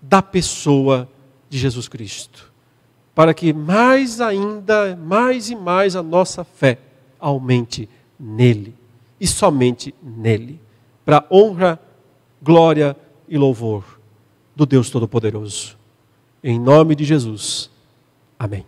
da 0.00 0.22
pessoa 0.22 1.08
de 1.48 1.58
Jesus 1.58 1.88
Cristo 1.88 2.50
para 3.12 3.34
que 3.34 3.52
mais 3.52 4.20
ainda, 4.20 4.96
mais 4.96 5.50
e 5.50 5.56
mais 5.56 5.96
a 5.96 6.02
nossa 6.02 6.44
fé 6.44 6.78
aumente 7.18 7.88
nele 8.18 8.74
e 9.20 9.26
somente 9.26 9.94
nele, 10.02 10.58
para 11.04 11.26
honra, 11.30 11.78
glória 12.42 12.96
e 13.28 13.36
louvor 13.38 13.84
do 14.54 14.66
Deus 14.66 14.90
Todo-Poderoso. 14.90 15.76
Em 16.42 16.58
nome 16.58 16.94
de 16.94 17.04
Jesus. 17.04 17.70
Amém. 18.38 18.64